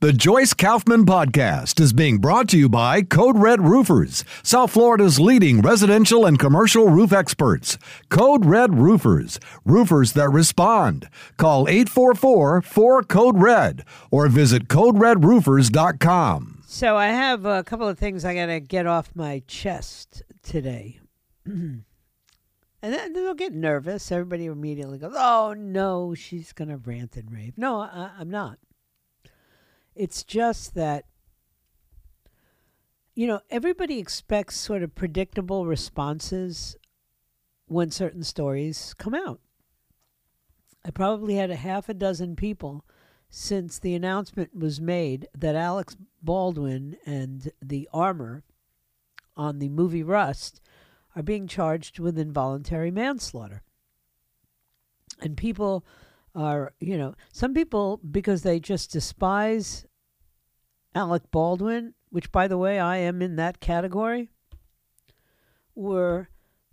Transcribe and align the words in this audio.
The 0.00 0.12
Joyce 0.12 0.54
Kaufman 0.54 1.06
Podcast 1.06 1.80
is 1.80 1.92
being 1.92 2.18
brought 2.18 2.48
to 2.50 2.56
you 2.56 2.68
by 2.68 3.02
Code 3.02 3.36
Red 3.36 3.62
Roofers, 3.62 4.24
South 4.44 4.70
Florida's 4.70 5.18
leading 5.18 5.60
residential 5.60 6.24
and 6.24 6.38
commercial 6.38 6.86
roof 6.86 7.12
experts. 7.12 7.78
Code 8.08 8.46
Red 8.46 8.78
Roofers, 8.78 9.40
roofers 9.64 10.12
that 10.12 10.30
respond. 10.30 11.08
Call 11.36 11.68
844 11.68 12.62
4 12.62 13.02
Code 13.02 13.42
Red 13.42 13.84
or 14.12 14.28
visit 14.28 14.68
CodeRedRoofers.com. 14.68 16.62
So 16.64 16.96
I 16.96 17.08
have 17.08 17.44
a 17.44 17.64
couple 17.64 17.88
of 17.88 17.98
things 17.98 18.24
I 18.24 18.36
got 18.36 18.46
to 18.46 18.60
get 18.60 18.86
off 18.86 19.10
my 19.16 19.42
chest 19.48 20.22
today. 20.44 21.00
and 21.44 21.82
then 22.80 23.14
they'll 23.14 23.34
get 23.34 23.52
nervous. 23.52 24.12
Everybody 24.12 24.46
immediately 24.46 24.98
goes, 24.98 25.14
oh, 25.16 25.56
no, 25.58 26.14
she's 26.14 26.52
going 26.52 26.68
to 26.68 26.76
rant 26.76 27.16
and 27.16 27.32
rave. 27.32 27.54
No, 27.58 27.80
I, 27.80 28.12
I'm 28.16 28.30
not. 28.30 28.58
It's 29.98 30.22
just 30.22 30.76
that, 30.76 31.06
you 33.16 33.26
know, 33.26 33.40
everybody 33.50 33.98
expects 33.98 34.56
sort 34.56 34.84
of 34.84 34.94
predictable 34.94 35.66
responses 35.66 36.76
when 37.66 37.90
certain 37.90 38.22
stories 38.22 38.94
come 38.96 39.12
out. 39.12 39.40
I 40.86 40.92
probably 40.92 41.34
had 41.34 41.50
a 41.50 41.56
half 41.56 41.88
a 41.88 41.94
dozen 41.94 42.36
people 42.36 42.84
since 43.28 43.80
the 43.80 43.96
announcement 43.96 44.54
was 44.54 44.80
made 44.80 45.26
that 45.36 45.56
Alec 45.56 45.88
Baldwin 46.22 46.96
and 47.04 47.50
the 47.60 47.88
armorer 47.92 48.44
on 49.36 49.58
the 49.58 49.68
movie 49.68 50.04
Rust 50.04 50.60
are 51.16 51.24
being 51.24 51.48
charged 51.48 51.98
with 51.98 52.16
involuntary 52.16 52.92
manslaughter. 52.92 53.64
And 55.20 55.36
people 55.36 55.84
are, 56.36 56.72
you 56.78 56.96
know, 56.96 57.16
some 57.32 57.52
people, 57.52 58.00
because 58.08 58.42
they 58.42 58.60
just 58.60 58.92
despise 58.92 59.84
Alec 60.98 61.30
Baldwin, 61.30 61.94
which, 62.10 62.32
by 62.32 62.48
the 62.48 62.58
way, 62.58 62.80
I 62.80 62.96
am 62.96 63.22
in 63.22 63.36
that 63.36 63.60
category, 63.60 64.30
were 65.76 66.28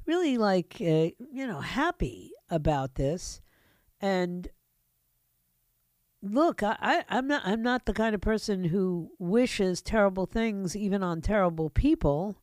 really 0.07 0.39
like, 0.39 0.77
uh, 0.81 1.13
you 1.31 1.45
know, 1.45 1.59
happy 1.59 2.31
about 2.49 2.95
this. 2.95 3.39
And 4.01 4.47
look, 6.23 6.63
I, 6.63 6.75
I, 6.81 7.03
I'm 7.07 7.27
not 7.27 7.43
I'm 7.45 7.61
not 7.61 7.85
the 7.85 7.93
kind 7.93 8.15
of 8.15 8.21
person 8.21 8.63
who 8.63 9.11
wishes 9.19 9.83
terrible 9.83 10.25
things 10.25 10.75
even 10.75 11.03
on 11.03 11.21
terrible 11.21 11.69
people. 11.69 12.41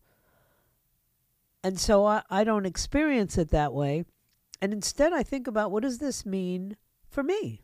And 1.64 1.80
so 1.80 2.06
I, 2.06 2.22
I 2.30 2.44
don't 2.44 2.66
experience 2.66 3.36
it 3.36 3.50
that 3.50 3.72
way. 3.72 4.04
And 4.60 4.72
instead 4.72 5.12
I 5.12 5.24
think 5.24 5.48
about 5.48 5.72
what 5.72 5.82
does 5.82 5.98
this 5.98 6.24
mean 6.24 6.76
for 7.08 7.24
me? 7.24 7.62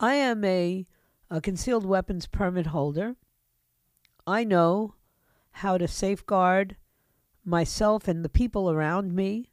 I 0.00 0.14
am 0.14 0.44
a, 0.44 0.86
a 1.30 1.40
concealed 1.40 1.84
weapons 1.84 2.26
permit 2.26 2.66
holder. 2.66 3.16
I 4.26 4.44
know 4.44 4.94
how 5.52 5.78
to 5.78 5.88
safeguard 5.88 6.76
myself 7.44 8.08
and 8.08 8.24
the 8.24 8.28
people 8.28 8.70
around 8.70 9.14
me 9.14 9.50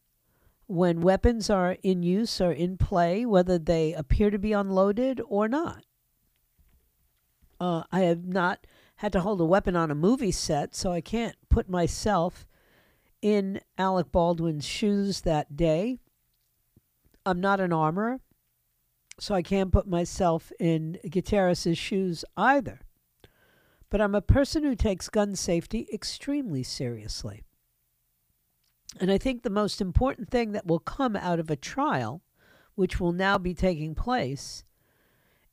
when 0.67 1.01
weapons 1.01 1.49
are 1.49 1.77
in 1.83 2.01
use 2.01 2.39
or 2.39 2.51
in 2.51 2.77
play, 2.77 3.25
whether 3.25 3.59
they 3.59 3.93
appear 3.93 4.29
to 4.29 4.39
be 4.39 4.53
unloaded 4.53 5.21
or 5.27 5.47
not. 5.47 5.83
Uh, 7.59 7.83
I 7.91 8.01
have 8.01 8.25
not 8.25 8.65
had 8.95 9.11
to 9.11 9.19
hold 9.19 9.41
a 9.41 9.45
weapon 9.45 9.75
on 9.75 9.91
a 9.91 9.95
movie 9.95 10.31
set, 10.31 10.73
so 10.73 10.91
I 10.91 11.01
can't 11.01 11.35
put 11.49 11.69
myself 11.69 12.47
in 13.21 13.59
Alec 13.77 14.11
Baldwin's 14.11 14.65
shoes 14.65 15.21
that 15.21 15.57
day. 15.57 15.99
I'm 17.25 17.41
not 17.41 17.59
an 17.59 17.73
armorer, 17.73 18.19
so 19.19 19.35
I 19.35 19.41
can't 19.41 19.71
put 19.71 19.87
myself 19.87 20.51
in 20.59 20.97
Gutierrez's 21.09 21.77
shoes 21.77 22.25
either. 22.35 22.81
But 23.89 24.01
I'm 24.01 24.15
a 24.15 24.21
person 24.21 24.63
who 24.63 24.75
takes 24.75 25.09
gun 25.09 25.35
safety 25.35 25.87
extremely 25.93 26.63
seriously. 26.63 27.43
And 28.99 29.11
I 29.11 29.17
think 29.17 29.43
the 29.43 29.49
most 29.49 29.81
important 29.81 30.29
thing 30.29 30.53
that 30.53 30.65
will 30.65 30.79
come 30.79 31.15
out 31.15 31.39
of 31.39 31.49
a 31.49 31.55
trial, 31.55 32.21
which 32.75 32.99
will 32.99 33.11
now 33.11 33.37
be 33.37 33.53
taking 33.53 33.95
place, 33.95 34.63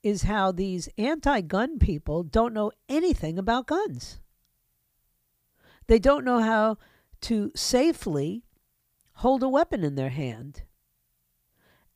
is 0.03 0.23
how 0.23 0.53
these 0.53 0.89
anti 0.97 1.41
gun 1.41 1.79
people 1.79 2.23
don't 2.23 2.55
know 2.55 2.73
anything 2.89 3.39
about 3.39 3.67
guns. 3.67 4.21
They 5.89 5.99
don't 5.99 6.25
know 6.25 6.41
how 6.41 6.79
to 7.23 7.51
safely 7.55 8.45
hold 9.15 9.43
a 9.43 9.49
weapon 9.49 9.83
in 9.83 9.97
their 9.97 10.11
hand. 10.11 10.63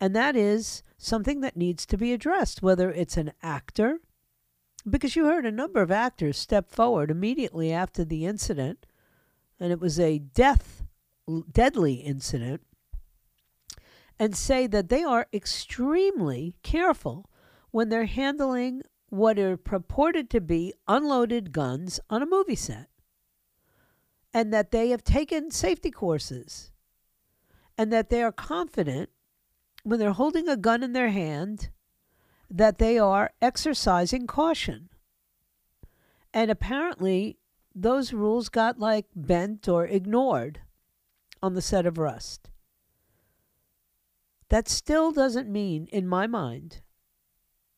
And 0.00 0.16
that 0.16 0.34
is 0.34 0.82
something 1.02 1.40
that 1.40 1.56
needs 1.56 1.84
to 1.86 1.96
be 1.96 2.12
addressed, 2.12 2.62
whether 2.62 2.90
it's 2.90 3.16
an 3.16 3.32
actor, 3.42 3.98
because 4.88 5.16
you 5.16 5.24
heard 5.24 5.44
a 5.44 5.52
number 5.52 5.82
of 5.82 5.90
actors 5.90 6.38
step 6.38 6.70
forward 6.70 7.10
immediately 7.10 7.72
after 7.72 8.04
the 8.04 8.24
incident, 8.24 8.86
and 9.58 9.72
it 9.72 9.80
was 9.80 9.98
a 9.98 10.18
death 10.18 10.84
deadly 11.50 11.94
incident 11.94 12.60
and 14.18 14.36
say 14.36 14.66
that 14.66 14.88
they 14.88 15.02
are 15.02 15.26
extremely 15.32 16.54
careful 16.62 17.28
when 17.70 17.88
they're 17.88 18.06
handling 18.06 18.82
what 19.08 19.38
are 19.38 19.56
purported 19.56 20.30
to 20.30 20.40
be 20.40 20.72
unloaded 20.88 21.52
guns 21.52 21.98
on 22.08 22.22
a 22.22 22.26
movie 22.26 22.54
set. 22.54 22.88
And 24.34 24.52
that 24.52 24.70
they 24.70 24.90
have 24.90 25.04
taken 25.04 25.50
safety 25.50 25.90
courses. 25.90 26.70
And 27.76 27.92
that 27.92 28.08
they 28.08 28.22
are 28.22 28.32
confident 28.32 29.10
when 29.82 29.98
they're 29.98 30.12
holding 30.12 30.48
a 30.48 30.56
gun 30.56 30.82
in 30.82 30.92
their 30.92 31.10
hand 31.10 31.70
that 32.50 32.78
they 32.78 32.98
are 32.98 33.32
exercising 33.40 34.26
caution. 34.26 34.88
And 36.34 36.50
apparently, 36.50 37.38
those 37.74 38.12
rules 38.12 38.48
got 38.48 38.78
like 38.78 39.06
bent 39.14 39.68
or 39.68 39.86
ignored 39.86 40.60
on 41.42 41.54
the 41.54 41.62
set 41.62 41.86
of 41.86 41.98
Rust. 41.98 42.50
That 44.48 44.68
still 44.68 45.12
doesn't 45.12 45.50
mean, 45.50 45.88
in 45.90 46.06
my 46.06 46.26
mind, 46.26 46.82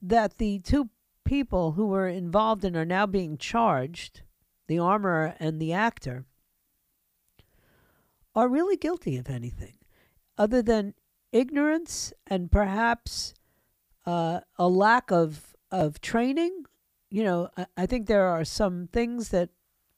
that 0.03 0.39
the 0.39 0.59
two 0.59 0.91
people 1.25 1.73
who 1.73 1.87
were 1.87 2.09
involved 2.09 2.65
and 2.65 2.77
are 2.77 2.85
now 2.85 3.07
being 3.07 3.39
charged, 3.39 4.23
the 4.67 4.79
armorer 4.79 5.37
and 5.39 5.61
the 5.61 5.73
actor, 5.73 6.27
are 8.35 8.49
really 8.49 8.77
guilty 8.77 9.17
of 9.17 9.31
anything 9.31 9.77
other 10.37 10.61
than 10.61 10.95
ignorance 11.35 12.15
and 12.27 12.51
perhaps 12.51 13.35
uh, 14.07 14.41
a 14.57 14.69
lack 14.69 15.11
of, 15.11 15.55
of 15.71 16.01
training. 16.01 16.65
You 17.11 17.25
know, 17.25 17.51
I, 17.57 17.67
I 17.77 17.87
think 17.87 18.07
there 18.07 18.27
are 18.27 18.45
some 18.45 18.89
things 18.93 19.29
that, 19.31 19.51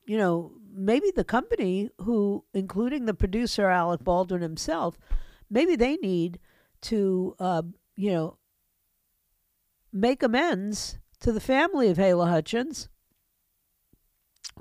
you 0.07 0.17
know, 0.17 0.53
maybe 0.73 1.13
the 1.15 1.25
company 1.25 1.91
who, 1.99 2.45
including 2.55 3.05
the 3.05 3.15
producer 3.15 3.67
Alec 3.67 4.03
Baldwin 4.03 4.41
himself, 4.41 4.99
maybe 5.51 5.77
they 5.77 5.97
need 5.97 6.39
to, 6.83 7.37
uh, 7.39 7.63
you 7.97 8.11
know, 8.13 8.39
make 9.93 10.23
amends 10.23 10.99
to 11.21 11.33
the 11.33 11.41
family 11.41 11.89
of 11.89 11.97
Halyna 11.99 12.29
Hutchins 12.29 12.89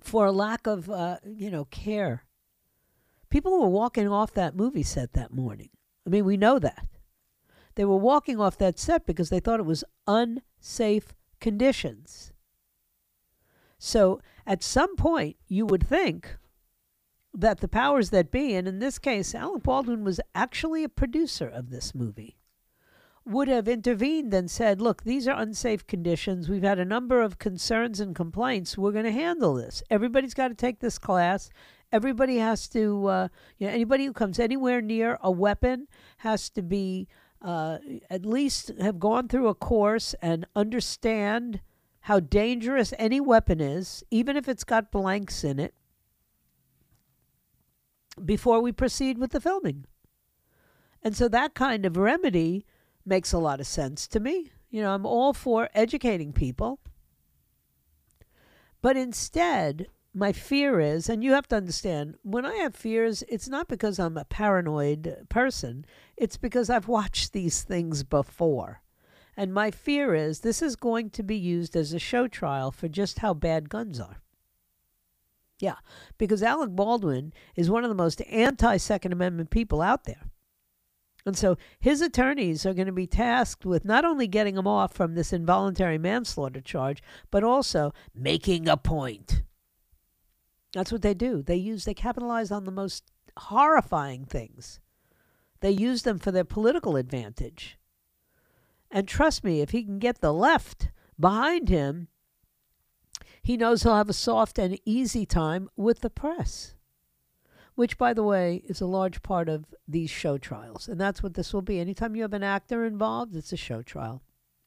for 0.01 0.25
a 0.25 0.31
lack 0.31 0.67
of, 0.67 0.89
uh, 0.89 1.17
you 1.25 1.49
know, 1.49 1.65
care. 1.65 2.25
People 3.29 3.59
were 3.59 3.69
walking 3.69 4.07
off 4.07 4.33
that 4.33 4.55
movie 4.55 4.83
set 4.83 5.13
that 5.13 5.33
morning. 5.33 5.69
I 6.05 6.09
mean, 6.09 6.25
we 6.25 6.37
know 6.37 6.59
that. 6.59 6.87
They 7.75 7.85
were 7.85 7.97
walking 7.97 8.39
off 8.39 8.57
that 8.57 8.79
set 8.79 9.05
because 9.05 9.29
they 9.29 9.39
thought 9.39 9.59
it 9.59 9.65
was 9.65 9.83
unsafe 10.07 11.13
conditions. 11.39 12.31
So 13.77 14.21
at 14.47 14.63
some 14.63 14.95
point, 14.95 15.35
you 15.47 15.65
would 15.65 15.85
think 15.85 16.37
that 17.33 17.59
the 17.59 17.67
powers 17.67 18.11
that 18.11 18.31
be, 18.31 18.55
and 18.55 18.67
in 18.67 18.79
this 18.79 18.97
case, 18.97 19.35
Alec 19.35 19.63
Baldwin 19.63 20.03
was 20.03 20.21
actually 20.33 20.83
a 20.83 20.89
producer 20.89 21.47
of 21.47 21.69
this 21.69 21.93
movie, 21.93 22.37
would 23.25 23.47
have 23.47 23.67
intervened 23.67 24.33
and 24.33 24.49
said, 24.49 24.79
Look, 24.79 25.03
these 25.03 25.27
are 25.27 25.39
unsafe 25.39 25.85
conditions. 25.85 26.47
We've 26.47 26.63
had 26.63 26.79
a 26.79 26.85
number 26.85 27.21
of 27.21 27.39
concerns 27.39 27.99
and 27.99 28.15
complaints. 28.15 28.77
We're 28.77 28.91
going 28.91 29.05
to 29.05 29.11
handle 29.11 29.55
this. 29.55 29.83
Everybody's 29.89 30.33
got 30.33 30.49
to 30.49 30.53
take 30.53 30.79
this 30.79 30.97
class. 30.97 31.49
Everybody 31.95 32.39
has 32.39 32.67
to, 32.69 33.07
uh, 33.07 33.27
you 33.57 33.67
know, 33.67 33.73
anybody 33.73 34.03
who 34.03 34.11
comes 34.11 34.37
anywhere 34.37 34.81
near 34.81 35.17
a 35.21 35.31
weapon 35.31 35.87
has 36.17 36.49
to 36.49 36.61
be 36.61 37.07
uh, 37.41 37.77
at 38.09 38.25
least 38.25 38.71
have 38.81 38.99
gone 38.99 39.29
through 39.29 39.47
a 39.47 39.55
course 39.55 40.13
and 40.21 40.45
understand 40.57 41.61
how 42.01 42.19
dangerous 42.19 42.93
any 42.99 43.21
weapon 43.21 43.61
is, 43.61 44.03
even 44.11 44.35
if 44.35 44.49
it's 44.49 44.65
got 44.65 44.91
blanks 44.91 45.41
in 45.45 45.57
it, 45.57 45.73
before 48.25 48.59
we 48.59 48.73
proceed 48.73 49.17
with 49.17 49.31
the 49.31 49.39
filming. 49.39 49.85
And 51.01 51.15
so 51.15 51.29
that 51.29 51.53
kind 51.53 51.85
of 51.85 51.95
remedy 51.95 52.65
makes 53.05 53.31
a 53.31 53.37
lot 53.37 53.61
of 53.61 53.67
sense 53.67 54.05
to 54.09 54.19
me. 54.19 54.51
You 54.69 54.81
know, 54.81 54.93
I'm 54.93 55.05
all 55.05 55.31
for 55.31 55.69
educating 55.73 56.33
people. 56.33 56.79
But 58.81 58.97
instead, 58.97 59.87
my 60.15 60.31
fear 60.31 60.79
is, 60.79 61.09
and 61.09 61.21
you 61.21 61.33
have 61.33 61.47
to 61.49 61.57
understand, 61.57 62.15
when 62.23 62.45
I 62.45 62.55
have 62.55 62.73
fears, 62.73 63.21
it's 63.27 63.49
not 63.49 63.67
because 63.67 63.99
I'm 63.99 64.15
a 64.17 64.23
paranoid 64.23 65.27
person, 65.27 65.85
it's 66.15 66.37
because 66.37 66.69
I've 66.69 66.87
watched 66.87 67.33
these 67.33 67.63
things 67.63 68.03
before. 68.03 68.81
And 69.35 69.53
my 69.53 69.71
fear 69.71 70.15
is 70.15 70.39
this 70.39 70.61
is 70.61 70.77
going 70.77 71.09
to 71.11 71.23
be 71.23 71.35
used 71.35 71.75
as 71.75 71.91
a 71.91 71.99
show 71.99 72.29
trial 72.29 72.71
for 72.71 72.87
just 72.87 73.19
how 73.19 73.33
bad 73.33 73.67
guns 73.69 73.99
are. 73.99 74.21
Yeah, 75.59 75.75
because 76.17 76.41
Alec 76.41 76.69
Baldwin 76.71 77.33
is 77.57 77.69
one 77.69 77.83
of 77.83 77.89
the 77.89 77.95
most 77.95 78.21
anti 78.29 78.77
Second 78.77 79.11
Amendment 79.11 79.49
people 79.49 79.81
out 79.81 80.05
there. 80.05 80.21
And 81.25 81.37
so 81.37 81.57
his 81.79 82.01
attorneys 82.01 82.65
are 82.65 82.73
going 82.73 82.85
to 82.85 82.93
be 82.93 83.07
tasked 83.07 83.65
with 83.65 83.83
not 83.83 84.05
only 84.05 84.27
getting 84.27 84.55
him 84.55 84.67
off 84.67 84.93
from 84.93 85.15
this 85.15 85.33
involuntary 85.33 85.97
manslaughter 85.97 86.61
charge, 86.61 87.01
but 87.31 87.43
also 87.43 87.93
making 88.13 88.69
a 88.69 88.77
point. 88.77 89.41
That's 90.75 90.91
what 90.91 91.03
they 91.03 91.13
do. 91.13 91.41
They 91.41 91.55
use, 91.55 91.85
they 91.85 91.93
capitalize 91.93 92.51
on 92.51 92.65
the 92.65 92.71
most 92.71 93.05
horrifying 93.37 94.25
things. 94.25 94.81
They 95.61 95.71
use 95.71 96.03
them 96.03 96.19
for 96.19 96.31
their 96.31 96.43
political 96.43 96.97
advantage. 96.97 97.77
And 98.91 99.07
trust 99.07 99.41
me, 99.41 99.61
if 99.61 99.69
he 99.69 99.83
can 99.83 99.99
get 99.99 100.19
the 100.19 100.33
left 100.33 100.89
behind 101.17 101.69
him, 101.69 102.09
he 103.41 103.55
knows 103.55 103.83
he'll 103.83 103.95
have 103.95 104.09
a 104.09 104.13
soft 104.13 104.59
and 104.59 104.77
easy 104.83 105.25
time 105.25 105.69
with 105.77 106.01
the 106.01 106.09
press, 106.09 106.75
which, 107.75 107.97
by 107.97 108.13
the 108.13 108.23
way, 108.23 108.61
is 108.65 108.81
a 108.81 108.85
large 108.85 109.23
part 109.23 109.47
of 109.47 109.73
these 109.87 110.09
show 110.09 110.37
trials. 110.37 110.89
And 110.89 110.99
that's 110.99 111.23
what 111.23 111.35
this 111.35 111.53
will 111.53 111.61
be. 111.61 111.79
Anytime 111.79 112.17
you 112.17 112.23
have 112.23 112.33
an 112.33 112.43
actor 112.43 112.83
involved, 112.83 113.33
it's 113.33 113.53
a 113.53 113.57
show 113.57 113.81
trial. 113.81 114.23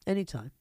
Anytime. 0.07 0.51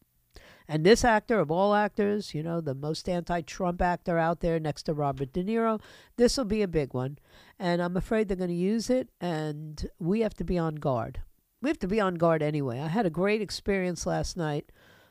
And 0.70 0.84
this 0.84 1.02
actor, 1.02 1.40
of 1.40 1.50
all 1.50 1.74
actors, 1.74 2.34
you 2.34 2.42
know, 2.42 2.60
the 2.60 2.74
most 2.74 3.08
anti 3.08 3.40
Trump 3.40 3.80
actor 3.80 4.18
out 4.18 4.40
there 4.40 4.60
next 4.60 4.82
to 4.84 4.92
Robert 4.92 5.32
De 5.32 5.42
Niro, 5.42 5.80
this 6.16 6.36
will 6.36 6.44
be 6.44 6.60
a 6.60 6.68
big 6.68 6.92
one. 6.92 7.18
And 7.58 7.80
I'm 7.80 7.96
afraid 7.96 8.28
they're 8.28 8.36
going 8.36 8.50
to 8.50 8.54
use 8.54 8.90
it, 8.90 9.08
and 9.20 9.88
we 9.98 10.20
have 10.20 10.34
to 10.34 10.44
be 10.44 10.58
on 10.58 10.74
guard. 10.76 11.22
We 11.62 11.70
have 11.70 11.78
to 11.80 11.88
be 11.88 12.00
on 12.00 12.16
guard 12.16 12.42
anyway. 12.42 12.80
I 12.80 12.88
had 12.88 13.06
a 13.06 13.10
great 13.10 13.40
experience 13.40 14.04
last 14.04 14.36
night. 14.36 14.70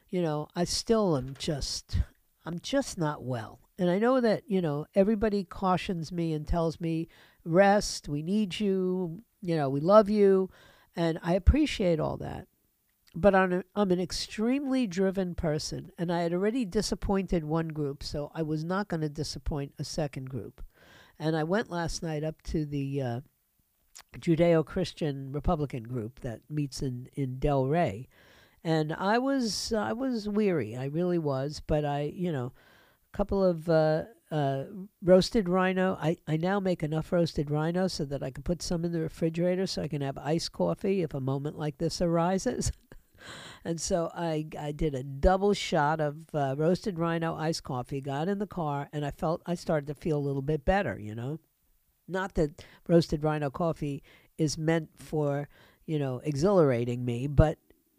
You 0.10 0.22
know, 0.22 0.48
I 0.56 0.64
still 0.64 1.18
am 1.18 1.34
just, 1.38 1.98
I'm 2.46 2.60
just 2.60 2.98
not 2.98 3.24
well. 3.24 3.60
And 3.80 3.90
I 3.90 3.98
know 4.00 4.22
that, 4.22 4.44
you 4.48 4.62
know, 4.62 4.86
everybody 4.96 5.44
cautions 5.44 6.12
me 6.12 6.34
and 6.34 6.48
tells 6.48 6.80
me, 6.80 7.10
rest, 7.44 8.08
we 8.08 8.22
need 8.22 8.60
you, 8.60 9.24
you 9.42 9.56
know, 9.56 9.70
we 9.70 9.80
love 9.80 10.10
you. 10.10 10.50
And 10.96 11.20
I 11.22 11.34
appreciate 11.34 12.00
all 12.00 12.18
that 12.18 12.48
but 13.16 13.34
I'm, 13.34 13.54
a, 13.54 13.64
I'm 13.76 13.92
an 13.92 14.00
extremely 14.00 14.88
driven 14.88 15.36
person, 15.36 15.92
and 15.98 16.12
I 16.12 16.22
had 16.22 16.34
already 16.34 16.66
disappointed 16.66 17.44
one 17.44 17.70
group, 17.70 18.04
so 18.04 18.32
I 18.34 18.44
was 18.44 18.64
not 18.64 18.88
going 18.88 19.02
to 19.02 19.10
disappoint 19.10 19.74
a 19.80 19.84
second 19.84 20.30
group. 20.30 20.62
And 21.20 21.36
I 21.36 21.44
went 21.44 21.72
last 21.72 22.04
night 22.04 22.24
up 22.24 22.42
to 22.44 22.66
the 22.66 23.02
uh, 23.02 23.20
Judeo 24.20 24.66
Christian 24.66 25.32
Republican 25.32 25.84
group 25.84 26.20
that 26.22 26.42
meets 26.50 26.82
in, 26.82 27.08
in 27.14 27.38
Delray. 27.38 28.08
And 28.64 28.94
I 28.94 29.18
was 29.18 29.72
I 29.72 29.94
was 29.94 30.28
weary, 30.28 30.76
I 30.76 30.86
really 30.86 31.18
was. 31.18 31.62
But 31.66 31.86
I, 31.86 32.12
you 32.14 32.32
know, 32.32 32.52
a 33.14 33.18
couple 33.18 33.44
of 33.44 33.70
uh, 33.70 34.04
uh, 34.32 34.66
roasted 35.02 35.48
rhino. 35.48 35.98
I, 36.02 36.18
I 36.28 36.38
now 36.38 36.60
make 36.60 36.84
enough 36.84 37.12
roasted 37.12 37.50
rhino 37.50 37.88
so 37.88 38.06
that 38.06 38.24
I 38.24 38.32
can 38.32 38.44
put 38.44 38.62
some 38.62 38.84
in 38.84 38.92
the 38.92 39.00
refrigerator 39.00 39.68
so 39.68 39.84
I 39.84 39.88
can 39.88 40.02
have 40.02 40.18
iced 40.18 40.52
coffee 40.52 41.02
if 41.02 41.14
a 41.14 41.20
moment 41.20 41.58
like 41.58 41.78
this 41.78 42.02
arises. 42.02 42.72
and 43.66 43.80
so 43.80 44.12
I, 44.16 44.48
I 44.60 44.72
did 44.72 44.96
a 44.96 45.04
double 45.04 45.54
shot 45.54 46.00
of 46.00 46.18
uh, 46.34 46.56
roasted 46.58 47.00
rhino 47.00 47.36
iced 47.36 47.64
coffee, 47.64 48.02
got 48.02 48.28
in 48.28 48.40
the 48.40 48.48
car, 48.48 48.90
and 48.92 49.06
I 49.06 49.12
felt 49.12 49.42
I 49.46 49.56
started 49.56 49.88
to 49.88 49.94
feel 49.94 50.18
a 50.18 50.20
little 50.20 50.42
bit 50.42 50.66
better, 50.66 50.98
you 51.00 51.16
know. 51.16 51.40
Not 52.08 52.36
that 52.36 52.64
roasted 52.88 53.24
rhino 53.24 53.50
coffee 53.50 54.04
is 54.38 54.58
meant 54.58 54.90
for, 54.96 55.50
you 55.86 56.00
know, 56.00 56.22
exhilarating 56.24 57.04
me, 57.04 57.28
but 57.28 57.58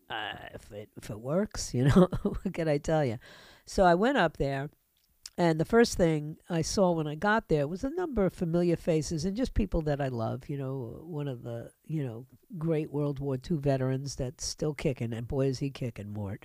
uh, 0.08 0.34
if 0.54 0.70
it 0.72 0.88
if 0.96 1.10
it 1.10 1.20
works, 1.20 1.74
you 1.74 1.84
know, 1.84 2.08
what 2.22 2.54
can 2.54 2.68
I 2.68 2.78
tell 2.78 3.04
you? 3.04 3.18
So 3.66 3.84
I 3.84 3.94
went 3.94 4.16
up 4.16 4.38
there 4.38 4.70
and 5.38 5.60
the 5.60 5.64
first 5.64 5.96
thing 5.96 6.36
I 6.50 6.62
saw 6.62 6.90
when 6.90 7.06
I 7.06 7.14
got 7.14 7.48
there 7.48 7.68
was 7.68 7.84
a 7.84 7.90
number 7.90 8.26
of 8.26 8.32
familiar 8.32 8.74
faces 8.74 9.24
and 9.24 9.36
just 9.36 9.54
people 9.54 9.82
that 9.82 10.00
I 10.00 10.08
love. 10.08 10.48
You 10.48 10.58
know, 10.58 11.00
one 11.04 11.28
of 11.28 11.44
the, 11.44 11.70
you 11.86 12.04
know, 12.04 12.26
great 12.58 12.90
World 12.90 13.20
War 13.20 13.38
II 13.48 13.58
veterans 13.58 14.16
that's 14.16 14.44
still 14.44 14.74
kicking, 14.74 15.12
and 15.12 15.28
boy, 15.28 15.46
is 15.46 15.60
he 15.60 15.70
kicking, 15.70 16.12
Mort. 16.12 16.44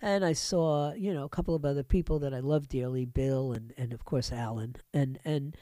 And 0.00 0.24
I 0.24 0.34
saw, 0.34 0.92
you 0.92 1.12
know, 1.12 1.24
a 1.24 1.28
couple 1.28 1.56
of 1.56 1.64
other 1.64 1.82
people 1.82 2.20
that 2.20 2.32
I 2.32 2.38
love 2.38 2.68
dearly, 2.68 3.04
Bill 3.04 3.52
and, 3.52 3.74
and 3.76 3.92
of 3.92 4.04
course 4.04 4.30
Alan. 4.30 4.76
And 4.94 5.18
and 5.24 5.56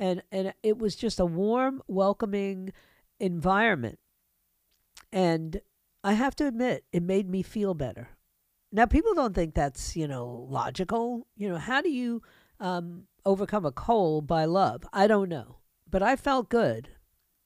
and 0.00 0.22
and 0.32 0.54
it 0.62 0.78
was 0.78 0.96
just 0.96 1.20
a 1.20 1.26
warm, 1.26 1.82
welcoming 1.86 2.72
environment. 3.20 3.98
And 5.12 5.60
I 6.02 6.14
have 6.14 6.34
to 6.36 6.46
admit, 6.46 6.84
it 6.92 7.02
made 7.02 7.28
me 7.28 7.42
feel 7.42 7.74
better. 7.74 8.08
Now, 8.72 8.86
people 8.86 9.12
don't 9.12 9.34
think 9.34 9.54
that's, 9.54 9.94
you 9.96 10.08
know, 10.08 10.46
logical. 10.48 11.26
You 11.36 11.50
know, 11.50 11.58
how 11.58 11.82
do 11.82 11.90
you 11.90 12.22
um, 12.58 13.04
overcome 13.24 13.66
a 13.66 13.72
cold 13.72 14.26
by 14.26 14.46
love? 14.46 14.84
I 14.92 15.06
don't 15.06 15.28
know. 15.28 15.58
But 15.90 16.02
I 16.02 16.16
felt 16.16 16.48
good 16.48 16.88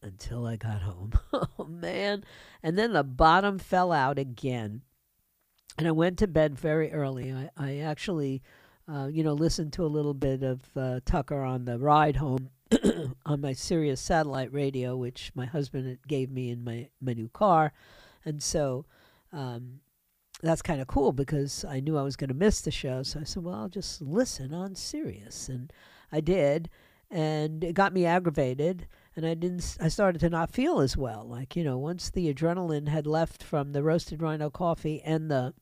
until 0.02 0.46
I 0.46 0.54
got 0.54 0.82
home. 0.82 1.12
oh, 1.32 1.64
man. 1.64 2.24
And 2.62 2.78
then 2.78 2.92
the 2.92 3.02
bottom 3.02 3.58
fell 3.58 3.90
out 3.90 4.20
again. 4.20 4.82
And 5.76 5.88
I 5.88 5.90
went 5.90 6.18
to 6.18 6.28
bed 6.28 6.56
very 6.56 6.92
early. 6.92 7.32
I, 7.32 7.50
I 7.56 7.78
actually, 7.78 8.42
uh, 8.88 9.08
you 9.10 9.24
know, 9.24 9.34
listened 9.34 9.72
to 9.74 9.84
a 9.84 9.88
little 9.88 10.14
bit 10.14 10.44
of 10.44 10.60
uh, 10.76 11.00
Tucker 11.04 11.42
on 11.42 11.64
the 11.64 11.78
ride 11.78 12.16
home 12.16 12.50
on 13.26 13.40
my 13.40 13.52
Sirius 13.52 14.00
satellite 14.00 14.52
radio, 14.52 14.96
which 14.96 15.32
my 15.34 15.44
husband 15.44 15.98
gave 16.06 16.30
me 16.30 16.50
in 16.50 16.62
my, 16.62 16.88
my 17.00 17.14
new 17.14 17.28
car. 17.28 17.72
And 18.24 18.40
so 18.40 18.86
um, 19.32 19.80
that's 20.42 20.62
kind 20.62 20.80
of 20.80 20.86
cool 20.86 21.12
because 21.12 21.64
I 21.64 21.80
knew 21.80 21.96
I 21.96 22.02
was 22.02 22.16
going 22.16 22.28
to 22.28 22.34
miss 22.34 22.60
the 22.60 22.70
show. 22.70 23.02
So 23.02 23.20
I 23.20 23.24
said, 23.24 23.42
well, 23.42 23.54
I'll 23.54 23.68
just 23.68 24.02
listen 24.02 24.52
on 24.52 24.74
Sirius. 24.74 25.48
And 25.48 25.72
I 26.12 26.20
did. 26.20 26.68
And 27.10 27.64
it 27.64 27.74
got 27.74 27.92
me 27.92 28.04
aggravated. 28.04 28.86
And 29.14 29.24
I 29.24 29.34
didn't, 29.34 29.78
I 29.80 29.88
started 29.88 30.18
to 30.20 30.30
not 30.30 30.52
feel 30.52 30.80
as 30.80 30.96
well. 30.96 31.26
Like, 31.26 31.56
you 31.56 31.64
know, 31.64 31.78
once 31.78 32.10
the 32.10 32.32
adrenaline 32.32 32.88
had 32.88 33.06
left 33.06 33.42
from 33.42 33.72
the 33.72 33.82
roasted 33.82 34.20
rhino 34.20 34.50
coffee 34.50 35.00
and 35.02 35.30
the, 35.30 35.54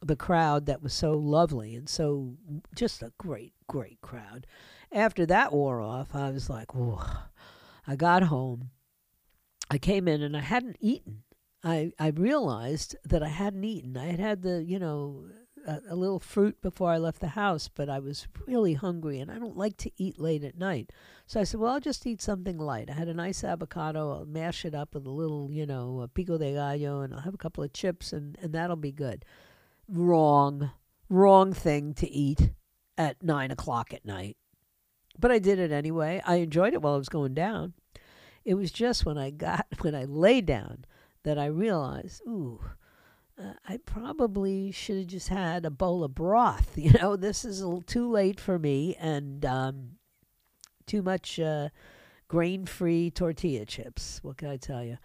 the 0.00 0.16
crowd 0.16 0.66
that 0.66 0.82
was 0.82 0.94
so 0.94 1.12
lovely 1.12 1.74
and 1.74 1.88
so 1.88 2.36
just 2.74 3.02
a 3.02 3.12
great, 3.18 3.52
great 3.66 4.00
crowd. 4.00 4.46
After 4.90 5.26
that 5.26 5.52
wore 5.52 5.80
off, 5.80 6.14
I 6.14 6.30
was 6.30 6.48
like, 6.48 6.74
whoa. 6.74 7.02
I 7.86 7.96
got 7.96 8.22
home. 8.24 8.70
I 9.70 9.76
came 9.76 10.08
in 10.08 10.22
and 10.22 10.36
I 10.36 10.40
hadn't 10.40 10.76
eaten 10.80 11.23
I, 11.64 11.92
I 11.98 12.08
realized 12.08 12.94
that 13.04 13.22
I 13.22 13.28
hadn't 13.28 13.64
eaten. 13.64 13.96
I 13.96 14.06
had 14.06 14.20
had 14.20 14.42
the, 14.42 14.62
you 14.62 14.78
know, 14.78 15.24
a, 15.66 15.80
a, 15.88 15.96
little 15.96 16.20
fruit 16.20 16.60
before 16.60 16.90
I 16.90 16.98
left 16.98 17.20
the 17.20 17.28
house, 17.28 17.70
but 17.74 17.88
I 17.88 18.00
was 18.00 18.28
really 18.46 18.74
hungry 18.74 19.18
and 19.18 19.30
I 19.30 19.38
don't 19.38 19.56
like 19.56 19.78
to 19.78 19.90
eat 19.96 20.20
late 20.20 20.44
at 20.44 20.58
night. 20.58 20.90
So 21.26 21.40
I 21.40 21.44
said, 21.44 21.58
well, 21.60 21.72
I'll 21.72 21.80
just 21.80 22.06
eat 22.06 22.20
something 22.20 22.58
light. 22.58 22.90
I 22.90 22.92
had 22.92 23.08
a 23.08 23.14
nice 23.14 23.42
avocado. 23.42 24.12
I'll 24.12 24.26
mash 24.26 24.66
it 24.66 24.74
up 24.74 24.94
with 24.94 25.06
a 25.06 25.10
little, 25.10 25.50
you 25.50 25.64
know, 25.64 26.06
pico 26.12 26.36
de 26.36 26.52
gallo 26.52 27.00
and 27.00 27.14
I'll 27.14 27.20
have 27.20 27.34
a 27.34 27.38
couple 27.38 27.64
of 27.64 27.72
chips 27.72 28.12
and, 28.12 28.36
and 28.42 28.52
that'll 28.52 28.76
be 28.76 28.92
good. 28.92 29.24
Wrong, 29.88 30.70
wrong 31.08 31.54
thing 31.54 31.94
to 31.94 32.10
eat 32.10 32.50
at 32.98 33.22
nine 33.22 33.50
o'clock 33.50 33.94
at 33.94 34.04
night. 34.04 34.36
But 35.18 35.30
I 35.30 35.38
did 35.38 35.58
it 35.58 35.72
anyway. 35.72 36.20
I 36.26 36.36
enjoyed 36.36 36.74
it 36.74 36.82
while 36.82 36.94
I 36.94 36.98
was 36.98 37.08
going 37.08 37.32
down. 37.32 37.72
It 38.44 38.54
was 38.54 38.70
just 38.70 39.06
when 39.06 39.16
I 39.16 39.30
got, 39.30 39.66
when 39.80 39.94
I 39.94 40.04
lay 40.04 40.42
down, 40.42 40.84
that 41.24 41.38
I 41.38 41.46
realized, 41.46 42.22
ooh, 42.26 42.60
uh, 43.38 43.54
I 43.68 43.78
probably 43.78 44.70
should 44.70 44.98
have 44.98 45.06
just 45.08 45.28
had 45.28 45.64
a 45.64 45.70
bowl 45.70 46.04
of 46.04 46.14
broth. 46.14 46.72
You 46.76 46.92
know, 46.92 47.16
this 47.16 47.44
is 47.44 47.60
a 47.60 47.66
little 47.66 47.82
too 47.82 48.10
late 48.10 48.38
for 48.38 48.58
me, 48.58 48.94
and 48.98 49.44
um, 49.44 49.90
too 50.86 51.02
much 51.02 51.40
uh, 51.40 51.70
grain-free 52.28 53.10
tortilla 53.10 53.64
chips. 53.66 54.20
What 54.22 54.36
can 54.36 54.48
I 54.48 54.56
tell 54.56 54.84
you? 54.84 54.98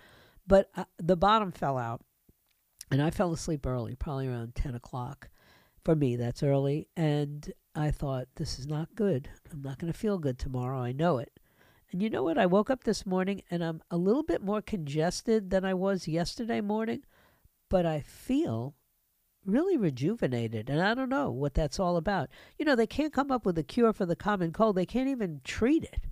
But 0.46 0.70
uh, 0.76 0.86
the 0.98 1.16
bottom 1.18 1.52
fell 1.52 1.78
out, 1.78 2.02
and 2.92 3.02
I 3.02 3.10
fell 3.10 3.32
asleep 3.32 3.66
early, 3.66 3.96
probably 3.96 4.28
around 4.28 4.56
ten 4.56 4.76
o'clock. 4.76 5.30
For 5.86 5.96
me, 5.96 6.18
that's 6.18 6.44
early, 6.44 6.90
and 6.98 7.52
I 7.74 7.92
thought 7.92 8.28
this 8.36 8.60
is 8.60 8.68
not 8.68 8.96
good. 8.96 9.30
I'm 9.52 9.62
not 9.62 9.80
going 9.80 9.92
to 9.92 9.98
feel 9.98 10.18
good 10.18 10.38
tomorrow. 10.38 10.80
I 10.80 10.92
know 10.92 11.18
it. 11.18 11.39
And 11.92 12.02
you 12.04 12.10
know 12.10 12.24
what? 12.24 12.38
I 12.38 12.46
woke 12.46 12.70
up 12.70 12.84
this 12.84 13.06
morning 13.06 13.42
and 13.50 13.64
I'm 13.64 13.82
a 13.90 13.98
little 13.98 14.24
bit 14.24 14.44
more 14.44 14.62
congested 14.62 15.50
than 15.50 15.66
I 15.66 15.74
was 15.74 16.08
yesterday 16.08 16.62
morning, 16.62 17.04
but 17.70 17.86
I 17.86 18.02
feel 18.02 18.76
really 19.46 19.78
rejuvenated. 19.78 20.70
And 20.70 20.82
I 20.82 20.94
don't 20.94 21.10
know 21.10 21.32
what 21.32 21.56
that's 21.56 21.80
all 21.80 21.98
about. 21.98 22.30
You 22.58 22.66
know, 22.66 22.76
they 22.76 22.88
can't 22.88 23.14
come 23.14 23.32
up 23.32 23.46
with 23.46 23.58
a 23.58 23.64
cure 23.64 23.94
for 23.94 24.06
the 24.06 24.16
common 24.16 24.52
cold, 24.52 24.76
they 24.76 24.86
can't 24.86 25.10
even 25.10 25.42
treat 25.44 25.84
it. 25.84 26.06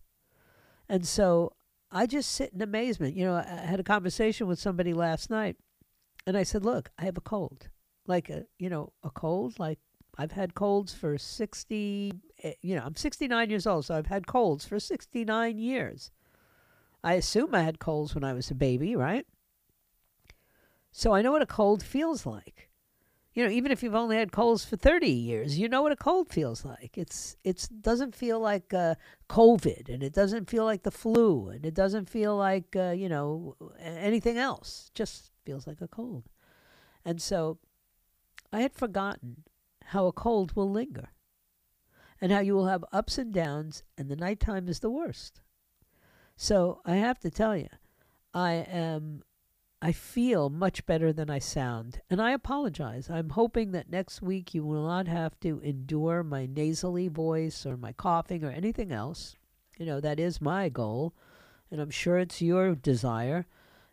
And 0.90 1.06
so 1.06 1.54
I 1.92 2.06
just 2.06 2.32
sit 2.32 2.54
in 2.54 2.62
amazement. 2.62 3.16
You 3.16 3.26
know, 3.26 3.36
I 3.36 3.44
had 3.44 3.80
a 3.80 3.84
conversation 3.84 4.48
with 4.48 4.60
somebody 4.60 4.94
last 4.94 5.30
night 5.30 5.58
and 6.26 6.38
I 6.38 6.44
said, 6.44 6.66
Look, 6.66 6.90
I 6.98 7.06
have 7.06 7.18
a 7.18 7.22
cold. 7.22 7.70
Like 8.06 8.30
a, 8.30 8.46
you 8.58 8.70
know, 8.70 8.94
a 9.04 9.10
cold, 9.10 9.60
like 9.60 9.80
I've 10.18 10.32
had 10.32 10.56
colds 10.56 10.94
for 10.94 11.18
60, 11.18 12.12
eh, 12.14 12.27
you 12.62 12.76
know, 12.76 12.84
I'm 12.86 12.96
69 12.96 13.50
years 13.50 13.68
old, 13.68 13.86
so 13.86 13.96
I've 13.96 14.08
had 14.08 14.28
colds 14.28 14.66
for 14.66 14.80
69 14.80 15.58
years. 15.58 16.12
I 17.04 17.14
assume 17.14 17.56
I 17.56 17.62
had 17.64 17.80
colds 17.80 18.16
when 18.16 18.24
I 18.24 18.34
was 18.34 18.52
a 18.52 18.56
baby, 18.56 18.96
right? 18.96 19.26
So 20.92 21.14
I 21.14 21.22
know 21.22 21.32
what 21.32 21.42
a 21.42 21.46
cold 21.46 21.84
feels 21.84 22.26
like. 22.26 22.70
you 23.34 23.44
know, 23.46 23.52
even 23.52 23.72
if 23.72 23.84
you've 23.84 23.96
only 23.96 24.18
had 24.18 24.32
colds 24.32 24.66
for 24.66 24.78
30 24.78 25.10
years, 25.10 25.60
you 25.60 25.70
know 25.70 25.82
what 25.84 25.92
a 25.92 25.96
cold 25.98 26.30
feels 26.30 26.66
like. 26.66 26.98
It's 26.98 27.38
it 27.44 27.68
doesn't 27.82 28.16
feel 28.16 28.40
like 28.40 28.74
uh, 28.74 28.96
COVID, 29.30 29.90
and 29.90 30.04
it 30.04 30.14
doesn't 30.14 30.50
feel 30.50 30.66
like 30.66 30.84
the 30.84 30.92
flu, 30.92 31.50
and 31.50 31.66
it 31.66 31.76
doesn't 31.76 32.10
feel 32.10 32.36
like 32.38 32.76
uh, 32.76 32.92
you 32.92 33.10
know 33.10 33.56
anything 33.80 34.38
else. 34.38 34.90
It 34.90 34.96
just 34.96 35.32
feels 35.46 35.68
like 35.68 35.82
a 35.82 35.88
cold. 35.88 36.30
And 37.06 37.22
so, 37.22 37.60
I 38.52 38.62
had 38.62 38.74
forgotten 38.74 39.44
how 39.86 40.08
a 40.08 40.12
cold 40.14 40.54
will 40.56 40.70
linger, 40.72 41.10
and 42.22 42.32
how 42.32 42.40
you 42.40 42.56
will 42.56 42.68
have 42.68 42.86
ups 42.92 43.18
and 43.18 43.34
downs, 43.34 43.84
and 43.98 44.10
the 44.10 44.16
nighttime 44.16 44.68
is 44.68 44.80
the 44.80 44.90
worst. 44.90 45.42
So 46.36 46.82
I 46.86 46.96
have 46.96 47.20
to 47.20 47.32
tell 47.32 47.56
you, 47.56 47.70
I 48.34 48.54
am 48.54 49.24
I 49.80 49.92
feel 49.92 50.50
much 50.50 50.88
better 50.88 51.14
than 51.14 51.30
I 51.30 51.38
sound, 51.38 52.02
and 52.10 52.20
I 52.20 52.32
apologize. 52.32 53.12
I'm 53.12 53.30
hoping 53.30 53.72
that 53.72 53.92
next 53.92 54.24
week 54.24 54.56
you 54.56 54.66
will 54.66 54.88
not 54.88 55.08
have 55.08 55.40
to 55.42 55.60
endure 55.60 56.24
my 56.24 56.48
nasally 56.48 57.08
voice 57.10 57.64
or 57.64 57.78
my 57.78 57.94
coughing 57.94 58.44
or 58.44 58.50
anything 58.50 58.92
else. 58.92 59.36
You 59.78 59.86
know, 59.86 60.00
that 60.00 60.20
is 60.20 60.42
my 60.42 60.70
goal, 60.70 61.14
and 61.70 61.80
I'm 61.80 61.92
sure 61.92 62.18
it's 62.18 62.42
your 62.42 62.74
desire 62.74 63.46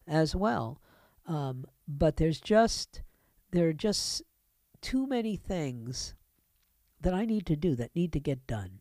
as 0.07 0.35
well. 0.35 0.81
Um, 1.27 1.67
but 1.87 2.17
there's 2.17 2.41
just 2.41 3.03
there 3.51 3.69
are 3.69 3.75
just 3.75 4.23
too 4.81 5.07
many 5.07 5.37
things 5.37 6.15
that 7.01 7.15
I 7.15 7.25
need 7.25 7.47
to 7.47 7.57
do 7.57 7.75
that 7.77 7.95
need 7.95 8.13
to 8.13 8.21
get 8.21 8.47
done. 8.47 8.81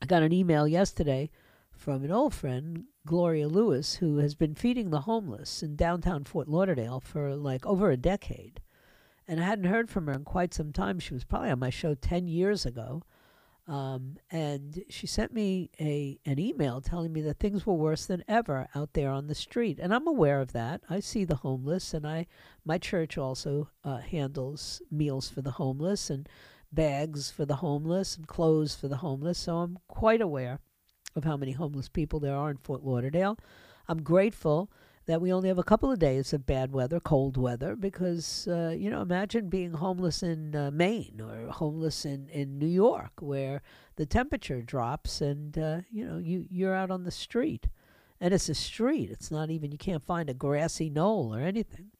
I 0.00 0.06
got 0.06 0.22
an 0.22 0.32
email 0.32 0.68
yesterday 0.68 1.30
from 1.72 2.04
an 2.04 2.10
old 2.10 2.34
friend, 2.34 2.84
Gloria 3.06 3.48
Lewis, 3.48 3.96
who 3.96 4.18
has 4.18 4.34
been 4.34 4.54
feeding 4.54 4.90
the 4.90 5.02
homeless 5.02 5.62
in 5.62 5.76
downtown 5.76 6.24
Fort 6.24 6.48
Lauderdale 6.48 7.00
for 7.00 7.34
like 7.34 7.64
over 7.66 7.90
a 7.90 7.96
decade. 7.96 8.60
And 9.26 9.40
I 9.40 9.44
hadn't 9.44 9.66
heard 9.66 9.90
from 9.90 10.06
her 10.06 10.12
in 10.12 10.24
quite 10.24 10.54
some 10.54 10.72
time. 10.72 10.98
She 10.98 11.14
was 11.14 11.24
probably 11.24 11.50
on 11.50 11.58
my 11.58 11.70
show 11.70 11.94
10 11.94 12.28
years 12.28 12.64
ago. 12.64 13.02
Um, 13.68 14.16
and 14.30 14.82
she 14.88 15.06
sent 15.06 15.34
me 15.34 15.70
a 15.78 16.18
an 16.24 16.38
email 16.38 16.80
telling 16.80 17.12
me 17.12 17.20
that 17.20 17.38
things 17.38 17.66
were 17.66 17.74
worse 17.74 18.06
than 18.06 18.24
ever 18.26 18.66
out 18.74 18.94
there 18.94 19.10
on 19.10 19.26
the 19.26 19.34
street, 19.34 19.78
and 19.78 19.92
I'm 19.92 20.06
aware 20.06 20.40
of 20.40 20.52
that. 20.52 20.80
I 20.88 21.00
see 21.00 21.26
the 21.26 21.36
homeless, 21.36 21.92
and 21.92 22.06
I 22.06 22.26
my 22.64 22.78
church 22.78 23.18
also 23.18 23.68
uh, 23.84 23.98
handles 23.98 24.80
meals 24.90 25.28
for 25.28 25.42
the 25.42 25.50
homeless 25.50 26.08
and 26.08 26.26
bags 26.72 27.30
for 27.30 27.44
the 27.44 27.56
homeless 27.56 28.16
and 28.16 28.26
clothes 28.26 28.74
for 28.74 28.88
the 28.88 28.98
homeless, 28.98 29.38
so 29.38 29.58
I'm 29.58 29.78
quite 29.88 30.20
aware 30.20 30.60
of 31.16 31.24
how 31.24 31.36
many 31.36 31.52
homeless 31.52 31.88
people 31.88 32.20
there 32.20 32.36
are 32.36 32.50
in 32.50 32.58
Fort 32.58 32.84
Lauderdale. 32.84 33.38
I'm 33.88 34.02
grateful 34.02 34.70
that 35.06 35.22
we 35.22 35.32
only 35.32 35.48
have 35.48 35.58
a 35.58 35.64
couple 35.64 35.90
of 35.90 35.98
days 35.98 36.34
of 36.34 36.44
bad 36.44 36.70
weather, 36.70 37.00
cold 37.00 37.38
weather, 37.38 37.74
because, 37.74 38.46
uh, 38.46 38.74
you 38.76 38.90
know, 38.90 39.00
imagine 39.00 39.48
being 39.48 39.72
homeless 39.72 40.22
in 40.22 40.54
uh, 40.54 40.70
Maine 40.70 41.18
or 41.22 41.50
homeless 41.50 42.04
in, 42.04 42.28
in 42.28 42.58
New 42.58 42.66
York 42.66 43.12
where 43.20 43.62
the 43.96 44.04
temperature 44.04 44.60
drops 44.60 45.22
and, 45.22 45.56
uh, 45.56 45.80
you 45.90 46.04
know, 46.04 46.18
you, 46.18 46.44
you're 46.50 46.74
out 46.74 46.90
on 46.90 47.04
the 47.04 47.10
street. 47.10 47.68
And 48.20 48.34
it's 48.34 48.50
a 48.50 48.54
street. 48.54 49.10
It's 49.10 49.30
not 49.30 49.48
even, 49.48 49.72
you 49.72 49.78
can't 49.78 50.04
find 50.04 50.28
a 50.28 50.34
grassy 50.34 50.90
knoll 50.90 51.34
or 51.34 51.40
anything. 51.40 51.92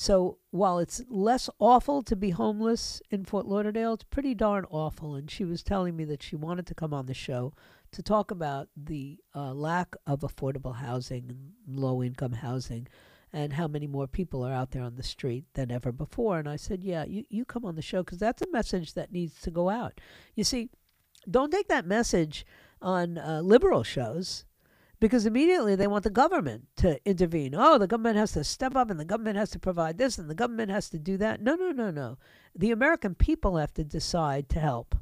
So 0.00 0.38
while 0.50 0.78
it's 0.78 1.02
less 1.10 1.50
awful 1.58 2.02
to 2.04 2.16
be 2.16 2.30
homeless 2.30 3.02
in 3.10 3.26
Fort 3.26 3.44
Lauderdale, 3.44 3.92
it's 3.92 4.04
pretty 4.04 4.34
darn 4.34 4.64
awful. 4.70 5.14
And 5.14 5.30
she 5.30 5.44
was 5.44 5.62
telling 5.62 5.94
me 5.94 6.06
that 6.06 6.22
she 6.22 6.36
wanted 6.36 6.66
to 6.68 6.74
come 6.74 6.94
on 6.94 7.04
the 7.04 7.12
show 7.12 7.52
to 7.92 8.02
talk 8.02 8.30
about 8.30 8.70
the 8.74 9.18
uh, 9.34 9.52
lack 9.52 9.94
of 10.06 10.20
affordable 10.20 10.76
housing 10.76 11.26
and 11.28 11.78
low 11.78 12.02
income 12.02 12.32
housing 12.32 12.88
and 13.30 13.52
how 13.52 13.68
many 13.68 13.86
more 13.86 14.06
people 14.06 14.42
are 14.42 14.54
out 14.54 14.70
there 14.70 14.82
on 14.82 14.96
the 14.96 15.02
street 15.02 15.44
than 15.52 15.70
ever 15.70 15.92
before. 15.92 16.38
And 16.38 16.48
I 16.48 16.56
said, 16.56 16.82
Yeah, 16.82 17.04
you, 17.04 17.24
you 17.28 17.44
come 17.44 17.66
on 17.66 17.76
the 17.76 17.82
show 17.82 18.02
because 18.02 18.20
that's 18.20 18.40
a 18.40 18.50
message 18.50 18.94
that 18.94 19.12
needs 19.12 19.38
to 19.42 19.50
go 19.50 19.68
out. 19.68 20.00
You 20.34 20.44
see, 20.44 20.70
don't 21.30 21.52
take 21.52 21.68
that 21.68 21.84
message 21.84 22.46
on 22.80 23.18
uh, 23.18 23.42
liberal 23.42 23.82
shows 23.82 24.46
because 25.00 25.24
immediately 25.24 25.74
they 25.74 25.86
want 25.86 26.04
the 26.04 26.10
government 26.10 26.68
to 26.76 27.00
intervene. 27.08 27.54
Oh, 27.56 27.78
the 27.78 27.86
government 27.86 28.16
has 28.16 28.32
to 28.32 28.44
step 28.44 28.76
up 28.76 28.90
and 28.90 29.00
the 29.00 29.04
government 29.04 29.38
has 29.38 29.50
to 29.50 29.58
provide 29.58 29.96
this 29.96 30.18
and 30.18 30.28
the 30.28 30.34
government 30.34 30.70
has 30.70 30.90
to 30.90 30.98
do 30.98 31.16
that. 31.16 31.40
No, 31.40 31.54
no, 31.54 31.70
no, 31.70 31.90
no. 31.90 32.18
The 32.54 32.70
American 32.70 33.14
people 33.14 33.56
have 33.56 33.72
to 33.74 33.84
decide 33.84 34.48
to 34.50 34.60
help. 34.60 34.94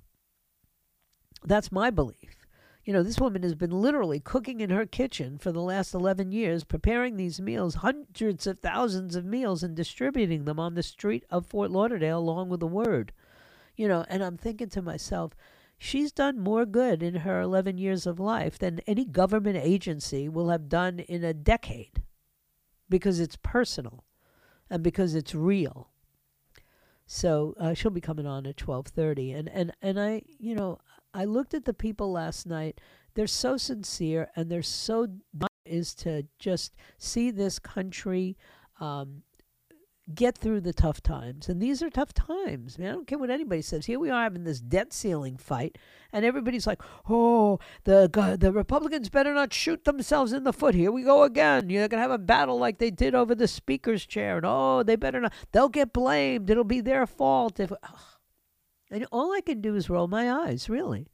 That's 1.44 1.72
my 1.72 1.90
belief. 1.90 2.36
You 2.84 2.94
know, 2.94 3.02
this 3.02 3.20
woman 3.20 3.42
has 3.42 3.54
been 3.54 3.70
literally 3.70 4.18
cooking 4.18 4.60
in 4.60 4.70
her 4.70 4.86
kitchen 4.86 5.36
for 5.36 5.52
the 5.52 5.60
last 5.60 5.92
11 5.92 6.32
years, 6.32 6.64
preparing 6.64 7.16
these 7.16 7.40
meals, 7.40 7.76
hundreds 7.76 8.46
of 8.46 8.60
thousands 8.60 9.14
of 9.14 9.26
meals, 9.26 9.62
and 9.62 9.76
distributing 9.76 10.46
them 10.46 10.58
on 10.58 10.74
the 10.74 10.82
street 10.82 11.24
of 11.28 11.44
Fort 11.44 11.70
Lauderdale 11.70 12.18
along 12.18 12.48
with 12.48 12.60
the 12.60 12.66
word. 12.66 13.12
You 13.76 13.88
know, 13.88 14.06
and 14.08 14.22
I'm 14.22 14.38
thinking 14.38 14.70
to 14.70 14.80
myself, 14.80 15.34
she's 15.78 16.12
done 16.12 16.38
more 16.38 16.66
good 16.66 17.02
in 17.02 17.16
her 17.16 17.40
11 17.40 17.78
years 17.78 18.06
of 18.06 18.20
life 18.20 18.58
than 18.58 18.80
any 18.86 19.04
government 19.04 19.56
agency 19.56 20.28
will 20.28 20.50
have 20.50 20.68
done 20.68 20.98
in 20.98 21.24
a 21.24 21.32
decade 21.32 22.02
because 22.88 23.20
it's 23.20 23.38
personal 23.42 24.04
and 24.68 24.82
because 24.82 25.14
it's 25.14 25.34
real. 25.34 25.90
So 27.06 27.54
uh, 27.58 27.72
she'll 27.74 27.90
be 27.90 28.02
coming 28.02 28.26
on 28.26 28.46
at 28.46 28.56
12:30 28.56 29.34
and 29.34 29.48
and 29.48 29.72
and 29.80 29.98
I, 29.98 30.22
you 30.38 30.54
know, 30.54 30.78
I 31.14 31.24
looked 31.24 31.54
at 31.54 31.64
the 31.64 31.72
people 31.72 32.12
last 32.12 32.46
night. 32.46 32.80
They're 33.14 33.26
so 33.26 33.56
sincere 33.56 34.30
and 34.36 34.50
they're 34.50 34.62
so 34.62 35.08
is 35.64 35.94
to 35.94 36.26
just 36.38 36.74
see 36.96 37.30
this 37.30 37.58
country 37.58 38.36
um, 38.80 39.22
get 40.14 40.38
through 40.38 40.60
the 40.60 40.72
tough 40.72 41.02
times. 41.02 41.48
And 41.48 41.60
these 41.60 41.82
are 41.82 41.90
tough 41.90 42.14
times, 42.14 42.78
man. 42.78 42.88
I 42.88 42.92
don't 42.92 43.06
care 43.06 43.18
what 43.18 43.30
anybody 43.30 43.62
says. 43.62 43.86
Here 43.86 43.98
we 43.98 44.10
are 44.10 44.22
having 44.22 44.44
this 44.44 44.60
debt 44.60 44.92
ceiling 44.92 45.36
fight, 45.36 45.76
and 46.12 46.24
everybody's 46.24 46.66
like, 46.66 46.80
oh, 47.08 47.58
the, 47.84 48.36
the 48.38 48.52
Republicans 48.52 49.08
better 49.10 49.34
not 49.34 49.52
shoot 49.52 49.84
themselves 49.84 50.32
in 50.32 50.44
the 50.44 50.52
foot. 50.52 50.74
Here 50.74 50.90
we 50.90 51.02
go 51.02 51.24
again. 51.24 51.68
You're 51.68 51.88
going 51.88 51.98
to 51.98 52.02
have 52.02 52.10
a 52.10 52.18
battle 52.18 52.58
like 52.58 52.78
they 52.78 52.90
did 52.90 53.14
over 53.14 53.34
the 53.34 53.48
speaker's 53.48 54.06
chair. 54.06 54.36
And 54.36 54.46
oh, 54.46 54.82
they 54.82 54.96
better 54.96 55.20
not. 55.20 55.32
They'll 55.52 55.68
get 55.68 55.92
blamed. 55.92 56.48
It'll 56.48 56.64
be 56.64 56.80
their 56.80 57.06
fault. 57.06 57.60
If, 57.60 57.72
ugh. 57.72 58.00
And 58.90 59.06
all 59.12 59.32
I 59.34 59.42
can 59.42 59.60
do 59.60 59.76
is 59.76 59.90
roll 59.90 60.08
my 60.08 60.32
eyes, 60.32 60.70
really. 60.70 61.08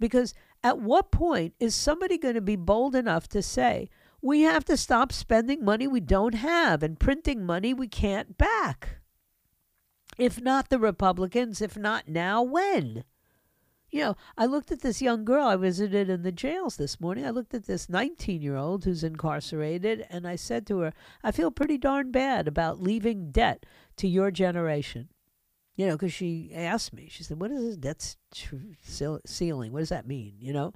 Because 0.00 0.34
at 0.62 0.78
what 0.78 1.12
point 1.12 1.54
is 1.60 1.74
somebody 1.74 2.16
going 2.16 2.34
to 2.34 2.40
be 2.40 2.56
bold 2.56 2.94
enough 2.94 3.28
to 3.28 3.42
say, 3.42 3.90
we 4.24 4.40
have 4.40 4.64
to 4.64 4.74
stop 4.74 5.12
spending 5.12 5.62
money 5.62 5.86
we 5.86 6.00
don't 6.00 6.34
have 6.34 6.82
and 6.82 6.98
printing 6.98 7.44
money 7.44 7.74
we 7.74 7.86
can't 7.86 8.38
back? 8.38 9.00
If 10.16 10.40
not 10.40 10.70
the 10.70 10.78
Republicans, 10.78 11.60
if 11.60 11.76
not 11.76 12.08
now, 12.08 12.42
when? 12.42 13.04
You 13.90 14.00
know, 14.00 14.16
I 14.38 14.46
looked 14.46 14.72
at 14.72 14.80
this 14.80 15.02
young 15.02 15.26
girl 15.26 15.46
I 15.46 15.56
visited 15.56 16.08
in 16.08 16.22
the 16.22 16.32
jails 16.32 16.76
this 16.76 16.98
morning. 16.98 17.26
I 17.26 17.30
looked 17.30 17.52
at 17.52 17.66
this 17.66 17.90
19 17.90 18.40
year 18.40 18.56
old 18.56 18.84
who's 18.84 19.04
incarcerated, 19.04 20.06
and 20.08 20.26
I 20.26 20.36
said 20.36 20.66
to 20.68 20.78
her, 20.78 20.94
I 21.22 21.30
feel 21.30 21.50
pretty 21.50 21.76
darn 21.76 22.10
bad 22.10 22.48
about 22.48 22.80
leaving 22.80 23.30
debt 23.30 23.66
to 23.98 24.08
your 24.08 24.30
generation. 24.30 25.10
You 25.76 25.86
know, 25.86 25.96
because 25.96 26.14
she 26.14 26.50
asked 26.54 26.94
me, 26.94 27.08
she 27.10 27.24
said, 27.24 27.40
"What 27.40 27.50
is 27.50 27.76
this 27.76 27.76
debt 27.76 29.20
ceiling? 29.26 29.72
What 29.72 29.80
does 29.80 29.88
that 29.88 30.06
mean?" 30.06 30.36
You 30.38 30.52
know, 30.52 30.72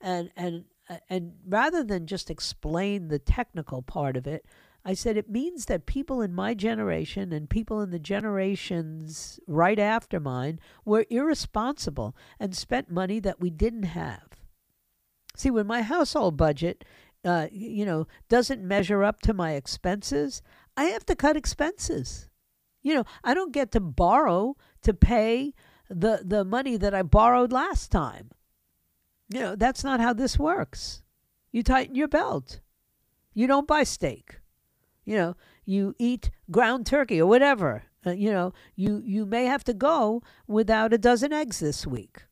and 0.00 0.30
and 0.36 0.64
and 1.08 1.32
rather 1.46 1.84
than 1.84 2.06
just 2.06 2.30
explain 2.30 3.08
the 3.08 3.18
technical 3.18 3.82
part 3.82 4.16
of 4.16 4.26
it, 4.26 4.46
I 4.84 4.94
said 4.94 5.16
it 5.16 5.28
means 5.28 5.66
that 5.66 5.86
people 5.86 6.22
in 6.22 6.34
my 6.34 6.54
generation 6.54 7.32
and 7.32 7.50
people 7.50 7.80
in 7.82 7.90
the 7.90 7.98
generations 7.98 9.38
right 9.46 9.78
after 9.78 10.18
mine 10.18 10.60
were 10.84 11.04
irresponsible 11.10 12.16
and 12.40 12.56
spent 12.56 12.90
money 12.90 13.20
that 13.20 13.40
we 13.40 13.50
didn't 13.50 13.82
have. 13.82 14.28
See, 15.36 15.50
when 15.50 15.66
my 15.66 15.82
household 15.82 16.36
budget, 16.36 16.84
uh, 17.24 17.48
you 17.52 17.84
know, 17.84 18.06
doesn't 18.28 18.66
measure 18.66 19.04
up 19.04 19.20
to 19.22 19.34
my 19.34 19.52
expenses, 19.52 20.42
I 20.76 20.84
have 20.84 21.04
to 21.06 21.16
cut 21.16 21.36
expenses. 21.36 22.28
You 22.82 22.94
know, 22.94 23.04
I 23.22 23.34
don't 23.34 23.52
get 23.52 23.72
to 23.72 23.80
borrow 23.80 24.56
to 24.82 24.94
pay 24.94 25.52
the 25.90 26.22
the 26.24 26.44
money 26.44 26.76
that 26.76 26.94
I 26.94 27.02
borrowed 27.02 27.52
last 27.52 27.90
time. 27.90 28.30
You 29.30 29.40
know, 29.40 29.56
that's 29.56 29.84
not 29.84 30.00
how 30.00 30.12
this 30.12 30.38
works. 30.38 31.02
You 31.52 31.62
tighten 31.62 31.94
your 31.94 32.08
belt. 32.08 32.60
You 33.34 33.46
don't 33.46 33.68
buy 33.68 33.84
steak. 33.84 34.40
You 35.04 35.16
know, 35.16 35.36
you 35.64 35.94
eat 35.98 36.30
ground 36.50 36.86
turkey 36.86 37.20
or 37.20 37.26
whatever. 37.26 37.84
Uh, 38.06 38.12
you 38.12 38.30
know, 38.30 38.52
you 38.76 39.02
you 39.04 39.26
may 39.26 39.46
have 39.46 39.64
to 39.64 39.74
go 39.74 40.22
without 40.46 40.92
a 40.92 40.98
dozen 40.98 41.32
eggs 41.32 41.60
this 41.60 41.86
week. 41.86 42.24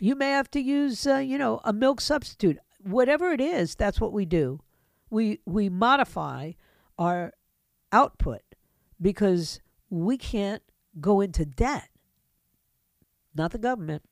You 0.00 0.16
may 0.16 0.30
have 0.30 0.50
to 0.52 0.60
use, 0.60 1.06
uh, 1.06 1.18
you 1.18 1.38
know, 1.38 1.60
a 1.64 1.72
milk 1.72 2.00
substitute. 2.00 2.58
Whatever 2.82 3.30
it 3.32 3.40
is, 3.40 3.74
that's 3.74 4.00
what 4.00 4.12
we 4.12 4.24
do. 4.24 4.60
We 5.10 5.40
we 5.46 5.68
modify 5.68 6.52
our 6.98 7.32
output 7.92 8.42
because 9.00 9.60
we 9.90 10.16
can't 10.16 10.62
go 11.00 11.20
into 11.20 11.44
debt, 11.44 11.88
not 13.34 13.52
the 13.52 13.58
government. 13.58 14.02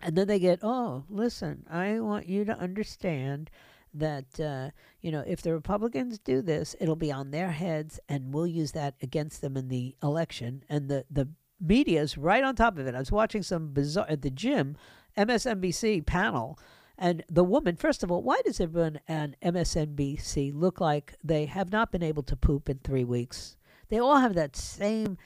And 0.00 0.16
then 0.16 0.28
they 0.28 0.38
get, 0.38 0.60
oh, 0.62 1.04
listen, 1.08 1.64
I 1.70 2.00
want 2.00 2.28
you 2.28 2.44
to 2.44 2.58
understand 2.58 3.50
that 3.94 4.38
uh, 4.38 4.70
you 5.00 5.10
know 5.10 5.24
if 5.26 5.42
the 5.42 5.54
Republicans 5.54 6.18
do 6.18 6.42
this, 6.42 6.76
it'll 6.80 6.96
be 6.96 7.12
on 7.12 7.30
their 7.30 7.50
heads, 7.50 7.98
and 8.08 8.32
we'll 8.32 8.46
use 8.46 8.72
that 8.72 8.94
against 9.02 9.40
them 9.40 9.56
in 9.56 9.68
the 9.68 9.96
election. 10.02 10.62
And 10.68 10.88
the 10.88 11.04
the 11.10 11.28
media's 11.60 12.18
right 12.18 12.44
on 12.44 12.54
top 12.54 12.78
of 12.78 12.86
it. 12.86 12.94
I 12.94 12.98
was 12.98 13.12
watching 13.12 13.42
some 13.42 13.72
bizarre 13.72 14.06
at 14.08 14.22
the 14.22 14.30
gym, 14.30 14.76
MSNBC 15.16 16.04
panel. 16.06 16.58
And 16.98 17.24
the 17.28 17.44
woman, 17.44 17.76
first 17.76 18.02
of 18.02 18.10
all, 18.10 18.22
why 18.22 18.40
does 18.44 18.58
everyone 18.58 19.00
on 19.06 19.36
MSNBC 19.42 20.52
look 20.54 20.80
like 20.80 21.14
they 21.22 21.44
have 21.44 21.70
not 21.70 21.92
been 21.92 22.02
able 22.02 22.22
to 22.22 22.36
poop 22.36 22.70
in 22.70 22.78
three 22.78 23.04
weeks? 23.04 23.56
They 23.90 23.98
all 23.98 24.16
have 24.16 24.34
that 24.34 24.56
same 24.56 25.18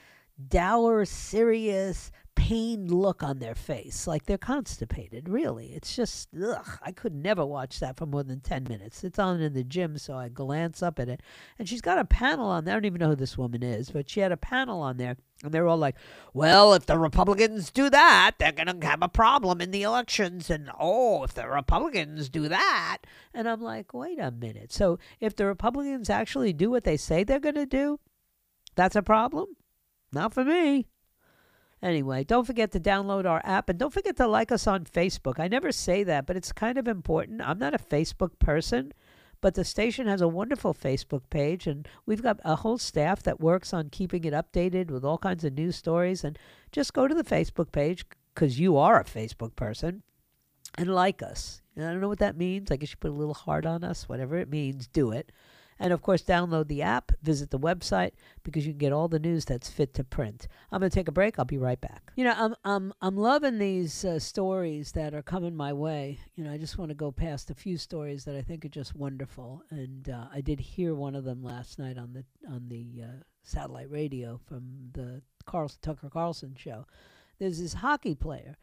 dour, 0.49 1.05
serious, 1.05 2.11
pained 2.41 2.91
look 2.91 3.23
on 3.23 3.39
their 3.39 3.55
face, 3.55 4.07
like 4.07 4.25
they're 4.25 4.39
constipated. 4.39 5.29
Really, 5.29 5.75
it's 5.75 5.95
just 5.95 6.31
ugh. 6.43 6.79
I 6.83 6.91
could 6.91 7.15
never 7.15 7.45
watch 7.45 7.81
that 7.81 7.99
for 7.99 8.07
more 8.07 8.23
than 8.23 8.41
ten 8.41 8.65
minutes. 8.65 9.05
It's 9.05 9.19
on 9.19 9.43
in 9.43 9.53
the 9.53 9.63
gym, 9.63 9.99
so 9.99 10.15
I 10.17 10.31
glance 10.31 10.83
up 10.83 10.99
at 10.99 11.11
it, 11.11 11.21
and 11.59 11.69
she's 11.69 11.83
got 11.83 11.99
a 11.99 12.05
panel 12.07 12.47
on 12.47 12.65
there. 12.65 12.73
I 12.73 12.77
don't 12.77 12.87
even 12.87 12.99
know 12.99 13.11
who 13.11 13.17
this 13.17 13.37
woman 13.37 13.63
is, 13.63 13.91
but 13.91 14.09
she 14.09 14.21
had 14.21 14.33
a 14.33 14.39
panel 14.39 14.81
on 14.81 14.97
there, 14.97 15.19
and 15.45 15.53
they're 15.53 15.69
all 15.69 15.77
like, 15.77 15.97
"Well, 16.33 16.73
if 16.73 16.87
the 16.87 16.99
Republicans 16.99 17.71
do 17.71 17.91
that, 17.91 18.37
they're 18.39 18.53
gonna 18.53 18.87
have 18.87 19.03
a 19.03 19.09
problem 19.09 19.61
in 19.61 19.71
the 19.71 19.83
elections," 19.83 20.49
and 20.49 20.71
oh, 20.81 21.23
if 21.25 21.35
the 21.35 21.47
Republicans 21.47 22.31
do 22.31 22.49
that, 22.49 23.01
and 23.35 23.51
I'm 23.51 23.61
like, 23.61 23.93
"Wait 23.93 24.19
a 24.19 24.31
minute." 24.31 24.73
So 24.73 24.99
if 25.21 25.37
the 25.37 25.45
Republicans 25.45 26.09
actually 26.09 26.55
do 26.55 26.71
what 26.71 26.85
they 26.85 26.97
say 26.97 27.23
they're 27.23 27.39
gonna 27.39 27.67
do, 27.67 28.01
that's 28.77 28.97
a 28.97 29.03
problem. 29.03 29.57
Not 30.11 30.33
for 30.33 30.45
me. 30.45 30.87
Anyway, 31.83 32.25
don't 32.25 32.47
forget 32.47 32.71
to 32.73 32.81
download 32.81 33.25
our 33.25 33.41
app 33.45 33.71
and 33.71 33.79
don't 33.79 33.93
forget 33.93 34.17
to 34.17 34.27
like 34.27 34.53
us 34.53 34.67
on 34.67 34.85
Facebook. 34.85 35.41
I 35.41 35.49
never 35.49 35.73
say 35.73 36.03
that, 36.05 36.27
but 36.27 36.37
it's 36.37 36.53
kind 36.53 36.77
of 36.77 36.87
important. 36.87 37.41
I'm 37.41 37.59
not 37.59 37.75
a 37.75 37.79
Facebook 37.79 38.39
person, 38.39 38.93
but 39.41 39.55
the 39.55 39.65
station 39.65 40.07
has 40.07 40.21
a 40.21 40.29
wonderful 40.29 40.75
Facebook 40.75 41.23
page 41.31 41.67
and 41.67 41.89
we've 42.05 42.23
got 42.23 42.39
a 42.45 42.57
whole 42.57 42.77
staff 42.77 43.23
that 43.23 43.41
works 43.41 43.73
on 43.73 43.89
keeping 43.89 44.25
it 44.25 44.35
updated 44.35 44.91
with 44.91 45.05
all 45.05 45.17
kinds 45.17 45.43
of 45.43 45.55
news 45.55 45.77
stories. 45.77 46.23
And 46.23 46.39
just 46.71 46.93
go 46.93 47.09
to 47.09 47.15
the 47.15 47.25
Facebook 47.25 47.73
page 47.73 48.05
because 48.35 48.61
you 48.61 48.77
are 48.77 49.01
a 49.01 49.05
Facebook 49.05 49.57
person 49.57 50.03
and 50.77 50.95
like 50.95 51.23
us. 51.23 51.63
And 51.77 51.87
I 51.87 51.93
don't 51.93 52.03
know 52.03 52.09
what 52.09 52.19
that 52.19 52.37
means. 52.37 52.71
I 52.71 52.77
guess 52.77 52.91
you 52.91 52.97
put 52.99 53.11
a 53.11 53.15
little 53.15 53.33
heart 53.33 53.65
on 53.65 53.85
us, 53.85 54.07
whatever 54.07 54.37
it 54.37 54.51
means, 54.51 54.87
do 54.87 55.13
it. 55.13 55.33
And 55.81 55.95
of 55.95 56.03
course, 56.03 56.23
download 56.23 56.69
the 56.69 56.83
app, 56.83 57.11
visit 57.23 57.51
the 57.51 57.59
website 57.59 58.13
because 58.45 58.67
you 58.67 58.73
can 58.73 58.79
get 58.79 58.93
all 58.93 59.09
the 59.09 59.19
news 59.19 59.47
that's 59.47 59.71
fit 59.71 59.95
to 59.95 60.05
print. 60.05 60.47
I'm 60.71 60.81
going 60.81 60.91
to 60.91 60.95
take 60.95 61.09
a 61.09 61.13
break. 61.13 61.39
I'll 61.39 61.47
be 61.47 61.57
right 61.57 61.81
back. 61.81 62.13
You 62.17 62.25
know, 62.25 62.35
I'm 62.37 62.55
I'm 62.65 62.93
I'm 63.01 63.17
loving 63.17 63.59
these 63.59 64.05
uh, 64.05 64.19
stories 64.19 64.93
that 64.93 65.15
are 65.15 65.23
coming 65.23 65.57
my 65.57 65.73
way. 65.73 66.21
You 66.37 66.45
know, 66.45 66.53
I 66.53 66.59
just 66.59 66.77
want 66.77 66.91
to 66.91 66.95
go 66.95 67.11
past 67.11 67.51
a 67.51 67.55
few 67.55 67.79
stories 67.79 68.25
that 68.27 68.37
I 68.37 68.43
think 68.43 68.67
are 68.67 68.69
just 68.69 68.95
wonderful, 68.95 69.63
and 69.71 70.11
uh, 70.11 70.27
I 70.33 70.43
did 70.43 70.61
hear 70.61 70.95
one 70.95 71.15
of 71.15 71.25
them 71.25 71.43
last 71.43 71.79
night 71.79 71.97
on 71.97 72.13
the 72.13 72.25
on 72.47 72.69
the 72.69 73.03
uh, 73.03 73.23
satellite 73.43 73.91
radio 73.91 74.39
from 74.47 74.91
the 74.93 75.23
Carl 75.47 75.73
Tucker 75.81 76.11
Carlson 76.11 76.55
show. 76.59 76.87
There's 77.39 77.59
this 77.59 77.73
hockey 77.73 78.15
player. 78.15 78.59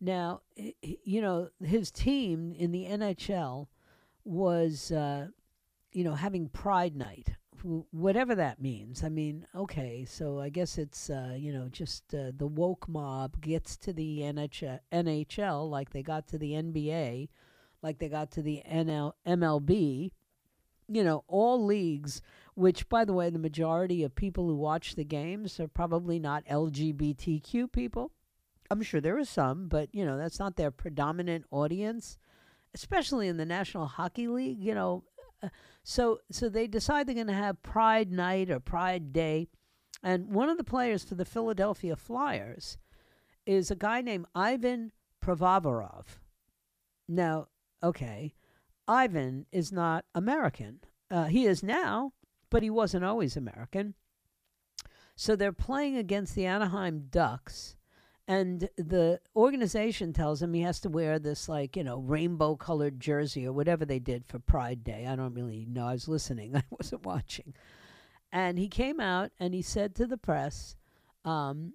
Now, 0.00 0.40
you 0.56 1.20
know, 1.20 1.50
his 1.62 1.90
team 1.90 2.54
in 2.58 2.72
the 2.72 2.86
NHL 2.86 3.68
was 4.24 4.90
uh, 4.90 5.28
you 5.92 6.04
know, 6.04 6.14
having 6.14 6.48
Pride 6.48 6.96
Night, 6.96 7.34
whatever 7.90 8.34
that 8.34 8.60
means. 8.60 9.04
I 9.04 9.08
mean, 9.08 9.46
okay, 9.54 10.04
so 10.04 10.40
I 10.40 10.48
guess 10.48 10.78
it's, 10.78 11.10
uh, 11.10 11.34
you 11.36 11.52
know, 11.52 11.68
just 11.70 12.14
uh, 12.14 12.32
the 12.36 12.46
woke 12.46 12.88
mob 12.88 13.40
gets 13.40 13.76
to 13.78 13.92
the 13.92 14.20
NHL, 14.20 15.70
like 15.70 15.90
they 15.90 16.02
got 16.02 16.28
to 16.28 16.38
the 16.38 16.52
NBA, 16.52 17.28
like 17.82 17.98
they 17.98 18.08
got 18.08 18.30
to 18.32 18.42
the 18.42 18.62
NL, 18.70 19.12
MLB. 19.26 20.10
You 20.88 21.04
know, 21.04 21.24
all 21.28 21.64
leagues, 21.64 22.20
which, 22.54 22.88
by 22.88 23.04
the 23.04 23.14
way, 23.14 23.30
the 23.30 23.38
majority 23.38 24.02
of 24.02 24.14
people 24.14 24.46
who 24.46 24.56
watch 24.56 24.94
the 24.94 25.04
games 25.04 25.58
are 25.58 25.68
probably 25.68 26.18
not 26.18 26.44
LGBTQ 26.46 27.72
people. 27.72 28.10
I'm 28.70 28.82
sure 28.82 29.00
there 29.00 29.18
are 29.18 29.24
some, 29.24 29.68
but, 29.68 29.94
you 29.94 30.04
know, 30.04 30.18
that's 30.18 30.38
not 30.38 30.56
their 30.56 30.70
predominant 30.70 31.44
audience 31.50 32.18
especially 32.74 33.28
in 33.28 33.36
the 33.36 33.44
National 33.44 33.86
Hockey 33.86 34.28
League, 34.28 34.62
you 34.62 34.74
know, 34.74 35.04
so 35.82 36.20
so 36.30 36.48
they 36.48 36.66
decide 36.66 37.06
they're 37.06 37.14
going 37.14 37.26
to 37.26 37.32
have 37.32 37.62
Pride 37.62 38.10
Night 38.12 38.50
or 38.50 38.60
Pride 38.60 39.12
Day, 39.12 39.48
and 40.02 40.32
one 40.32 40.48
of 40.48 40.56
the 40.56 40.64
players 40.64 41.04
for 41.04 41.14
the 41.14 41.24
Philadelphia 41.24 41.96
Flyers 41.96 42.78
is 43.46 43.70
a 43.70 43.76
guy 43.76 44.00
named 44.00 44.26
Ivan 44.34 44.92
Provorov. 45.22 46.04
Now, 47.08 47.48
okay, 47.82 48.34
Ivan 48.86 49.46
is 49.52 49.72
not 49.72 50.04
American. 50.14 50.80
Uh, 51.10 51.24
he 51.24 51.46
is 51.46 51.62
now, 51.62 52.12
but 52.50 52.62
he 52.62 52.70
wasn't 52.70 53.04
always 53.04 53.36
American. 53.36 53.94
So 55.14 55.36
they're 55.36 55.52
playing 55.52 55.96
against 55.96 56.34
the 56.34 56.46
Anaheim 56.46 57.06
Ducks 57.10 57.76
and 58.28 58.68
the 58.76 59.20
organization 59.34 60.12
tells 60.12 60.40
him 60.40 60.54
he 60.54 60.60
has 60.62 60.80
to 60.80 60.88
wear 60.88 61.18
this 61.18 61.48
like 61.48 61.76
you 61.76 61.84
know 61.84 61.98
rainbow 61.98 62.56
colored 62.56 63.00
jersey 63.00 63.46
or 63.46 63.52
whatever 63.52 63.84
they 63.84 63.98
did 63.98 64.24
for 64.26 64.38
pride 64.38 64.84
day. 64.84 65.06
I 65.06 65.16
don't 65.16 65.34
really 65.34 65.66
know. 65.68 65.86
I 65.86 65.92
was 65.92 66.08
listening. 66.08 66.56
I 66.56 66.62
wasn't 66.70 67.04
watching. 67.04 67.54
And 68.30 68.58
he 68.58 68.68
came 68.68 69.00
out 69.00 69.30
and 69.38 69.52
he 69.52 69.62
said 69.62 69.94
to 69.96 70.06
the 70.06 70.16
press 70.16 70.76
um, 71.24 71.74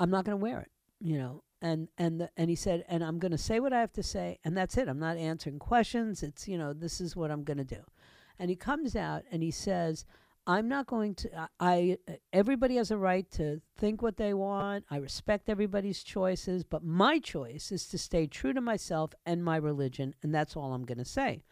i'm 0.00 0.10
not 0.10 0.24
going 0.24 0.38
to 0.38 0.42
wear 0.42 0.60
it 0.60 0.70
you 1.00 1.18
know. 1.18 1.42
And 1.62 1.88
and 1.96 2.20
the, 2.20 2.30
and 2.36 2.50
he 2.50 2.56
said 2.56 2.84
and 2.86 3.02
i'm 3.02 3.18
going 3.18 3.32
to 3.32 3.38
say 3.38 3.60
what 3.60 3.72
i 3.72 3.80
have 3.80 3.92
to 3.94 4.02
say 4.02 4.38
and 4.44 4.56
that's 4.56 4.76
it. 4.76 4.88
I'm 4.88 4.98
not 4.98 5.16
answering 5.16 5.58
questions. 5.58 6.22
It's 6.22 6.46
you 6.46 6.58
know 6.58 6.74
this 6.74 7.00
is 7.00 7.16
what 7.16 7.30
i'm 7.30 7.44
going 7.44 7.56
to 7.56 7.64
do. 7.64 7.82
And 8.38 8.50
he 8.50 8.56
comes 8.56 8.94
out 8.94 9.22
and 9.32 9.42
he 9.42 9.50
says 9.50 10.04
I'm 10.46 10.68
not 10.68 10.86
going 10.86 11.14
to. 11.16 11.48
I, 11.58 11.98
everybody 12.32 12.76
has 12.76 12.92
a 12.92 12.96
right 12.96 13.28
to 13.32 13.60
think 13.76 14.00
what 14.00 14.16
they 14.16 14.32
want. 14.32 14.84
I 14.88 14.98
respect 14.98 15.48
everybody's 15.48 16.04
choices, 16.04 16.62
but 16.62 16.84
my 16.84 17.18
choice 17.18 17.72
is 17.72 17.86
to 17.88 17.98
stay 17.98 18.26
true 18.28 18.52
to 18.52 18.60
myself 18.60 19.12
and 19.24 19.44
my 19.44 19.56
religion, 19.56 20.14
and 20.22 20.32
that's 20.32 20.56
all 20.56 20.72
I'm 20.72 20.84
going 20.84 20.98
to 20.98 21.04
say. 21.04 21.42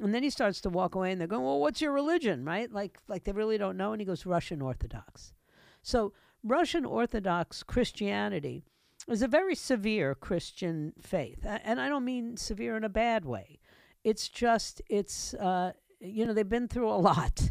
And 0.00 0.14
then 0.14 0.22
he 0.22 0.30
starts 0.30 0.60
to 0.62 0.70
walk 0.70 0.94
away, 0.94 1.10
and 1.10 1.20
they're 1.20 1.28
going, 1.28 1.44
"Well, 1.44 1.58
what's 1.58 1.80
your 1.80 1.92
religion?" 1.92 2.44
Right? 2.44 2.70
Like, 2.70 2.98
like 3.08 3.24
they 3.24 3.32
really 3.32 3.58
don't 3.58 3.76
know. 3.76 3.92
And 3.92 4.00
he 4.00 4.06
goes, 4.06 4.24
"Russian 4.24 4.62
Orthodox." 4.62 5.34
So 5.82 6.12
Russian 6.44 6.84
Orthodox 6.84 7.64
Christianity 7.64 8.62
is 9.08 9.22
a 9.22 9.28
very 9.28 9.56
severe 9.56 10.14
Christian 10.14 10.92
faith, 11.00 11.44
and 11.44 11.80
I 11.80 11.88
don't 11.88 12.04
mean 12.04 12.36
severe 12.36 12.76
in 12.76 12.84
a 12.84 12.88
bad 12.88 13.24
way. 13.24 13.58
It's 14.04 14.28
just 14.28 14.80
it's 14.88 15.34
uh, 15.34 15.72
you 15.98 16.24
know 16.24 16.32
they've 16.32 16.48
been 16.48 16.68
through 16.68 16.90
a 16.90 16.94
lot 16.96 17.50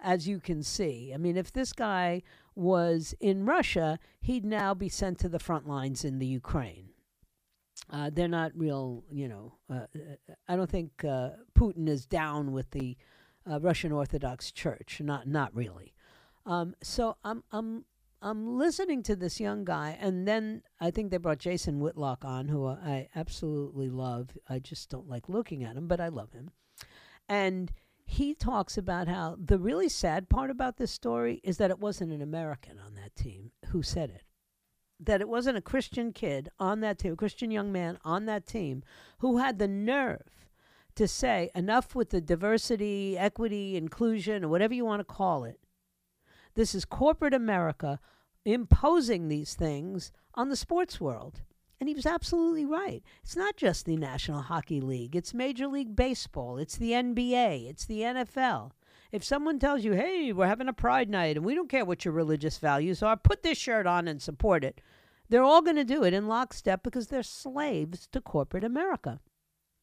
as 0.00 0.28
you 0.28 0.40
can 0.40 0.62
see. 0.62 1.12
I 1.14 1.16
mean, 1.16 1.36
if 1.36 1.52
this 1.52 1.72
guy 1.72 2.22
was 2.54 3.14
in 3.20 3.44
Russia, 3.44 3.98
he'd 4.20 4.44
now 4.44 4.74
be 4.74 4.88
sent 4.88 5.18
to 5.20 5.28
the 5.28 5.38
front 5.38 5.68
lines 5.68 6.04
in 6.04 6.18
the 6.18 6.26
Ukraine. 6.26 6.90
Uh, 7.90 8.10
they're 8.12 8.28
not 8.28 8.52
real, 8.54 9.04
you 9.10 9.28
know. 9.28 9.54
Uh, 9.70 9.86
I 10.48 10.56
don't 10.56 10.70
think 10.70 11.04
uh, 11.04 11.30
Putin 11.56 11.88
is 11.88 12.06
down 12.06 12.52
with 12.52 12.70
the 12.72 12.96
uh, 13.50 13.60
Russian 13.60 13.92
Orthodox 13.92 14.50
Church. 14.52 15.00
Not, 15.02 15.26
not 15.26 15.54
really. 15.54 15.94
Um, 16.44 16.74
so 16.82 17.16
I'm, 17.24 17.44
I'm, 17.50 17.84
I'm 18.20 18.58
listening 18.58 19.02
to 19.04 19.16
this 19.16 19.38
young 19.38 19.64
guy, 19.64 19.96
and 20.00 20.26
then 20.26 20.62
I 20.80 20.90
think 20.90 21.10
they 21.10 21.18
brought 21.18 21.38
Jason 21.38 21.78
Whitlock 21.78 22.24
on, 22.24 22.48
who 22.48 22.66
I 22.66 23.08
absolutely 23.14 23.88
love. 23.88 24.36
I 24.48 24.58
just 24.58 24.90
don't 24.90 25.08
like 25.08 25.28
looking 25.28 25.62
at 25.62 25.76
him, 25.76 25.86
but 25.86 26.00
I 26.00 26.08
love 26.08 26.32
him. 26.32 26.50
And 27.28 27.70
he 28.10 28.34
talks 28.34 28.78
about 28.78 29.06
how 29.06 29.36
the 29.38 29.58
really 29.58 29.90
sad 29.90 30.30
part 30.30 30.50
about 30.50 30.78
this 30.78 30.90
story 30.90 31.42
is 31.44 31.58
that 31.58 31.70
it 31.70 31.78
wasn't 31.78 32.10
an 32.10 32.22
American 32.22 32.78
on 32.78 32.94
that 32.94 33.14
team 33.14 33.50
who 33.66 33.82
said 33.82 34.08
it. 34.08 34.22
That 34.98 35.20
it 35.20 35.28
wasn't 35.28 35.58
a 35.58 35.62
Christian 35.62 36.14
kid 36.14 36.48
on 36.58 36.80
that 36.80 36.98
team, 36.98 37.12
a 37.12 37.16
Christian 37.16 37.50
young 37.50 37.70
man 37.70 37.98
on 38.06 38.24
that 38.24 38.46
team 38.46 38.82
who 39.18 39.36
had 39.36 39.58
the 39.58 39.68
nerve 39.68 40.48
to 40.94 41.06
say, 41.06 41.50
enough 41.54 41.94
with 41.94 42.08
the 42.08 42.22
diversity, 42.22 43.18
equity, 43.18 43.76
inclusion, 43.76 44.42
or 44.42 44.48
whatever 44.48 44.72
you 44.72 44.86
want 44.86 45.00
to 45.00 45.04
call 45.04 45.44
it. 45.44 45.60
This 46.54 46.74
is 46.74 46.86
corporate 46.86 47.34
America 47.34 48.00
imposing 48.46 49.28
these 49.28 49.52
things 49.52 50.12
on 50.32 50.48
the 50.48 50.56
sports 50.56 50.98
world. 50.98 51.42
And 51.80 51.88
he 51.88 51.94
was 51.94 52.06
absolutely 52.06 52.64
right. 52.64 53.02
It's 53.22 53.36
not 53.36 53.56
just 53.56 53.86
the 53.86 53.96
National 53.96 54.42
Hockey 54.42 54.80
League, 54.80 55.14
it's 55.14 55.32
Major 55.32 55.68
League 55.68 55.94
Baseball, 55.94 56.58
it's 56.58 56.76
the 56.76 56.90
NBA, 56.90 57.68
it's 57.68 57.84
the 57.84 58.00
NFL. 58.00 58.72
If 59.12 59.24
someone 59.24 59.58
tells 59.58 59.84
you, 59.84 59.92
hey, 59.92 60.32
we're 60.32 60.48
having 60.48 60.68
a 60.68 60.72
pride 60.72 61.08
night 61.08 61.36
and 61.36 61.46
we 61.46 61.54
don't 61.54 61.70
care 61.70 61.84
what 61.84 62.04
your 62.04 62.12
religious 62.12 62.58
values 62.58 63.02
are, 63.02 63.16
put 63.16 63.42
this 63.42 63.56
shirt 63.56 63.86
on 63.86 64.08
and 64.08 64.20
support 64.20 64.64
it, 64.64 64.80
they're 65.28 65.44
all 65.44 65.62
going 65.62 65.76
to 65.76 65.84
do 65.84 66.04
it 66.04 66.12
in 66.12 66.26
lockstep 66.26 66.82
because 66.82 67.06
they're 67.06 67.22
slaves 67.22 68.06
to 68.08 68.20
corporate 68.20 68.64
America. 68.64 69.20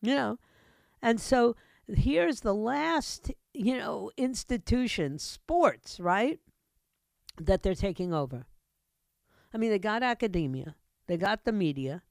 You 0.02 0.16
know? 0.16 0.40
And 1.02 1.20
so 1.20 1.56
here's 1.88 2.42
the 2.42 2.54
last, 2.54 3.32
you 3.54 3.78
know, 3.78 4.12
institution, 4.18 5.18
sports, 5.18 6.00
right? 6.00 6.40
That 7.40 7.64
they're 7.64 7.74
taking 7.74 8.14
over. 8.14 8.46
I 9.54 9.58
mean, 9.58 9.72
they 9.72 9.80
got 9.80 10.04
academia 10.04 10.76
they 11.08 11.18
got 11.18 11.46
the 11.46 11.52
media, 11.52 12.04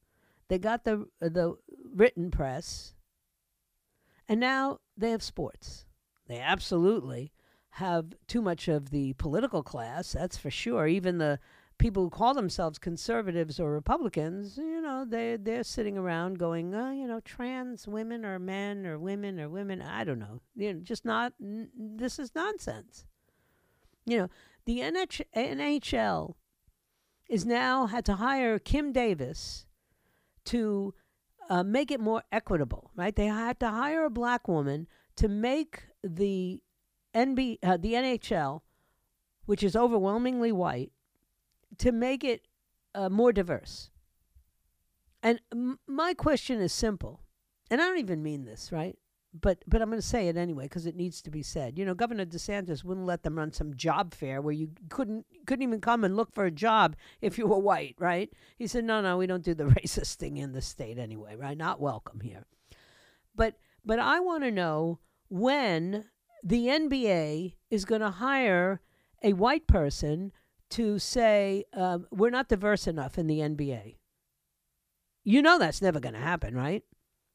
they 0.47 0.57
got 0.57 0.83
the 0.83 1.07
the 1.19 1.57
written 1.93 2.31
press, 2.31 2.93
and 4.27 4.39
now 4.39 4.79
they 4.97 5.11
have 5.11 5.23
sports. 5.23 5.85
They 6.27 6.39
absolutely 6.39 7.31
have 7.71 8.13
too 8.27 8.41
much 8.41 8.67
of 8.67 8.89
the 8.89 9.13
political 9.13 9.61
class, 9.61 10.13
that's 10.13 10.37
for 10.37 10.49
sure. 10.49 10.87
Even 10.87 11.17
the 11.17 11.39
people 11.77 12.03
who 12.03 12.09
call 12.09 12.33
themselves 12.33 12.79
conservatives 12.79 13.59
or 13.59 13.71
Republicans, 13.71 14.57
you 14.57 14.81
know, 14.81 15.05
they 15.05 15.37
they're 15.37 15.63
sitting 15.63 15.97
around 15.97 16.39
going, 16.39 16.73
oh, 16.73 16.91
you 16.91 17.07
know, 17.07 17.19
trans 17.19 17.87
women 17.87 18.25
or 18.25 18.39
men 18.39 18.85
or 18.85 18.97
women 18.97 19.39
or 19.39 19.49
women. 19.49 19.81
I 19.81 20.03
don't 20.03 20.19
know. 20.19 20.41
You 20.55 20.73
know, 20.73 20.79
just 20.81 21.05
not. 21.05 21.33
N- 21.41 21.69
this 21.75 22.17
is 22.17 22.33
nonsense. 22.33 23.05
You 24.05 24.19
know, 24.19 24.29
the 24.65 24.79
NH- 24.79 25.21
NHL 25.35 26.35
is 27.29 27.45
now 27.45 27.87
had 27.87 28.05
to 28.05 28.15
hire 28.15 28.59
Kim 28.59 28.91
Davis 28.91 29.65
to 30.45 30.93
uh, 31.49 31.63
make 31.63 31.91
it 31.91 31.99
more 31.99 32.23
equitable. 32.31 32.91
Right? 32.95 33.15
They 33.15 33.27
had 33.27 33.59
to 33.59 33.69
hire 33.69 34.05
a 34.05 34.09
black 34.09 34.47
woman 34.47 34.87
to 35.17 35.27
make 35.27 35.83
the 36.03 36.61
NB 37.13 37.59
uh, 37.63 37.77
the 37.77 37.93
NHL, 37.93 38.61
which 39.45 39.63
is 39.63 39.75
overwhelmingly 39.75 40.51
white 40.51 40.91
to 41.77 41.91
make 41.91 42.23
it 42.23 42.47
uh, 42.93 43.09
more 43.09 43.31
diverse. 43.31 43.89
And 45.23 45.39
m- 45.51 45.79
my 45.87 46.13
question 46.13 46.61
is 46.61 46.71
simple, 46.71 47.21
and 47.71 47.81
I 47.81 47.87
don't 47.87 47.99
even 47.99 48.21
mean 48.21 48.45
this, 48.45 48.71
right? 48.71 48.97
But 49.41 49.63
but 49.67 49.81
I'm 49.81 49.89
going 49.89 50.01
to 50.01 50.07
say 50.07 50.27
it 50.27 50.37
anyway 50.37 50.63
because 50.63 50.85
it 50.85 50.95
needs 50.95 51.21
to 51.23 51.29
be 51.29 51.43
said. 51.43 51.77
You 51.77 51.85
know, 51.85 51.93
Governor 51.93 52.25
DeSantis 52.25 52.83
wouldn't 52.83 53.05
let 53.05 53.23
them 53.23 53.37
run 53.37 53.51
some 53.51 53.75
job 53.75 54.13
fair 54.13 54.41
where 54.41 54.53
you 54.53 54.69
couldn't 54.89 55.25
couldn't 55.45 55.63
even 55.63 55.81
come 55.81 56.03
and 56.03 56.15
look 56.15 56.33
for 56.33 56.45
a 56.45 56.51
job 56.51 56.95
if 57.21 57.37
you 57.37 57.47
were 57.47 57.59
white, 57.59 57.95
right? 57.99 58.31
He 58.57 58.67
said, 58.67 58.85
no, 58.85 59.01
no, 59.01 59.17
we 59.17 59.27
don't 59.27 59.43
do 59.43 59.53
the 59.53 59.63
racist 59.81 60.15
thing 60.15 60.37
in 60.37 60.53
the 60.53 60.61
state 60.61 60.97
anyway, 60.97 61.35
right? 61.35 61.57
Not 61.57 61.81
welcome 61.81 62.21
here. 62.21 62.45
But 63.35 63.55
but 63.83 63.99
I 63.99 64.19
want 64.19 64.43
to 64.43 64.51
know 64.51 64.99
when 65.29 66.05
the 66.43 66.67
NBA 66.67 67.55
is 67.69 67.85
going 67.85 68.01
to 68.01 68.11
hire 68.11 68.81
a 69.23 69.33
white 69.33 69.67
person 69.67 70.31
to 70.69 70.99
say 70.99 71.65
um, 71.73 72.07
we're 72.11 72.29
not 72.29 72.47
diverse 72.47 72.87
enough 72.87 73.17
in 73.17 73.27
the 73.27 73.39
NBA. 73.39 73.97
You 75.23 75.41
know 75.41 75.57
that's 75.57 75.81
never 75.81 75.99
going 75.99 76.13
to 76.13 76.19
happen, 76.19 76.55
right? 76.55 76.83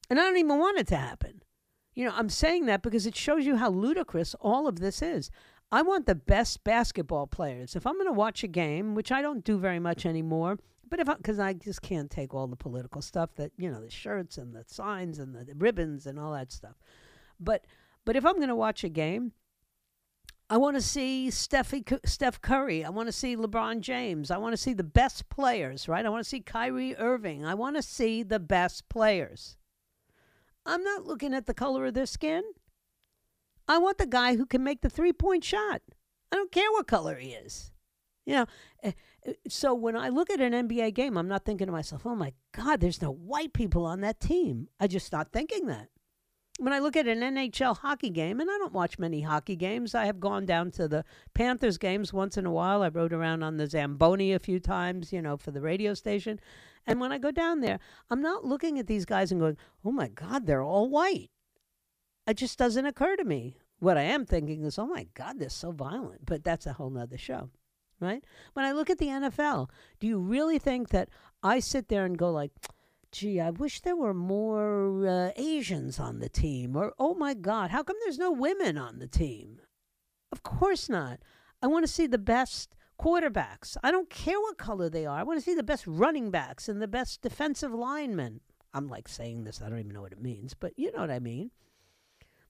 And 0.09 0.19
I 0.19 0.23
don't 0.23 0.37
even 0.37 0.59
want 0.59 0.79
it 0.79 0.87
to 0.87 0.97
happen. 0.97 1.40
You 1.93 2.05
know, 2.05 2.13
I'm 2.15 2.29
saying 2.29 2.65
that 2.67 2.81
because 2.81 3.05
it 3.05 3.15
shows 3.15 3.45
you 3.45 3.57
how 3.57 3.69
ludicrous 3.69 4.35
all 4.39 4.67
of 4.67 4.79
this 4.79 5.01
is. 5.01 5.29
I 5.71 5.81
want 5.81 6.05
the 6.05 6.15
best 6.15 6.63
basketball 6.63 7.27
players. 7.27 7.75
If 7.75 7.87
I'm 7.87 7.95
going 7.95 8.07
to 8.07 8.13
watch 8.13 8.43
a 8.43 8.47
game, 8.47 8.93
which 8.93 9.11
I 9.11 9.21
don't 9.21 9.43
do 9.43 9.57
very 9.57 9.79
much 9.79 10.05
anymore, 10.05 10.59
but 10.89 10.99
if 10.99 11.07
because 11.07 11.39
I, 11.39 11.49
I, 11.49 11.53
just 11.53 11.81
can't 11.81 12.11
take 12.11 12.33
all 12.33 12.47
the 12.47 12.57
political 12.57 13.01
stuff 13.01 13.33
that 13.35 13.51
you 13.57 13.71
know 13.71 13.79
the 13.79 13.89
shirts 13.89 14.37
and 14.37 14.53
the 14.53 14.65
signs 14.67 15.19
and 15.19 15.33
the, 15.33 15.45
the 15.45 15.55
ribbons 15.55 16.05
and 16.05 16.19
all 16.19 16.33
that 16.33 16.51
stuff. 16.51 16.75
But 17.39 17.65
but 18.03 18.17
if 18.17 18.25
I'm 18.25 18.35
going 18.35 18.49
to 18.49 18.55
watch 18.55 18.83
a 18.83 18.89
game, 18.89 19.31
I 20.49 20.57
want 20.57 20.75
to 20.75 20.81
see 20.81 21.29
Steffi, 21.31 21.99
Steph 22.05 22.41
Curry. 22.41 22.83
I 22.83 22.89
want 22.89 23.07
to 23.07 23.13
see 23.13 23.37
LeBron 23.37 23.79
James. 23.79 24.29
I 24.29 24.37
want 24.37 24.51
to 24.51 24.61
see 24.61 24.73
the 24.73 24.83
best 24.83 25.29
players, 25.29 25.87
right? 25.87 26.05
I 26.05 26.09
want 26.09 26.25
to 26.25 26.29
see 26.29 26.41
Kyrie 26.41 26.97
Irving. 26.97 27.45
I 27.45 27.53
want 27.53 27.77
to 27.77 27.81
see 27.81 28.21
the 28.21 28.39
best 28.39 28.89
players. 28.89 29.55
I'm 30.65 30.83
not 30.83 31.05
looking 31.05 31.33
at 31.33 31.45
the 31.45 31.53
color 31.53 31.85
of 31.85 31.93
their 31.93 32.05
skin. 32.05 32.43
I 33.67 33.77
want 33.77 33.97
the 33.97 34.05
guy 34.05 34.35
who 34.35 34.45
can 34.45 34.63
make 34.63 34.81
the 34.81 34.89
three 34.89 35.13
point 35.13 35.43
shot. 35.43 35.81
I 36.31 36.35
don't 36.35 36.51
care 36.51 36.71
what 36.71 36.87
color 36.87 37.15
he 37.15 37.29
is. 37.31 37.71
You 38.25 38.35
know, 38.35 38.45
eh, 38.83 38.91
eh, 39.25 39.33
so 39.47 39.73
when 39.73 39.95
I 39.95 40.09
look 40.09 40.29
at 40.29 40.39
an 40.39 40.53
NBA 40.53 40.93
game, 40.93 41.17
I'm 41.17 41.27
not 41.27 41.43
thinking 41.43 41.67
to 41.67 41.73
myself, 41.73 42.05
oh 42.05 42.15
my 42.15 42.33
God, 42.55 42.79
there's 42.79 43.01
no 43.01 43.11
white 43.11 43.53
people 43.53 43.85
on 43.85 44.01
that 44.01 44.19
team. 44.19 44.67
I 44.79 44.87
just 44.87 45.05
start 45.07 45.29
thinking 45.31 45.65
that 45.67 45.89
when 46.61 46.73
I 46.73 46.79
look 46.79 46.95
at 46.95 47.07
an 47.07 47.21
NHL 47.21 47.79
hockey 47.79 48.11
game, 48.11 48.39
and 48.39 48.47
I 48.47 48.55
don't 48.59 48.71
watch 48.71 48.99
many 48.99 49.21
hockey 49.21 49.55
games, 49.55 49.95
I 49.95 50.05
have 50.05 50.19
gone 50.19 50.45
down 50.45 50.69
to 50.73 50.87
the 50.87 51.03
Panthers 51.33 51.79
games 51.79 52.13
once 52.13 52.37
in 52.37 52.45
a 52.45 52.51
while. 52.51 52.83
I 52.83 52.89
rode 52.89 53.13
around 53.13 53.41
on 53.41 53.57
the 53.57 53.65
Zamboni 53.65 54.31
a 54.31 54.37
few 54.37 54.59
times, 54.59 55.11
you 55.11 55.23
know, 55.23 55.37
for 55.37 55.49
the 55.49 55.59
radio 55.59 55.95
station. 55.95 56.39
And 56.85 56.99
when 56.99 57.11
I 57.11 57.17
go 57.17 57.31
down 57.31 57.61
there, 57.61 57.79
I'm 58.11 58.21
not 58.21 58.45
looking 58.45 58.77
at 58.77 58.85
these 58.85 59.05
guys 59.05 59.31
and 59.31 59.41
going, 59.41 59.57
oh 59.83 59.91
my 59.91 60.09
God, 60.09 60.45
they're 60.45 60.61
all 60.61 60.87
white. 60.87 61.31
It 62.27 62.37
just 62.37 62.59
doesn't 62.59 62.85
occur 62.85 63.15
to 63.15 63.23
me. 63.23 63.57
What 63.79 63.97
I 63.97 64.03
am 64.03 64.27
thinking 64.27 64.63
is, 64.63 64.77
oh 64.77 64.85
my 64.85 65.07
God, 65.15 65.39
they're 65.39 65.49
so 65.49 65.71
violent. 65.71 66.27
But 66.27 66.43
that's 66.43 66.67
a 66.67 66.73
whole 66.73 66.91
nother 66.91 67.17
show, 67.17 67.49
right? 67.99 68.23
When 68.53 68.65
I 68.65 68.73
look 68.73 68.91
at 68.91 68.99
the 68.99 69.07
NFL, 69.07 69.69
do 69.99 70.05
you 70.05 70.19
really 70.19 70.59
think 70.59 70.89
that 70.89 71.09
I 71.41 71.59
sit 71.59 71.87
there 71.87 72.05
and 72.05 72.19
go 72.19 72.31
like, 72.31 72.51
gee, 73.11 73.39
I 73.39 73.49
wish 73.49 73.81
there 73.81 73.95
were 73.95 74.13
more 74.13 75.05
uh, 75.05 75.31
Asians 75.35 75.99
on 75.99 76.19
the 76.19 76.29
team. 76.29 76.75
Or, 76.75 76.93
oh 76.97 77.13
my 77.13 77.33
God, 77.33 77.71
how 77.71 77.83
come 77.83 77.97
there's 78.03 78.19
no 78.19 78.31
women 78.31 78.77
on 78.77 78.99
the 78.99 79.07
team? 79.07 79.59
Of 80.31 80.43
course 80.43 80.89
not. 80.89 81.19
I 81.61 81.67
want 81.67 81.85
to 81.85 81.91
see 81.91 82.07
the 82.07 82.17
best 82.17 82.75
quarterbacks. 82.99 83.77
I 83.83 83.91
don't 83.91 84.09
care 84.09 84.39
what 84.39 84.57
color 84.57 84.89
they 84.89 85.05
are. 85.05 85.17
I 85.17 85.23
want 85.23 85.39
to 85.39 85.43
see 85.43 85.55
the 85.55 85.63
best 85.63 85.85
running 85.85 86.31
backs 86.31 86.69
and 86.69 86.81
the 86.81 86.87
best 86.87 87.21
defensive 87.21 87.73
linemen. 87.73 88.39
I'm 88.73 88.87
like 88.87 89.07
saying 89.07 89.43
this, 89.43 89.61
I 89.61 89.69
don't 89.69 89.79
even 89.79 89.93
know 89.93 90.01
what 90.01 90.13
it 90.13 90.21
means, 90.21 90.53
but 90.53 90.73
you 90.77 90.91
know 90.91 91.01
what 91.01 91.11
I 91.11 91.19
mean. 91.19 91.51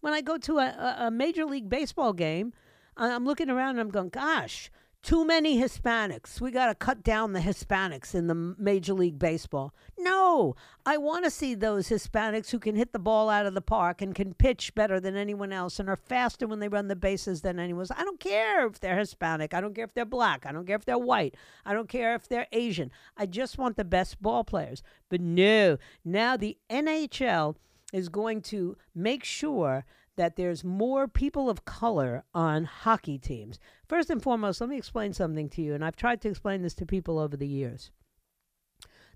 When 0.01 0.13
I 0.13 0.21
go 0.21 0.37
to 0.37 0.59
a, 0.59 0.95
a 1.07 1.11
Major 1.11 1.45
League 1.45 1.69
Baseball 1.69 2.13
game, 2.13 2.53
I'm 2.97 3.25
looking 3.25 3.49
around 3.49 3.71
and 3.71 3.79
I'm 3.79 3.89
going, 3.89 4.09
gosh, 4.09 4.69
too 5.03 5.25
many 5.25 5.59
Hispanics. 5.59 6.39
We 6.39 6.51
got 6.51 6.67
to 6.67 6.75
cut 6.75 7.03
down 7.03 7.33
the 7.33 7.39
Hispanics 7.39 8.13
in 8.13 8.27
the 8.27 8.35
Major 8.35 8.93
League 8.93 9.17
Baseball. 9.17 9.73
No, 9.97 10.55
I 10.85 10.97
want 10.97 11.25
to 11.25 11.31
see 11.31 11.55
those 11.55 11.89
Hispanics 11.89 12.51
who 12.51 12.59
can 12.59 12.75
hit 12.75 12.93
the 12.93 12.99
ball 12.99 13.29
out 13.29 13.45
of 13.45 13.53
the 13.53 13.61
park 13.61 14.01
and 14.01 14.13
can 14.13 14.33
pitch 14.33 14.75
better 14.75 14.99
than 14.99 15.15
anyone 15.15 15.51
else 15.51 15.79
and 15.79 15.89
are 15.89 15.95
faster 15.95 16.47
when 16.47 16.59
they 16.59 16.67
run 16.67 16.87
the 16.87 16.95
bases 16.95 17.41
than 17.41 17.59
anyone 17.59 17.81
else. 17.81 17.91
I 17.95 18.03
don't 18.03 18.19
care 18.19 18.67
if 18.67 18.79
they're 18.79 18.99
Hispanic. 18.99 19.53
I 19.53 19.61
don't 19.61 19.73
care 19.73 19.85
if 19.85 19.93
they're 19.93 20.05
black. 20.05 20.45
I 20.45 20.51
don't 20.51 20.67
care 20.67 20.75
if 20.75 20.85
they're 20.85 20.97
white. 20.97 21.35
I 21.65 21.73
don't 21.73 21.89
care 21.89 22.13
if 22.13 22.27
they're 22.27 22.47
Asian. 22.51 22.91
I 23.17 23.25
just 23.25 23.57
want 23.57 23.77
the 23.77 23.85
best 23.85 24.21
ball 24.21 24.43
players. 24.43 24.83
But 25.09 25.21
no, 25.21 25.77
now 26.05 26.37
the 26.37 26.57
NHL 26.69 27.55
is 27.91 28.09
going 28.09 28.41
to 28.41 28.77
make 28.95 29.23
sure 29.23 29.85
that 30.17 30.35
there's 30.35 30.63
more 30.63 31.07
people 31.07 31.49
of 31.49 31.65
color 31.65 32.23
on 32.33 32.65
hockey 32.65 33.17
teams. 33.17 33.59
First 33.87 34.09
and 34.09 34.21
foremost, 34.21 34.61
let 34.61 34.69
me 34.69 34.77
explain 34.77 35.13
something 35.13 35.49
to 35.49 35.61
you, 35.61 35.73
and 35.73 35.83
I've 35.83 35.95
tried 35.95 36.21
to 36.21 36.29
explain 36.29 36.61
this 36.61 36.73
to 36.75 36.85
people 36.85 37.17
over 37.17 37.37
the 37.37 37.47
years. 37.47 37.91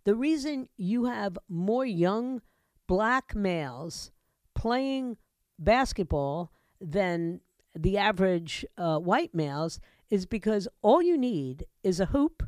The 0.06 0.16
reason 0.16 0.70
you 0.78 1.06
have 1.06 1.38
more 1.50 1.86
young 1.86 2.42
black 2.88 3.36
males 3.36 4.12
playing 4.54 5.18
basketball 5.58 6.52
than 6.80 7.42
the 7.74 7.98
average 7.98 8.66
uh, 8.78 9.00
white 9.00 9.34
males 9.34 9.80
is 10.10 10.26
because 10.26 10.68
all 10.82 11.02
you 11.02 11.18
need 11.18 11.66
is 11.84 12.00
a 12.00 12.06
hoop 12.08 12.44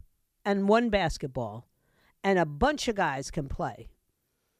and 0.45 0.69
one 0.69 0.89
basketball, 0.89 1.67
and 2.23 2.39
a 2.39 2.45
bunch 2.45 2.87
of 2.87 2.95
guys 2.95 3.29
can 3.31 3.49
play. 3.49 3.89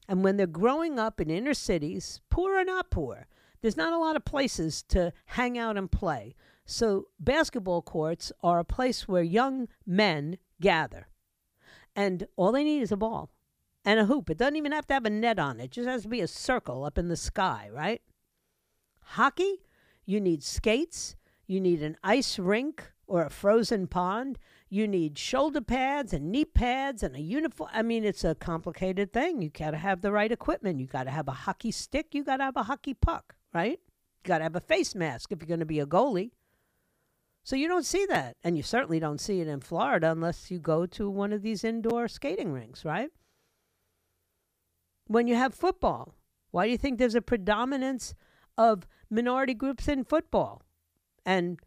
And 0.08 0.24
when 0.24 0.38
they're 0.38 0.48
growing 0.48 1.00
up 1.00 1.20
in 1.20 1.30
inner 1.30 1.54
cities, 1.54 2.22
poor 2.30 2.58
or 2.58 2.64
not 2.64 2.90
poor, 2.90 3.28
there's 3.62 3.78
not 3.78 3.94
a 3.94 3.98
lot 3.98 4.16
of 4.16 4.26
places 4.26 4.84
to 4.90 5.12
hang 5.26 5.58
out 5.58 5.78
and 5.78 5.92
play. 5.92 6.36
So, 6.66 7.08
basketball 7.20 7.82
courts 7.82 8.32
are 8.44 8.60
a 8.60 8.66
place 8.66 9.08
where 9.08 9.24
young 9.24 9.68
men 9.86 10.38
gather. 10.62 11.08
And 11.96 12.28
all 12.36 12.52
they 12.52 12.64
need 12.64 12.82
is 12.82 12.92
a 12.92 12.98
ball 12.98 13.32
and 13.84 14.00
a 14.00 14.06
hoop. 14.06 14.30
It 14.30 14.38
doesn't 14.38 14.56
even 14.56 14.74
have 14.74 14.86
to 14.88 14.94
have 14.94 15.06
a 15.06 15.10
net 15.10 15.40
on 15.40 15.60
it, 15.60 15.66
it 15.66 15.72
just 15.72 15.88
has 15.88 16.04
to 16.04 16.10
be 16.10 16.22
a 16.22 16.28
circle 16.28 16.84
up 16.84 16.98
in 16.98 17.08
the 17.08 17.16
sky, 17.16 17.70
right? 17.72 18.02
Hockey, 19.02 19.62
you 20.06 20.20
need 20.20 20.44
skates, 20.44 21.16
you 21.48 21.62
need 21.62 21.82
an 21.82 21.98
ice 22.04 22.38
rink 22.38 22.92
or 23.08 23.24
a 23.24 23.30
frozen 23.30 23.88
pond. 23.88 24.38
You 24.70 24.88
need 24.88 25.18
shoulder 25.18 25.62
pads 25.62 26.14
and 26.14 26.32
knee 26.32 26.46
pads 26.46 27.02
and 27.04 27.16
a 27.16 27.22
uniform. 27.22 27.70
I 27.74 27.82
mean, 27.82 28.04
it's 28.04 28.24
a 28.24 28.36
complicated 28.36 29.14
thing. 29.14 29.42
You 29.42 29.50
got 29.50 29.72
to 29.72 29.78
have 29.78 30.02
the 30.02 30.12
right 30.12 30.32
equipment. 30.32 30.80
You 30.80 30.88
got 30.88 31.06
to 31.06 31.12
have 31.12 31.28
a 31.28 31.32
hockey 31.32 31.72
stick. 31.72 32.14
You 32.14 32.24
got 32.24 32.38
to 32.38 32.44
have 32.44 32.58
a 32.58 32.64
hockey 32.64 32.94
puck 32.94 33.38
right? 33.58 33.80
You 34.24 34.28
got 34.28 34.38
to 34.40 34.44
have 34.44 34.56
a 34.56 34.62
face 34.62 34.96
mask 34.96 35.32
if 35.32 35.40
you're 35.42 35.48
going 35.48 35.60
to 35.60 35.66
be 35.66 35.80
a 35.80 35.86
goalie. 35.86 36.32
So 37.44 37.56
you 37.56 37.68
don't 37.68 37.86
see 37.86 38.06
that. 38.08 38.36
And 38.44 38.58
you 38.58 38.64
certainly 38.64 39.00
don't 39.00 39.22
see 39.22 39.40
it 39.42 39.48
in 39.48 39.62
Florida 39.62 40.12
unless 40.12 40.52
you 40.52 40.60
go 40.60 40.86
to 40.86 41.10
one 41.10 41.32
of 41.32 41.42
these 41.42 41.64
indoor 41.64 42.08
skating 42.08 42.52
rinks, 42.52 42.84
right? 42.84 43.10
When 45.08 45.28
you 45.28 45.36
have 45.36 45.54
football, 45.54 46.14
why 46.52 46.66
do 46.66 46.72
you 46.72 46.78
think 46.78 46.98
there's 46.98 47.16
a 47.16 47.22
predominance 47.22 48.14
of 48.58 48.86
minority 49.10 49.54
groups 49.54 49.88
in 49.88 50.04
football? 50.04 50.62
And 51.26 51.60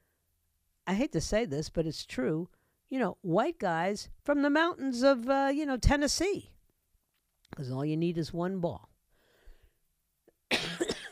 I 0.87 0.95
hate 0.95 1.13
to 1.13 1.21
say 1.21 1.47
this, 1.47 1.71
but 1.71 1.87
it's 1.87 2.05
true. 2.05 2.49
You 2.91 2.99
know, 2.99 3.17
white 3.23 3.59
guys 3.59 4.11
from 4.25 4.43
the 4.43 4.51
mountains 4.51 5.03
of, 5.03 5.29
uh, 5.29 5.51
you 5.55 5.65
know, 5.65 5.77
Tennessee. 5.77 6.51
Because 7.51 7.71
all 7.71 7.85
you 7.85 7.97
need 7.97 8.19
is 8.19 8.33
one 8.33 8.61
ball. 8.61 8.91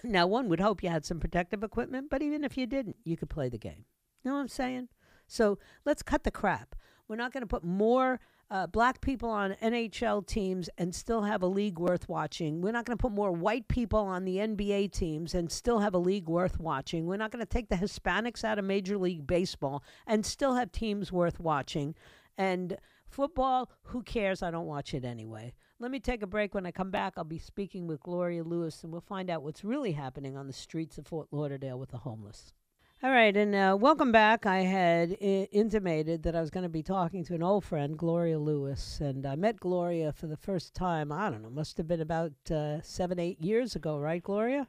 now, 0.02 0.26
one 0.26 0.48
would 0.48 0.60
hope 0.60 0.82
you 0.82 0.88
had 0.88 1.04
some 1.04 1.20
protective 1.20 1.62
equipment, 1.62 2.08
but 2.10 2.20
even 2.20 2.44
if 2.44 2.56
you 2.56 2.66
didn't, 2.66 2.96
you 3.04 3.16
could 3.16 3.30
play 3.30 3.48
the 3.48 3.58
game. 3.58 3.84
You 4.22 4.30
know 4.30 4.34
what 4.34 4.42
I'm 4.42 4.48
saying? 4.48 4.88
So 5.26 5.58
let's 5.84 6.02
cut 6.02 6.24
the 6.24 6.30
crap. 6.30 6.74
We're 7.06 7.16
not 7.16 7.32
going 7.32 7.42
to 7.42 7.46
put 7.46 7.64
more 7.64 8.20
uh, 8.50 8.66
black 8.66 9.00
people 9.00 9.28
on 9.28 9.54
NHL 9.62 10.26
teams 10.26 10.70
and 10.78 10.94
still 10.94 11.22
have 11.22 11.42
a 11.42 11.46
league 11.46 11.78
worth 11.78 12.08
watching. 12.08 12.62
We're 12.62 12.72
not 12.72 12.86
going 12.86 12.96
to 12.96 13.02
put 13.02 13.12
more 13.12 13.30
white 13.30 13.68
people 13.68 14.00
on 14.00 14.24
the 14.24 14.36
NBA 14.36 14.92
teams 14.92 15.34
and 15.34 15.50
still 15.52 15.80
have 15.80 15.94
a 15.94 15.98
league 15.98 16.28
worth 16.28 16.58
watching. 16.58 17.06
We're 17.06 17.16
not 17.16 17.30
going 17.30 17.44
to 17.44 17.50
take 17.50 17.68
the 17.68 17.76
Hispanics 17.76 18.44
out 18.44 18.58
of 18.58 18.64
Major 18.64 18.96
League 18.96 19.26
Baseball 19.26 19.82
and 20.06 20.24
still 20.24 20.54
have 20.54 20.72
teams 20.72 21.12
worth 21.12 21.38
watching. 21.38 21.94
And 22.38 22.78
football, 23.06 23.70
who 23.82 24.02
cares? 24.02 24.42
I 24.42 24.50
don't 24.50 24.66
watch 24.66 24.94
it 24.94 25.04
anyway. 25.04 25.52
Let 25.78 25.90
me 25.90 26.00
take 26.00 26.22
a 26.22 26.26
break. 26.26 26.54
When 26.54 26.66
I 26.66 26.70
come 26.70 26.90
back, 26.90 27.14
I'll 27.16 27.24
be 27.24 27.38
speaking 27.38 27.86
with 27.86 28.00
Gloria 28.00 28.44
Lewis 28.44 28.82
and 28.82 28.90
we'll 28.90 29.00
find 29.02 29.28
out 29.28 29.42
what's 29.42 29.62
really 29.62 29.92
happening 29.92 30.36
on 30.36 30.46
the 30.46 30.52
streets 30.52 30.96
of 30.96 31.06
Fort 31.06 31.28
Lauderdale 31.30 31.78
with 31.78 31.90
the 31.90 31.98
homeless. 31.98 32.52
All 33.00 33.10
right, 33.12 33.36
and 33.36 33.54
uh, 33.54 33.76
welcome 33.80 34.10
back. 34.10 34.44
I 34.44 34.58
had 34.62 35.12
I- 35.22 35.48
intimated 35.52 36.24
that 36.24 36.34
I 36.34 36.40
was 36.40 36.50
going 36.50 36.64
to 36.64 36.68
be 36.68 36.82
talking 36.82 37.24
to 37.26 37.34
an 37.34 37.44
old 37.44 37.64
friend, 37.64 37.96
Gloria 37.96 38.40
Lewis, 38.40 38.98
and 39.00 39.24
I 39.24 39.36
met 39.36 39.60
Gloria 39.60 40.12
for 40.12 40.26
the 40.26 40.36
first 40.36 40.74
time. 40.74 41.12
I 41.12 41.30
don't 41.30 41.42
know, 41.42 41.50
must 41.50 41.76
have 41.76 41.86
been 41.86 42.00
about 42.00 42.32
uh, 42.50 42.82
seven, 42.82 43.20
eight 43.20 43.40
years 43.40 43.76
ago, 43.76 43.98
right, 43.98 44.20
Gloria? 44.22 44.66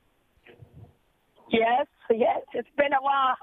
Yes, 1.51 1.87
yes, 2.11 2.41
it's 2.53 2.69
been 2.77 2.93
a 2.93 3.01
while. 3.01 3.35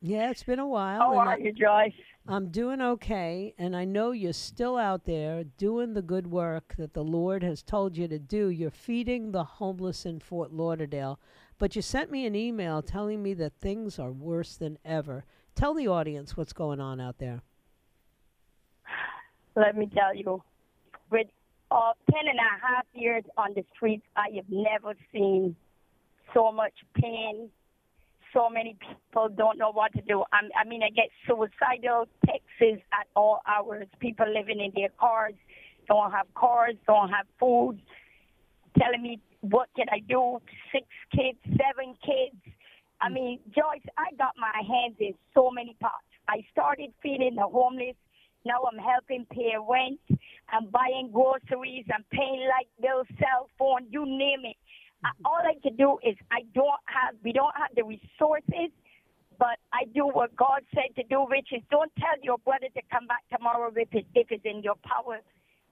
Yeah, 0.00 0.30
it's 0.30 0.42
been 0.42 0.58
a 0.58 0.66
while. 0.66 0.98
How 0.98 1.16
are 1.18 1.28
I- 1.34 1.36
you, 1.36 1.52
Joyce? 1.52 1.92
I'm 2.26 2.50
doing 2.50 2.80
okay, 2.80 3.52
and 3.58 3.76
I 3.76 3.84
know 3.84 4.10
you're 4.12 4.32
still 4.32 4.76
out 4.76 5.04
there 5.04 5.42
doing 5.44 5.94
the 5.94 6.02
good 6.02 6.28
work 6.28 6.74
that 6.78 6.94
the 6.94 7.02
Lord 7.04 7.42
has 7.44 7.62
told 7.64 7.96
you 7.96 8.06
to 8.08 8.18
do. 8.18 8.48
You're 8.48 8.70
feeding 8.70 9.30
the 9.32 9.42
homeless 9.44 10.04
in 10.06 10.20
Fort 10.20 10.52
Lauderdale, 10.52 11.18
but 11.62 11.76
you 11.76 11.80
sent 11.80 12.10
me 12.10 12.26
an 12.26 12.34
email 12.34 12.82
telling 12.82 13.22
me 13.22 13.34
that 13.34 13.52
things 13.60 13.96
are 13.96 14.10
worse 14.10 14.56
than 14.56 14.76
ever. 14.84 15.24
Tell 15.54 15.74
the 15.74 15.86
audience 15.86 16.36
what's 16.36 16.52
going 16.52 16.80
on 16.80 17.00
out 17.00 17.18
there. 17.18 17.40
Let 19.54 19.76
me 19.76 19.88
tell 19.94 20.12
you, 20.12 20.42
with 21.08 21.28
uh, 21.70 21.92
10 22.10 22.18
and 22.28 22.36
a 22.36 22.66
half 22.66 22.84
years 22.94 23.22
on 23.36 23.50
the 23.54 23.64
streets, 23.76 24.02
I 24.16 24.34
have 24.34 24.46
never 24.48 24.94
seen 25.12 25.54
so 26.34 26.50
much 26.50 26.72
pain. 27.00 27.48
So 28.32 28.50
many 28.50 28.76
people 28.80 29.28
don't 29.28 29.56
know 29.56 29.70
what 29.70 29.92
to 29.92 30.00
do. 30.00 30.24
I'm, 30.32 30.50
I 30.60 30.68
mean, 30.68 30.82
I 30.82 30.90
get 30.90 31.10
suicidal 31.28 32.08
texts 32.26 32.82
at 32.92 33.06
all 33.14 33.40
hours. 33.46 33.86
People 34.00 34.26
living 34.26 34.58
in 34.58 34.72
their 34.74 34.90
cars, 34.98 35.34
don't 35.86 36.10
have 36.10 36.26
cars, 36.34 36.74
don't 36.88 37.10
have 37.10 37.26
food, 37.38 37.80
telling 38.76 39.00
me 39.00 39.20
what 39.42 39.68
can 39.76 39.86
I 39.90 39.98
do. 40.08 40.38
Six 40.72 40.86
kids, 41.14 41.38
seven 41.44 41.94
kids. 42.02 42.40
I 43.00 43.10
mean, 43.10 43.40
Joyce, 43.54 43.84
I 43.98 44.14
got 44.16 44.34
my 44.38 44.54
hands 44.62 44.96
in 45.00 45.14
so 45.34 45.50
many 45.50 45.76
pots. 45.80 46.06
I 46.28 46.46
started 46.50 46.90
feeding 47.02 47.34
the 47.34 47.46
homeless. 47.46 47.98
Now 48.46 48.62
I'm 48.70 48.78
helping 48.78 49.26
pay 49.30 49.54
rent. 49.58 50.00
I'm 50.48 50.70
buying 50.70 51.10
groceries. 51.12 51.84
I'm 51.92 52.04
paying 52.10 52.46
light 52.46 52.70
bills, 52.80 53.06
cell 53.18 53.50
phone, 53.58 53.86
you 53.90 54.06
name 54.06 54.46
it. 54.46 54.56
I, 55.04 55.10
all 55.24 55.42
I 55.42 55.58
can 55.60 55.76
do 55.76 55.98
is 56.06 56.14
I 56.30 56.46
don't 56.54 56.82
have, 56.86 57.14
we 57.24 57.32
don't 57.32 57.54
have 57.56 57.74
the 57.74 57.82
resources, 57.82 58.70
but 59.38 59.58
I 59.72 59.90
do 59.94 60.06
what 60.06 60.34
God 60.36 60.62
said 60.72 60.94
to 60.94 61.02
do, 61.08 61.26
which 61.28 61.48
is 61.50 61.62
don't 61.70 61.90
tell 61.98 62.14
your 62.22 62.38
brother 62.38 62.70
to 62.74 62.82
come 62.90 63.06
back 63.08 63.26
tomorrow 63.34 63.72
if, 63.74 63.88
it, 63.90 64.06
if 64.14 64.30
it's 64.30 64.44
in 64.44 64.62
your 64.62 64.76
power 64.86 65.18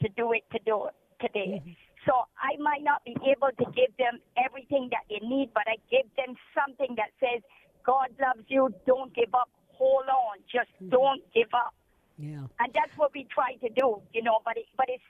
to 0.02 0.08
do 0.16 0.32
it 0.32 0.42
to 0.50 0.58
do 0.66 0.86
it 0.86 0.94
today. 1.20 1.62
Mm-hmm. 1.62 1.89
So 2.06 2.12
I 2.40 2.56
might 2.60 2.82
not 2.82 3.04
be 3.04 3.14
able 3.28 3.52
to 3.52 3.64
give 3.76 3.92
them 3.98 4.20
everything 4.38 4.88
that 4.90 5.04
they 5.10 5.20
need, 5.26 5.50
but 5.52 5.64
I 5.68 5.76
give 5.90 6.08
them 6.16 6.34
something 6.56 6.96
that 6.96 7.12
says, 7.20 7.42
God 7.84 8.08
loves 8.20 8.46
you. 8.48 8.72
Don't 8.86 9.14
give 9.14 9.32
up. 9.34 9.50
Hold 9.76 10.08
on. 10.08 10.40
Just 10.50 10.70
don't 10.90 11.20
give 11.34 11.52
up. 11.52 11.74
Yeah. 12.18 12.44
And 12.60 12.68
that's 12.72 12.92
what 12.96 13.12
we 13.14 13.26
try 13.32 13.56
to 13.64 13.68
do, 13.72 14.00
you 14.12 14.22
know. 14.22 14.40
But 14.44 14.56
it, 14.56 14.66
but 14.76 14.86
it's 14.88 15.04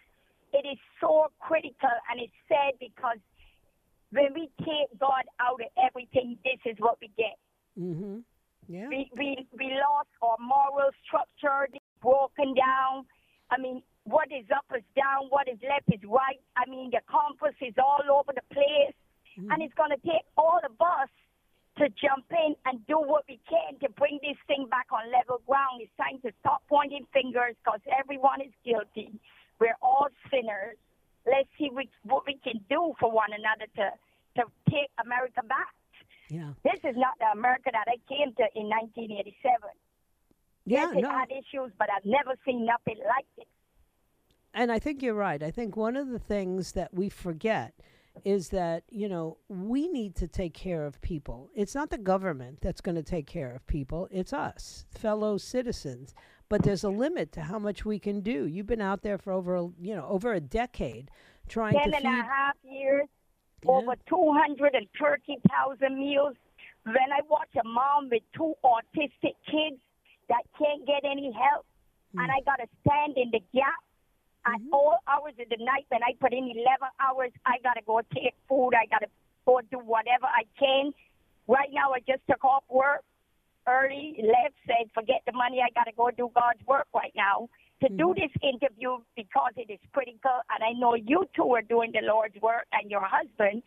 it 0.53 0.66
is 0.66 0.79
so 1.00 1.26
critical 1.38 1.94
and 2.11 2.20
it's 2.20 2.35
sad 2.48 2.74
because 2.79 3.18
when 4.11 4.35
we 4.35 4.50
take 4.59 4.90
God 4.98 5.26
out 5.38 5.61
of 5.61 5.70
everything, 5.79 6.38
this 6.42 6.59
is 6.66 6.76
what 6.79 6.98
we 7.00 7.11
get. 7.16 7.38
Mm-hmm. 7.79 8.18
Yeah. 8.68 8.88
We 8.88 9.11
we 9.16 9.46
we 9.59 9.74
lost 9.74 10.11
our 10.22 10.38
moral 10.38 10.90
structure, 11.07 11.66
broken 12.00 12.55
down. 12.55 13.07
I 13.50 13.59
mean, 13.59 13.83
what 14.04 14.28
is 14.32 14.44
up 14.54 14.64
is 14.76 14.84
down, 14.96 15.28
what 15.28 15.48
is 15.48 15.58
left 15.62 15.88
is 15.92 16.00
right. 16.08 16.40
I 16.56 16.68
mean, 16.68 16.90
the 16.90 17.00
compass 17.06 17.54
is 17.60 17.74
all 17.78 18.02
over 18.10 18.32
the 18.32 18.44
place, 18.52 18.96
mm. 19.38 19.48
and 19.50 19.62
it's 19.62 19.74
going 19.74 19.90
to 19.90 20.00
take 20.02 20.24
all 20.36 20.60
of 20.64 20.72
us 20.80 21.10
to 21.78 21.88
jump 21.96 22.26
in 22.30 22.56
and 22.66 22.84
do 22.86 22.98
what 22.98 23.24
we 23.28 23.38
can 23.48 23.78
to 23.80 23.88
bring 23.96 24.18
this 24.22 24.36
thing 24.46 24.66
back 24.68 24.86
on 24.92 25.10
level 25.12 25.40
ground. 25.46 25.80
It's 25.80 25.92
time 25.96 26.20
to 26.22 26.32
stop 26.40 26.62
pointing 26.68 27.06
fingers 27.12 27.54
because 27.64 27.80
everyone 27.88 28.40
is 28.40 28.52
guilty. 28.64 29.12
We're 29.60 29.78
all 29.80 30.08
sinners. 30.30 30.76
Let's 31.26 31.48
see 31.58 31.68
what, 31.70 31.86
what 32.02 32.24
we 32.26 32.40
can 32.42 32.60
do 32.68 32.94
for 32.98 33.10
one 33.10 33.30
another 33.32 33.68
to 33.76 33.92
to 34.36 34.44
take 34.70 34.90
America 35.02 35.42
back. 35.42 35.74
Yeah. 36.30 36.54
This 36.62 36.78
is 36.84 36.96
not 36.96 37.18
the 37.18 37.26
America 37.34 37.70
that 37.72 37.86
I 37.90 37.98
came 38.06 38.30
to 38.38 38.46
in 38.54 38.70
1987. 38.70 39.34
Yeah. 40.64 40.86
yes, 40.86 40.96
it 40.96 41.02
No. 41.02 41.10
had 41.10 41.30
issues, 41.32 41.72
but 41.76 41.90
I've 41.90 42.04
never 42.06 42.38
seen 42.46 42.64
nothing 42.64 42.98
like 43.02 43.26
it. 43.36 43.48
And 44.52 44.72
I 44.72 44.78
think 44.78 45.02
you're 45.02 45.14
right. 45.14 45.42
I 45.42 45.50
think 45.50 45.76
one 45.76 45.96
of 45.96 46.08
the 46.08 46.18
things 46.18 46.72
that 46.72 46.92
we 46.92 47.08
forget 47.08 47.74
is 48.24 48.48
that, 48.48 48.82
you 48.90 49.08
know, 49.08 49.36
we 49.48 49.86
need 49.88 50.16
to 50.16 50.26
take 50.26 50.52
care 50.52 50.84
of 50.84 51.00
people. 51.00 51.48
It's 51.54 51.74
not 51.74 51.90
the 51.90 51.98
government 51.98 52.58
that's 52.60 52.80
going 52.80 52.96
to 52.96 53.02
take 53.02 53.26
care 53.26 53.52
of 53.54 53.64
people, 53.66 54.08
it's 54.10 54.32
us, 54.32 54.84
fellow 54.90 55.38
citizens. 55.38 56.14
But 56.48 56.64
there's 56.64 56.82
a 56.82 56.90
limit 56.90 57.30
to 57.32 57.42
how 57.42 57.60
much 57.60 57.84
we 57.84 58.00
can 58.00 58.20
do. 58.22 58.46
You've 58.48 58.66
been 58.66 58.80
out 58.80 59.02
there 59.02 59.18
for 59.18 59.32
over, 59.32 59.54
a- 59.54 59.70
you 59.80 59.94
know, 59.94 60.04
over 60.08 60.32
a 60.32 60.40
decade 60.40 61.10
trying 61.48 61.74
Ten 61.74 61.92
to 61.92 61.96
and 61.98 62.06
a 62.06 62.08
feed 62.10 62.24
half 62.24 62.56
years, 62.64 63.06
Yeah. 63.64 63.70
over 63.70 63.94
230,000 64.08 65.96
meals. 65.98 66.34
When 66.84 66.96
I 66.96 67.20
watch 67.28 67.54
a 67.54 67.62
mom 67.66 68.08
with 68.10 68.22
two 68.34 68.54
autistic 68.64 69.34
kids 69.46 69.80
that 70.28 70.42
can't 70.58 70.84
get 70.86 71.04
any 71.04 71.30
help, 71.30 71.64
Hmm. 72.12 72.20
and 72.20 72.32
I 72.32 72.40
got 72.40 72.56
to 72.56 72.66
stand 72.80 73.16
in 73.16 73.30
the 73.30 73.40
gap 73.54 73.74
at 74.46 74.61
Mm-hmm. 74.61 74.72
all 74.74 74.98
hours 75.09 75.35
of 75.40 75.48
the 75.48 75.62
night 75.64 75.87
when 75.88 76.03
I 76.03 76.12
put 76.20 76.33
in 76.33 76.44
11 76.44 76.64
hours, 77.00 77.31
I 77.46 77.59
got 77.62 77.74
to 77.74 77.83
go 77.87 78.00
take 78.14 78.35
food. 78.48 78.72
I 78.74 78.87
got 78.87 79.00
to 79.00 79.11
go 79.46 79.61
do 79.70 79.79
whatever 79.79 80.26
I 80.26 80.44
can. 80.59 80.92
Right 81.46 81.70
now, 81.72 81.92
I 81.92 82.00
just 82.00 82.22
took 82.29 82.44
off 82.44 82.64
work 82.68 83.03
early, 83.66 84.16
left, 84.22 84.55
said, 84.66 84.90
forget 84.94 85.22
the 85.26 85.33
money. 85.33 85.61
I 85.61 85.70
got 85.74 85.85
to 85.85 85.96
go 85.96 86.11
do 86.11 86.31
God's 86.35 86.64
work 86.66 86.87
right 86.94 87.12
now 87.16 87.48
to 87.83 87.88
do 87.88 88.14
this 88.14 88.31
interview 88.42 88.98
because 89.16 89.53
it 89.57 89.70
is 89.72 89.81
critical. 89.92 90.37
And 90.50 90.62
I 90.64 90.72
know 90.79 90.94
you 90.94 91.24
two 91.35 91.48
are 91.55 91.62
doing 91.62 91.92
the 91.92 92.00
Lord's 92.07 92.37
work 92.40 92.66
and 92.72 92.90
your 92.90 93.03
husband. 93.05 93.62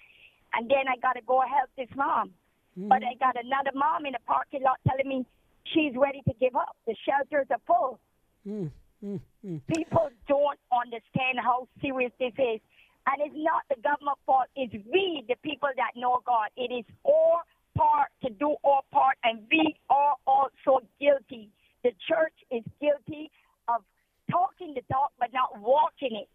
And 0.53 0.69
then 0.69 0.85
I 0.87 0.97
got 1.01 1.13
to 1.13 1.21
go 1.25 1.41
help 1.41 1.69
this 1.77 1.89
mom. 1.95 2.31
But 2.75 3.03
I 3.03 3.13
got 3.19 3.35
another 3.37 3.71
mom 3.75 4.05
in 4.05 4.13
the 4.13 4.19
parking 4.25 4.63
lot 4.63 4.79
telling 4.87 5.07
me 5.07 5.25
she's 5.73 5.93
ready 5.95 6.21
to 6.27 6.33
give 6.39 6.55
up. 6.55 6.75
The 6.87 6.95
shelters 7.05 7.47
are 7.51 7.61
full. 7.67 7.99
Mm, 8.47 8.71
mm, 9.03 9.19
mm. 9.45 9.61
People 9.67 10.09
don't 10.27 10.59
understand 10.71 11.39
how 11.41 11.67
serious 11.81 12.11
this 12.19 12.33
is. 12.37 12.59
And 13.05 13.19
it's 13.19 13.35
not 13.35 13.63
the 13.69 13.75
government 13.81 14.17
fault. 14.25 14.47
It's 14.55 14.73
we, 14.91 15.25
the 15.27 15.35
people 15.43 15.69
that 15.75 15.91
know 15.95 16.21
God. 16.25 16.47
It 16.55 16.71
is 16.71 16.85
our 17.05 17.43
part 17.75 18.09
to 18.23 18.29
do 18.29 18.55
our 18.63 18.81
part, 18.91 19.17
and 19.23 19.41
we 19.51 19.75
are 19.89 20.15
also 20.25 20.85
guilty. 21.01 21.49
The 21.83 21.91
church 22.07 22.33
is 22.49 22.63
guilty 22.79 23.29
of 23.67 23.83
talking 24.31 24.73
the 24.73 24.81
talk 24.91 25.11
but 25.19 25.33
not 25.33 25.59
walking 25.59 26.15
it. 26.15 26.29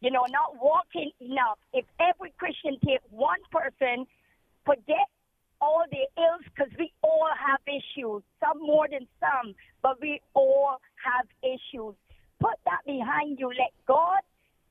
You 0.00 0.10
know, 0.10 0.26
not 0.30 0.54
walking 0.60 1.10
enough. 1.20 1.58
If 1.72 1.84
every 1.98 2.32
Christian 2.38 2.78
take 2.84 3.00
one 3.10 3.38
person, 3.50 4.06
forget 4.64 5.10
all 5.62 5.86
the 5.94 6.04
ills 6.18 6.42
because 6.50 6.72
we 6.76 6.90
all 7.06 7.30
have 7.38 7.62
issues, 7.70 8.26
some 8.42 8.58
more 8.58 8.90
than 8.90 9.06
some, 9.22 9.54
but 9.80 10.02
we 10.02 10.20
all 10.34 10.82
have 10.98 11.26
issues. 11.46 11.94
Put 12.42 12.58
that 12.66 12.82
behind 12.84 13.38
you. 13.38 13.46
Let 13.54 13.70
God 13.86 14.26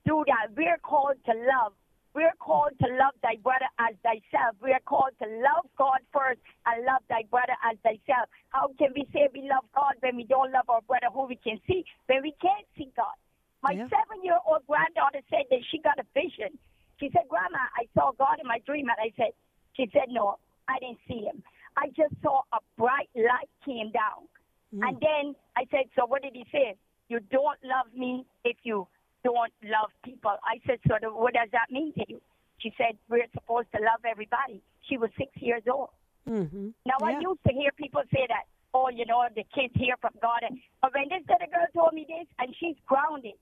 do 0.06 0.25
that. 0.27 0.51
We're 0.51 0.84
called 0.84 1.15
to 1.25 1.34
love. 1.34 1.71
We're 2.13 2.36
called 2.43 2.75
to 2.84 2.88
love 2.91 3.15
thy 3.23 3.39
brother 3.39 3.71
as 3.80 3.95
thyself. 4.04 4.60
We 4.60 4.75
are 4.75 4.84
called 4.84 5.15
to 5.23 5.27
love 5.39 5.63
God 5.80 6.04
first 6.12 6.43
and 6.67 6.84
love 6.84 6.99
thy 7.08 7.23
brother 7.32 7.56
as 7.63 7.80
thyself. 7.88 8.27
How 8.51 8.67
can 8.75 8.91
we 8.91 9.08
say 9.15 9.32
we 9.32 9.47
love 9.47 9.63
God 9.71 9.95
when 10.04 10.19
we 10.19 10.27
don't 10.27 10.51
love 10.51 10.67
our 10.67 10.84
brother 10.84 11.08
who 11.08 11.23
we 11.32 11.39
can 11.39 11.56
see, 11.63 11.88
when 12.12 12.19
we 12.21 12.36
can't 12.43 12.67
see 12.75 12.91
God? 12.99 13.15
My 13.63 13.80
Yeah. 13.80 13.88
seven 13.88 14.19
year 14.27 14.39
old 14.43 14.67
granddaughter 14.67 15.23
said 15.32 15.47
that 15.49 15.63
she 15.71 15.80
got 15.80 15.99
a 15.99 16.06
vision. 16.12 16.60
She 16.99 17.10
said, 17.15 17.30
Grandma, 17.30 17.63
I 17.80 17.88
saw 17.95 18.12
God 18.12 18.43
in 18.43 18.47
my 18.47 18.60
dream. 18.60 18.89
And 18.89 18.99
I 18.99 19.13
said, 19.15 19.32
She 19.80 19.88
said, 19.93 20.10
No, 20.10 20.36
I 20.71 20.79
didn't 20.79 20.99
see 21.07 21.27
him. 21.27 21.43
I 21.75 21.88
just 21.88 22.15
saw 22.23 22.41
a 22.53 22.60
bright 22.77 23.10
light 23.15 23.49
came 23.65 23.91
down. 23.91 24.27
And 24.71 24.95
then 25.01 25.36
I 25.57 25.67
said, 25.69 25.91
So 25.97 26.05
what 26.05 26.23
did 26.23 26.31
he 26.34 26.45
say? 26.51 26.75
You 27.10 27.19
don't 27.29 27.60
love 27.63 27.91
me 27.93 28.25
if 28.45 28.55
you 28.63 28.88
don't 29.23 29.51
love 29.63 29.91
people. 30.03 30.31
I 30.47 30.63
said, 30.65 30.79
So 30.88 30.95
what 31.12 31.34
does 31.34 31.49
that 31.51 31.67
mean 31.69 31.91
to 31.99 32.05
you? 32.07 32.21
She 32.60 32.73
said, 32.77 32.97
We're 33.10 33.27
supposed 33.34 33.67
to 33.75 33.81
love 33.84 33.99
everybody. 34.10 34.62
She 34.88 34.97
was 34.97 35.10
six 35.17 35.29
years 35.36 35.63
old. 35.69 35.89
Mm-hmm. 36.29 36.69
Now, 36.86 36.95
I 37.03 37.19
used 37.19 37.43
to 37.47 37.53
hear 37.53 37.71
people 37.75 38.03
say 38.13 38.27
that 38.29 38.45
oh, 38.73 38.89
you 38.89 39.05
know, 39.05 39.23
the 39.36 39.43
kids 39.53 39.73
hear 39.75 39.95
from 39.99 40.13
God. 40.21 40.39
And, 40.47 40.60
but 40.81 40.93
when 40.93 41.10
this 41.10 41.23
little 41.27 41.51
girl 41.51 41.67
told 41.73 41.93
me 41.93 42.05
this, 42.07 42.27
and 42.39 42.55
she's 42.60 42.75
grounded, 42.88 43.36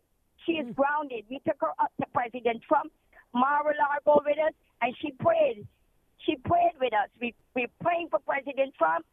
she 0.45 0.53
is 0.53 0.67
grounded. 0.75 1.25
We 1.29 1.39
took 1.45 1.57
her 1.61 1.73
up 1.79 1.91
to 1.99 2.05
President 2.13 2.61
Trump, 2.67 2.91
Mar-a-Lago 3.33 4.23
with 4.25 4.39
us, 4.39 4.53
and 4.81 4.95
she 5.01 5.11
prayed. 5.11 5.67
She 6.25 6.36
prayed 6.36 6.75
with 6.79 6.93
us. 6.93 7.10
We 7.19 7.34
we're 7.55 7.71
praying 7.82 8.10
for 8.12 8.19
President 8.19 8.75
Trump. 8.77 9.05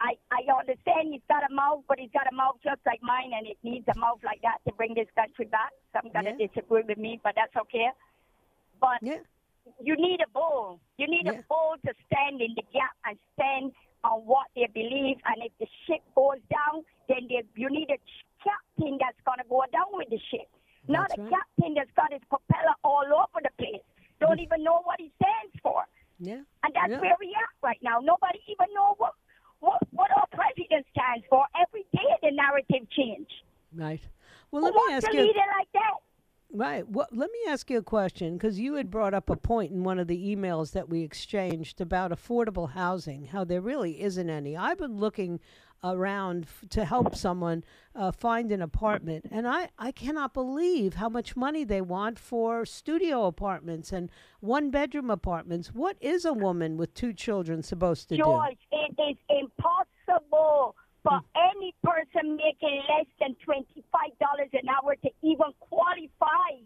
I, 0.00 0.16
I 0.32 0.40
understand 0.48 1.12
he's 1.12 1.24
got 1.28 1.44
a 1.44 1.52
mouth, 1.52 1.84
but 1.86 1.98
he's 2.00 2.10
got 2.12 2.24
a 2.30 2.34
mouth 2.34 2.56
just 2.64 2.80
like 2.86 3.02
mine, 3.02 3.32
and 3.36 3.46
it 3.46 3.58
needs 3.62 3.84
a 3.94 3.98
mouth 3.98 4.20
like 4.24 4.40
that 4.42 4.64
to 4.66 4.72
bring 4.72 4.94
this 4.94 5.08
country 5.14 5.44
back. 5.44 5.72
Some 5.92 6.10
gonna 6.12 6.32
Yeah. 6.38 6.46
disagree 6.48 6.82
with 6.88 6.96
me, 6.96 7.20
but 7.22 7.34
that's 7.36 7.54
okay. 7.68 7.90
But 8.80 9.02
Yeah. 9.02 9.20
you 9.78 9.96
need 9.96 10.20
a 10.22 10.28
bull. 10.30 10.80
You 10.96 11.06
need 11.06 11.26
Yeah. 11.26 11.40
a 11.40 11.42
bull 11.48 11.76
to 11.84 11.92
stand 12.06 12.40
in 12.40 12.54
the 12.54 12.62
gap 12.72 12.96
and 13.04 13.18
stand 13.34 13.72
on 14.04 14.24
what 14.24 14.48
they 14.54 14.66
believe. 14.72 15.20
And 15.26 15.42
if 15.44 15.52
the 15.58 15.66
ship 15.84 16.00
goes 16.14 16.40
down, 16.48 16.84
then 17.08 17.28
they, 17.28 17.44
you 17.54 17.68
need 17.68 17.90
a 17.90 17.98
captain 18.42 18.96
that's 18.98 19.20
going 19.26 19.38
to 19.38 19.44
go 19.44 19.64
down 19.70 19.92
with 19.92 20.08
the 20.08 20.18
ship. 20.30 20.48
Not 20.88 21.10
That's 21.10 21.18
a 21.18 21.22
right. 21.24 21.30
captain 21.30 21.74
that's 21.74 21.90
got 21.92 22.10
his 22.10 22.24
propeller 22.24 22.74
all 22.82 23.04
over 23.04 23.40
the 23.42 23.50
place. 23.58 23.82
Don't 24.18 24.40
even 24.40 24.62
know 24.64 24.80
what 24.84 24.98
he 24.98 25.12
stands 25.20 25.54
for. 25.62 25.84
Yeah. 26.20 26.42
And 26.62 26.74
that's 26.74 26.90
Yeah. 26.90 27.00
where 27.00 27.16
we 27.18 27.34
are 27.34 27.48
right 27.62 27.78
now. 27.82 27.98
Nobody 28.00 28.38
even 28.46 28.72
know 28.74 28.94
what, 28.98 29.14
what, 29.60 29.80
what 29.92 30.10
our 30.16 30.26
president 30.32 30.86
stands 30.92 31.24
for. 31.28 31.44
Every 31.60 31.84
day 31.92 32.06
the 32.22 32.30
narrative 32.30 32.88
change. 32.90 33.28
Right. 33.74 34.00
Well, 34.50 34.60
Who 34.62 34.66
let 34.66 34.74
me 34.74 34.78
wants 34.92 35.06
ask 35.06 35.14
you. 35.14 35.20
like 35.26 35.72
that? 35.72 35.94
Right. 36.52 36.88
Well, 36.88 37.06
let 37.12 37.30
me 37.30 37.38
ask 37.48 37.70
you 37.70 37.78
a 37.78 37.82
question 37.82 38.36
because 38.36 38.58
you 38.58 38.74
had 38.74 38.90
brought 38.90 39.14
up 39.14 39.30
a 39.30 39.36
point 39.36 39.70
in 39.72 39.84
one 39.84 39.98
of 40.00 40.08
the 40.08 40.36
emails 40.36 40.72
that 40.72 40.88
we 40.88 41.02
exchanged 41.02 41.80
about 41.80 42.10
affordable 42.10 42.72
housing, 42.72 43.26
how 43.26 43.44
there 43.44 43.60
really 43.60 44.02
isn't 44.02 44.28
any. 44.28 44.56
I've 44.56 44.78
been 44.78 44.98
looking 44.98 45.38
around 45.82 46.44
f- 46.44 46.68
to 46.70 46.84
help 46.84 47.14
someone 47.16 47.64
uh, 47.94 48.12
find 48.12 48.52
an 48.52 48.62
apartment, 48.62 49.26
and 49.30 49.46
I, 49.48 49.68
I 49.78 49.92
cannot 49.92 50.34
believe 50.34 50.94
how 50.94 51.08
much 51.08 51.36
money 51.36 51.64
they 51.64 51.80
want 51.80 52.18
for 52.18 52.64
studio 52.64 53.26
apartments 53.26 53.92
and 53.92 54.10
one 54.40 54.70
bedroom 54.70 55.10
apartments. 55.10 55.68
What 55.68 55.96
is 56.00 56.24
a 56.24 56.32
woman 56.32 56.76
with 56.76 56.94
two 56.94 57.12
children 57.12 57.62
supposed 57.62 58.08
to 58.10 58.16
do? 58.16 58.22
George, 58.22 58.58
it 58.72 58.94
is 59.10 59.16
impossible 59.28 60.76
for 61.02 61.20
any 61.34 61.74
person 61.82 62.36
making 62.36 62.82
less 62.88 63.06
than 63.20 63.34
$25 63.46 63.72
an 64.52 64.68
hour 64.68 64.94
to 64.96 65.10
even 65.22 65.46
qualify. 65.60 66.60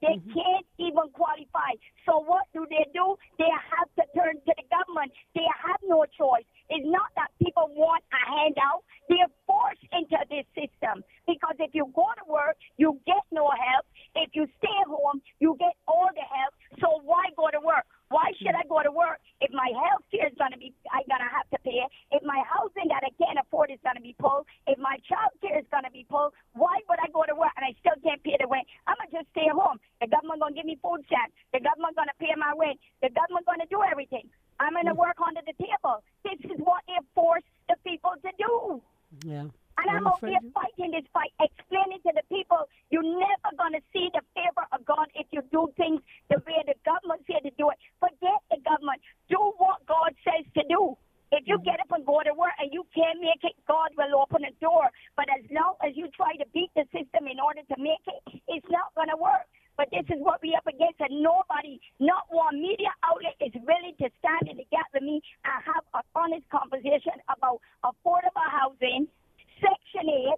They 0.00 0.16
mm-hmm. 0.16 0.32
can't 0.32 0.66
even 0.80 1.12
qualify. 1.12 1.76
So 2.08 2.24
what 2.24 2.48
do 2.52 2.66
they 2.68 2.88
do? 2.92 3.16
They 3.38 3.48
have 3.48 3.88
to 4.00 4.04
turn 4.16 4.40
to 4.40 4.52
the 4.56 4.66
government. 4.72 5.12
They 5.34 5.44
have 5.44 5.80
no 5.84 6.04
choice. 6.16 6.48
It's 6.68 6.86
not 6.88 7.12
that 7.16 7.30
people 7.42 7.68
want 7.76 8.02
a 8.12 8.20
handout. 8.24 8.84
They're 9.08 9.30
forced 9.46 9.84
into 9.92 10.16
this 10.30 10.46
system 10.56 11.04
because 11.26 11.56
if 11.58 11.74
you 11.74 11.90
go 11.94 12.08
to 12.16 12.24
work, 12.30 12.56
you 12.78 12.98
get 13.06 13.22
no 13.30 13.50
help. 13.50 13.84
If 14.14 14.30
you 14.32 14.46
stay 14.58 14.78
home, 14.86 15.20
you 15.38 15.56
get 15.58 15.74
all 15.86 16.08
the 16.14 16.24
help. 16.24 16.54
So 16.80 17.02
why 17.04 17.28
go 17.36 17.50
to 17.50 17.60
work? 17.60 17.86
Why 18.10 18.34
should 18.42 18.58
I 18.58 18.66
go 18.66 18.82
to 18.82 18.90
work 18.90 19.22
if 19.38 19.54
my 19.54 19.70
health 19.70 20.02
care 20.10 20.26
is 20.26 20.34
going 20.34 20.50
to 20.50 20.58
be, 20.58 20.74
I 20.90 21.06
gonna 21.06 21.30
have 21.30 21.46
to 21.54 21.58
pay 21.62 21.78
it? 21.78 21.90
If 22.10 22.26
my 22.26 22.42
housing 22.42 22.90
that 22.90 23.06
I 23.06 23.14
can't 23.14 23.38
afford 23.38 23.70
is 23.70 23.78
going 23.86 23.94
to 23.94 24.02
be 24.02 24.18
pulled, 24.18 24.50
if 24.66 24.82
my 24.82 24.98
child 25.06 25.30
care 25.38 25.54
is 25.54 25.68
going 25.70 25.86
to 25.86 25.94
be 25.94 26.02
pulled, 26.10 26.34
why 26.58 26.82
would 26.90 26.98
I 26.98 27.06
go 27.14 27.22
to 27.22 27.38
work 27.38 27.54
and 27.54 27.62
I 27.62 27.78
still 27.78 27.94
can't 28.02 28.18
pay 28.26 28.34
the 28.34 28.50
rent? 28.50 28.66
I'm 28.90 28.98
gonna 28.98 29.14
just 29.14 29.30
stay 29.30 29.46
home. 29.46 29.78
The 30.02 30.10
government 30.10 30.42
gonna 30.42 30.58
give 30.58 30.66
me 30.66 30.74
food 30.82 31.06
stamps. 31.06 31.38
The 31.54 31.62
government 31.62 31.94
gonna 31.94 32.18
pay 32.18 32.34
my 32.34 32.50
rent. 32.58 32.82
The 32.98 33.14
government 33.14 33.46
gonna 33.46 33.70
do 33.70 33.78
everything. 33.86 34.26
I'm 34.58 34.74
gonna 34.74 34.90
mm. 34.90 35.06
work 35.06 35.22
under 35.22 35.46
the 35.46 35.54
table. 35.54 36.02
This 36.26 36.42
is 36.50 36.58
what 36.58 36.82
they 36.90 36.98
force 37.14 37.46
the 37.70 37.78
people 37.86 38.18
to 38.26 38.30
do. 38.34 38.82
Yeah. 39.22 39.54
And 39.80 39.96
I'm, 39.96 40.06
out 40.06 40.20
here 40.20 40.40
fighting 40.52 40.92
this 40.92 41.08
fight, 41.12 41.32
explaining 41.40 42.04
to 42.04 42.12
the 42.12 42.24
people 42.28 42.68
you're 42.90 43.06
never 43.06 43.50
going 43.56 43.72
to 43.72 43.82
see 43.92 44.12
the 44.12 44.20
favor 44.36 44.68
of 44.72 44.84
God 44.84 45.08
if 45.14 45.26
you 45.32 45.40
do 45.48 45.72
things 45.76 46.00
the 46.28 46.36
way 46.44 46.60
the 46.68 46.76
government 46.84 47.24
said 47.24 47.48
to 47.48 47.52
do 47.56 47.70
it. 47.72 47.78
Forget 47.96 48.40
the 48.52 48.60
government. 48.60 49.00
Do 49.32 49.40
what 49.56 49.80
God 49.88 50.12
says 50.20 50.44
to 50.54 50.62
do. 50.68 50.96
If 51.32 51.46
you 51.46 51.62
get 51.62 51.78
up 51.78 51.94
and 51.94 52.04
go 52.04 52.18
to 52.26 52.34
work 52.34 52.58
and 52.58 52.74
you 52.74 52.82
can't 52.90 53.22
make 53.22 53.40
it, 53.46 53.54
God 53.64 53.94
will 53.96 54.18
open 54.18 54.42
a 54.42 54.52
door. 54.58 54.90
But 55.14 55.30
as 55.30 55.46
long 55.48 55.78
as 55.78 55.94
you 55.94 56.10
try 56.10 56.34
to 56.36 56.46
beat 56.52 56.74
the 56.74 56.84
system 56.90 57.30
in 57.30 57.38
order 57.38 57.62
to 57.62 57.76
make 57.78 58.02
it, 58.04 58.42
it's 58.50 58.66
not 58.68 58.90
going 58.98 59.08
to 59.14 59.16
work. 59.16 59.46
But 59.78 59.88
this 59.94 60.04
is 60.10 60.20
what 60.20 60.42
we 60.42 60.52
up 60.52 60.66
against, 60.66 61.00
and 61.00 61.22
nobody, 61.22 61.80
not 62.02 62.28
one 62.28 62.60
media 62.60 62.92
outlet, 63.00 63.38
is 63.40 63.54
willing 63.64 63.96
to 64.02 64.10
stand 64.20 64.50
in 64.50 64.58
the 64.58 64.66
gap 64.68 64.90
with 64.92 65.06
me 65.06 65.22
and 65.46 65.56
have 65.64 65.86
an 65.94 66.04
honest 66.12 66.44
conversation 66.50 67.16
about 67.30 67.62
affordable 67.80 68.50
housing, 68.50 69.08
Section 69.56 70.04
8, 70.04 70.36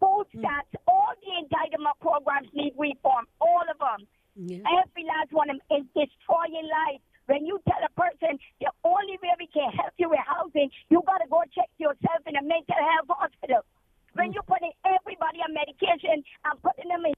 food 0.00 0.26
stamps, 0.36 0.72
all 0.88 1.16
the 1.16 1.32
entitlement 1.32 1.96
programs 2.00 2.48
need 2.52 2.74
reform, 2.76 3.24
all 3.40 3.64
of 3.64 3.78
them. 3.78 4.04
Yeah. 4.36 4.64
Every 4.84 5.04
last 5.08 5.32
one 5.32 5.48
of 5.48 5.56
them 5.56 5.80
is 5.80 5.84
destroying 5.96 6.68
lives. 6.68 7.00
When 7.24 7.46
you 7.48 7.56
tell 7.64 7.80
a 7.80 7.92
person 7.96 8.36
the 8.60 8.68
only 8.84 9.16
way 9.24 9.32
we 9.40 9.48
can 9.48 9.72
help 9.72 9.96
you 9.96 10.12
with 10.12 10.20
housing, 10.28 10.68
you 10.90 11.00
got 11.08 11.24
to 11.24 11.28
go 11.30 11.40
check 11.56 11.72
yourself 11.80 12.20
in 12.28 12.36
a 12.36 12.44
mental 12.44 12.76
health 12.76 13.08
hospital. 13.08 13.64
When 14.12 14.32
you 14.36 14.44
put 14.44 14.60
everybody 14.84 15.40
on 15.40 15.56
medication 15.56 16.20
and 16.20 16.54
putting 16.60 16.92
them 16.92 17.08
in 17.08 17.16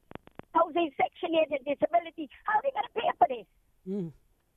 housing 0.55 0.91
section 0.97 1.35
8 1.35 1.59
and 1.59 1.65
disability, 1.67 2.31
how 2.45 2.59
are 2.59 2.63
they 2.63 2.73
going 2.73 2.89
to 2.89 2.95
pay 2.95 3.11
for 3.19 3.29
this? 3.29 3.49
Mm. 3.85 4.13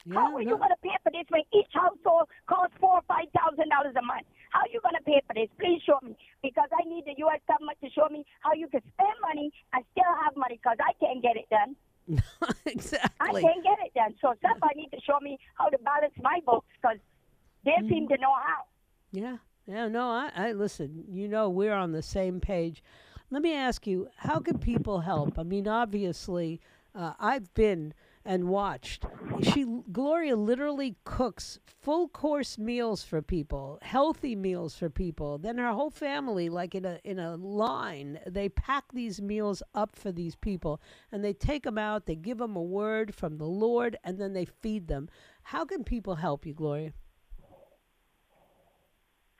Yeah, 0.05 0.13
How 0.15 0.35
are 0.37 0.41
you 0.41 0.55
no. 0.55 0.57
going 0.57 0.71
to 0.71 0.81
pay 0.81 0.95
for 1.03 1.11
this 1.11 1.27
when 1.27 1.43
each 1.51 1.73
household 1.75 2.31
costs 2.47 2.77
four 2.79 3.03
or 3.03 3.05
five 3.07 3.27
thousand 3.35 3.67
dollars 3.67 3.95
a 3.99 4.01
month? 4.01 4.23
How 4.51 4.63
are 4.63 4.71
you 4.71 4.79
going 4.79 4.95
to 4.95 5.03
pay 5.03 5.19
for 5.27 5.33
this? 5.35 5.51
Please 5.59 5.83
show 5.83 5.99
me 6.01 6.15
because 6.41 6.71
I 6.71 6.87
need 6.87 7.03
the 7.03 7.19
U.S. 7.27 7.43
government 7.51 7.77
to 7.83 7.89
show 7.91 8.07
me 8.07 8.23
how 8.39 8.53
you 8.55 8.71
can 8.71 8.79
spend 8.95 9.17
money 9.19 9.51
and 9.73 9.83
still 9.91 10.13
have 10.23 10.39
money 10.39 10.55
because 10.55 10.79
I 10.79 10.95
can't 11.03 11.21
get 11.21 11.35
it 11.35 11.51
done. 11.51 11.75
I 12.41 12.53
exactly. 12.65 13.41
can't 13.43 13.63
get 13.63 13.77
it 13.85 13.93
done. 13.93 14.15
So 14.21 14.33
somebody 14.41 14.87
need 14.87 14.91
to 14.95 15.01
show 15.03 15.19
me 15.21 15.37
how 15.55 15.67
to 15.67 15.77
balance 15.79 16.15
my 16.21 16.39
books 16.45 16.71
because 16.81 16.97
they 17.65 17.75
seem 17.89 18.07
to 18.07 18.17
know 18.17 18.33
how. 18.33 18.71
Yeah. 19.11 19.37
Yeah. 19.67 19.89
No, 19.89 20.09
I, 20.09 20.31
I 20.33 20.51
listen, 20.53 21.03
you 21.11 21.27
know, 21.27 21.49
we're 21.49 21.75
on 21.75 21.91
the 21.91 22.01
same 22.01 22.39
page. 22.39 22.81
Let 23.31 23.43
me 23.43 23.53
ask 23.69 23.85
you, 23.85 24.07
how 24.17 24.39
can 24.39 24.57
people 24.57 25.01
help? 25.01 25.37
I 25.37 25.43
mean, 25.43 25.67
obviously, 25.67 26.59
uh, 26.95 27.13
I've 27.19 27.53
been 27.53 27.93
and 28.25 28.45
watched. 28.49 29.05
She, 29.43 29.63
Gloria, 29.91 30.35
literally 30.35 30.95
cooks 31.03 31.59
full 31.67 32.07
course 32.07 32.57
meals 32.57 33.03
for 33.03 33.21
people, 33.21 33.77
healthy 33.83 34.35
meals 34.35 34.75
for 34.75 34.89
people. 34.89 35.37
Then 35.37 35.59
her 35.59 35.71
whole 35.71 35.91
family, 35.91 36.49
like 36.49 36.73
in 36.73 36.83
a 36.83 36.99
in 37.03 37.19
a 37.19 37.35
line, 37.35 38.19
they 38.25 38.49
pack 38.49 38.85
these 38.91 39.21
meals 39.21 39.61
up 39.75 39.95
for 39.95 40.11
these 40.11 40.35
people, 40.35 40.81
and 41.11 41.23
they 41.23 41.33
take 41.33 41.61
them 41.63 41.77
out. 41.77 42.07
They 42.07 42.15
give 42.15 42.39
them 42.39 42.55
a 42.55 42.63
word 42.63 43.13
from 43.13 43.37
the 43.37 43.45
Lord, 43.45 43.97
and 44.03 44.17
then 44.19 44.33
they 44.33 44.45
feed 44.45 44.87
them. 44.87 45.09
How 45.43 45.63
can 45.63 45.83
people 45.83 46.15
help 46.15 46.43
you, 46.43 46.55
Gloria? 46.55 46.91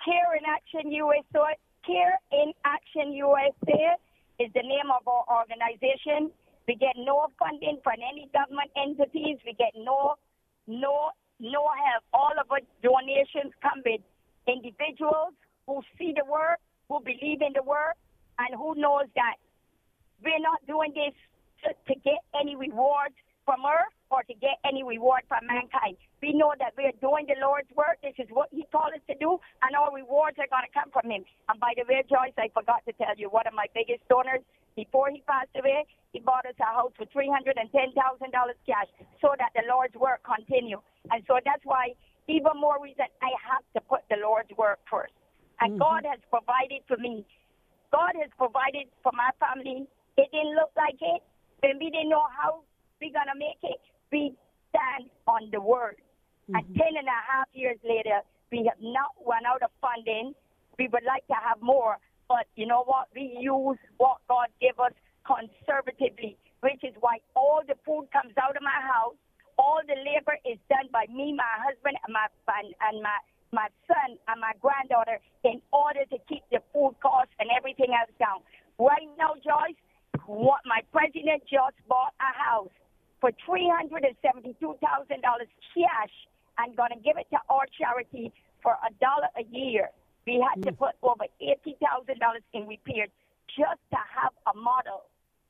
Care 0.06 0.36
in 0.38 0.46
Action 0.48 0.92
USA. 0.92 1.58
Care 1.84 2.20
in 2.32 2.54
Action 2.64 3.12
USA 3.14 3.96
is 4.40 4.50
the 4.56 4.64
name 4.64 4.88
of 4.88 5.08
our 5.08 5.28
organization. 5.28 6.32
We 6.68 6.76
get 6.76 6.96
no 6.96 7.28
funding 7.38 7.80
from 7.84 8.00
any 8.00 8.30
government 8.32 8.72
entities. 8.80 9.38
We 9.46 9.54
get 9.54 9.76
no, 9.76 10.16
no, 10.68 11.12
no 11.40 11.68
help. 11.68 12.04
All 12.14 12.34
of 12.40 12.50
our 12.50 12.64
donations 12.82 13.52
come 13.62 13.84
with 13.86 14.02
individuals 14.48 15.36
who 15.68 15.82
see 15.98 16.14
the 16.16 16.24
work, 16.26 16.60
who 16.88 17.00
believe 17.04 17.42
in 17.42 17.54
the 17.54 17.64
work, 17.64 18.00
and 18.40 18.56
who 18.56 18.76
knows 18.76 19.12
that 19.16 19.36
we're 20.24 20.40
not 20.40 20.66
doing 20.68 20.94
this 20.96 21.16
to, 21.64 21.94
to 21.94 22.00
get 22.00 22.24
any 22.40 22.56
rewards 22.56 23.16
from 23.50 23.66
earth 23.66 23.90
or 24.14 24.22
to 24.30 24.36
get 24.38 24.62
any 24.62 24.86
reward 24.86 25.26
from 25.26 25.42
mankind. 25.50 25.98
We 26.22 26.38
know 26.38 26.54
that 26.62 26.78
we're 26.78 26.94
doing 27.02 27.26
the 27.26 27.34
Lord's 27.42 27.74
work. 27.74 27.98
This 28.06 28.14
is 28.22 28.30
what 28.30 28.54
He 28.54 28.62
called 28.70 28.94
us 28.94 29.02
to 29.10 29.18
do, 29.18 29.42
and 29.66 29.74
our 29.74 29.90
rewards 29.90 30.38
are 30.38 30.46
going 30.54 30.70
to 30.70 30.74
come 30.74 30.94
from 30.94 31.10
Him. 31.10 31.26
And 31.50 31.58
by 31.58 31.74
the 31.74 31.82
way, 31.90 32.06
Joyce, 32.06 32.38
I 32.38 32.54
forgot 32.54 32.86
to 32.86 32.94
tell 33.02 33.18
you, 33.18 33.34
one 33.34 33.50
of 33.50 33.58
my 33.58 33.66
biggest 33.74 34.06
donors, 34.06 34.46
before 34.78 35.10
he 35.10 35.26
passed 35.26 35.50
away, 35.58 35.90
he 36.14 36.22
bought 36.22 36.46
us 36.46 36.54
a 36.62 36.70
house 36.70 36.94
for 36.94 37.10
$310,000 37.10 37.58
cash 38.70 38.90
so 39.18 39.34
that 39.42 39.50
the 39.58 39.66
Lord's 39.66 39.98
work 39.98 40.22
continue. 40.22 40.78
And 41.10 41.26
so 41.26 41.42
that's 41.42 41.66
why, 41.66 41.98
even 42.30 42.54
more 42.54 42.78
reason, 42.78 43.10
I 43.26 43.34
have 43.50 43.66
to 43.74 43.82
put 43.82 44.06
the 44.14 44.22
Lord's 44.22 44.54
work 44.62 44.78
first. 44.86 45.18
And 45.58 45.74
mm-hmm. 45.74 45.82
God 45.82 46.06
has 46.06 46.22
provided 46.30 46.86
for 46.86 47.02
me. 47.02 47.26
God 47.90 48.14
has 48.22 48.30
provided 48.38 48.94
for 49.02 49.12
my 49.18 49.34
family. 49.42 49.90
It 50.22 50.30
didn't 50.30 50.54
look 50.54 50.70
like 50.78 51.02
it. 51.02 51.26
When 51.66 51.82
we 51.82 51.90
didn't 51.90 52.14
know 52.14 52.24
how 52.32 52.64
we're 53.02 53.16
going 53.16 53.32
to 53.32 53.40
make 53.40 53.60
it, 53.64 53.80
we 54.12 54.36
stand 54.70 55.10
on 55.28 55.50
the 55.52 55.62
word. 55.62 55.98
And 56.54 56.64
mm-hmm. 56.66 56.80
ten 56.80 56.94
and 56.98 57.08
a 57.08 57.22
half 57.26 57.48
years 57.54 57.78
later, 57.84 58.22
we 58.52 58.66
have 58.70 58.82
not 58.82 59.14
run 59.26 59.46
out 59.46 59.62
of 59.62 59.70
funding. 59.82 60.34
We 60.78 60.88
would 60.88 61.04
like 61.06 61.26
to 61.28 61.38
have 61.38 61.62
more, 61.62 61.98
but 62.28 62.48
you 62.56 62.66
know 62.66 62.84
what? 62.84 63.08
We 63.14 63.38
use 63.40 63.78
what 63.98 64.18
God 64.28 64.48
gave 64.62 64.80
us 64.80 64.94
conservatively, 65.28 66.38
which 66.62 66.82
is 66.84 66.96
why 67.00 67.20
all 67.36 67.62
the 67.68 67.76
food 67.86 68.08
comes 68.12 68.34
out 68.42 68.56
of 68.56 68.64
my 68.64 68.80
house. 68.82 69.16
All 69.60 69.82
the 69.86 70.00
labor 70.00 70.40
is 70.48 70.58
done 70.72 70.88
by 70.92 71.06
me, 71.12 71.36
my 71.36 71.54
husband, 71.60 72.00
and 72.08 72.14
my 72.16 72.26
and, 72.48 72.74
and 72.80 73.04
my 73.04 73.18
my 73.52 73.68
son 73.86 74.18
and 74.30 74.40
my 74.40 74.54
granddaughter 74.62 75.20
in 75.44 75.62
order 75.74 76.06
to 76.10 76.18
keep 76.30 76.44
the 76.50 76.62
food 76.72 76.96
costs 77.02 77.34
and 77.40 77.50
everything 77.52 77.92
else 77.92 78.14
down. 78.18 78.40
Right 78.80 79.10
now, 79.18 79.36
Joyce, 79.44 79.76
what 80.26 80.62
my 80.66 80.82
president 80.94 81.44
just 81.50 81.76
bought 81.90 82.14
a 82.22 82.32
house 82.32 82.72
for 83.22 83.32
three 83.46 83.70
hundred 83.70 84.04
and 84.06 84.16
seventy-two 84.22 84.76
thousand 84.82 85.22
dollars 85.22 85.48
cash 85.76 86.14
and 86.58 86.76
gonna 86.76 87.00
give 87.04 87.18
it 87.18 87.28
to 87.32 87.40
our 87.50 87.66
charity 87.78 88.32
for 88.64 88.74
a 88.84 88.92
dollar 89.00 89.30
a 89.38 89.46
year. 89.52 89.90
We 90.28 90.44
had 90.44 90.62
to 90.64 90.72
mm. 90.72 90.78
put 90.78 90.96
over 91.04 91.26
eighty 91.40 91.76
thousand 91.80 92.20
dollars 92.20 92.44
in 92.54 92.68
repairs 92.68 93.10
just 93.48 93.82
to 93.92 94.00
have 94.00 94.34
a 94.48 94.56
model. 94.58 95.08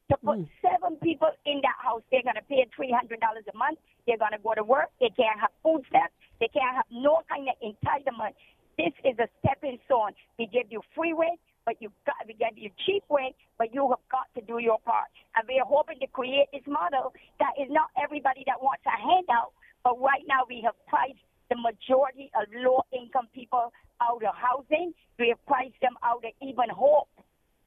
To 0.10 0.18
put 0.18 0.40
mm. 0.40 0.50
seven 0.62 0.98
people 1.02 1.30
in 1.46 1.62
that 1.62 1.78
house, 1.78 2.02
they're 2.10 2.26
gonna 2.26 2.46
pay 2.48 2.66
three 2.76 2.92
hundred 2.92 3.20
dollars 3.20 3.46
a 3.52 3.58
month. 3.58 3.78
They're 4.08 4.18
gonna 4.18 4.42
go 4.42 4.54
to 4.54 4.64
work. 4.64 4.90
They 5.00 5.10
can't 5.14 5.40
have 5.40 5.54
food 5.62 5.86
stamps. 5.90 6.14
They 6.40 6.50
can't 6.50 6.76
have 6.76 6.90
no 6.90 7.22
kind 7.30 7.50
of 7.50 7.56
entitlement. 7.62 8.34
This 8.78 8.94
is 9.04 9.20
a 9.20 9.28
stepping 9.44 9.78
stone. 9.86 10.16
We 10.40 10.48
give 10.48 10.72
you 10.72 10.82
free 10.96 11.12
rent, 11.12 11.38
but 11.70 11.78
you've 11.78 11.94
got 12.10 12.18
we 12.26 12.34
give 12.34 12.58
you 12.58 12.74
cheap 12.82 13.06
rent, 13.14 13.38
but 13.62 13.70
you 13.70 13.86
have 13.94 14.02
got 14.10 14.26
to 14.34 14.42
do 14.42 14.58
your 14.58 14.82
part. 14.82 15.06
And 15.38 15.46
we 15.46 15.62
are 15.62 15.70
hoping 15.70 16.02
to 16.02 16.10
create 16.10 16.50
this 16.50 16.66
model 16.66 17.14
that 17.38 17.54
is 17.62 17.70
not 17.70 17.94
everybody 17.94 18.42
that 18.50 18.58
wants 18.58 18.82
a 18.90 18.98
handout, 18.98 19.54
but 19.86 20.02
right 20.02 20.26
now 20.26 20.50
we 20.50 20.66
have 20.66 20.74
priced 20.90 21.22
the 21.54 21.62
majority 21.62 22.34
of 22.34 22.50
low 22.58 22.82
income 22.90 23.30
people 23.38 23.70
out 24.02 24.18
of 24.26 24.34
housing. 24.34 24.98
We 25.22 25.30
have 25.30 25.38
priced 25.46 25.78
them 25.78 25.94
out 26.02 26.26
of 26.26 26.34
even 26.42 26.74
hope. 26.74 27.14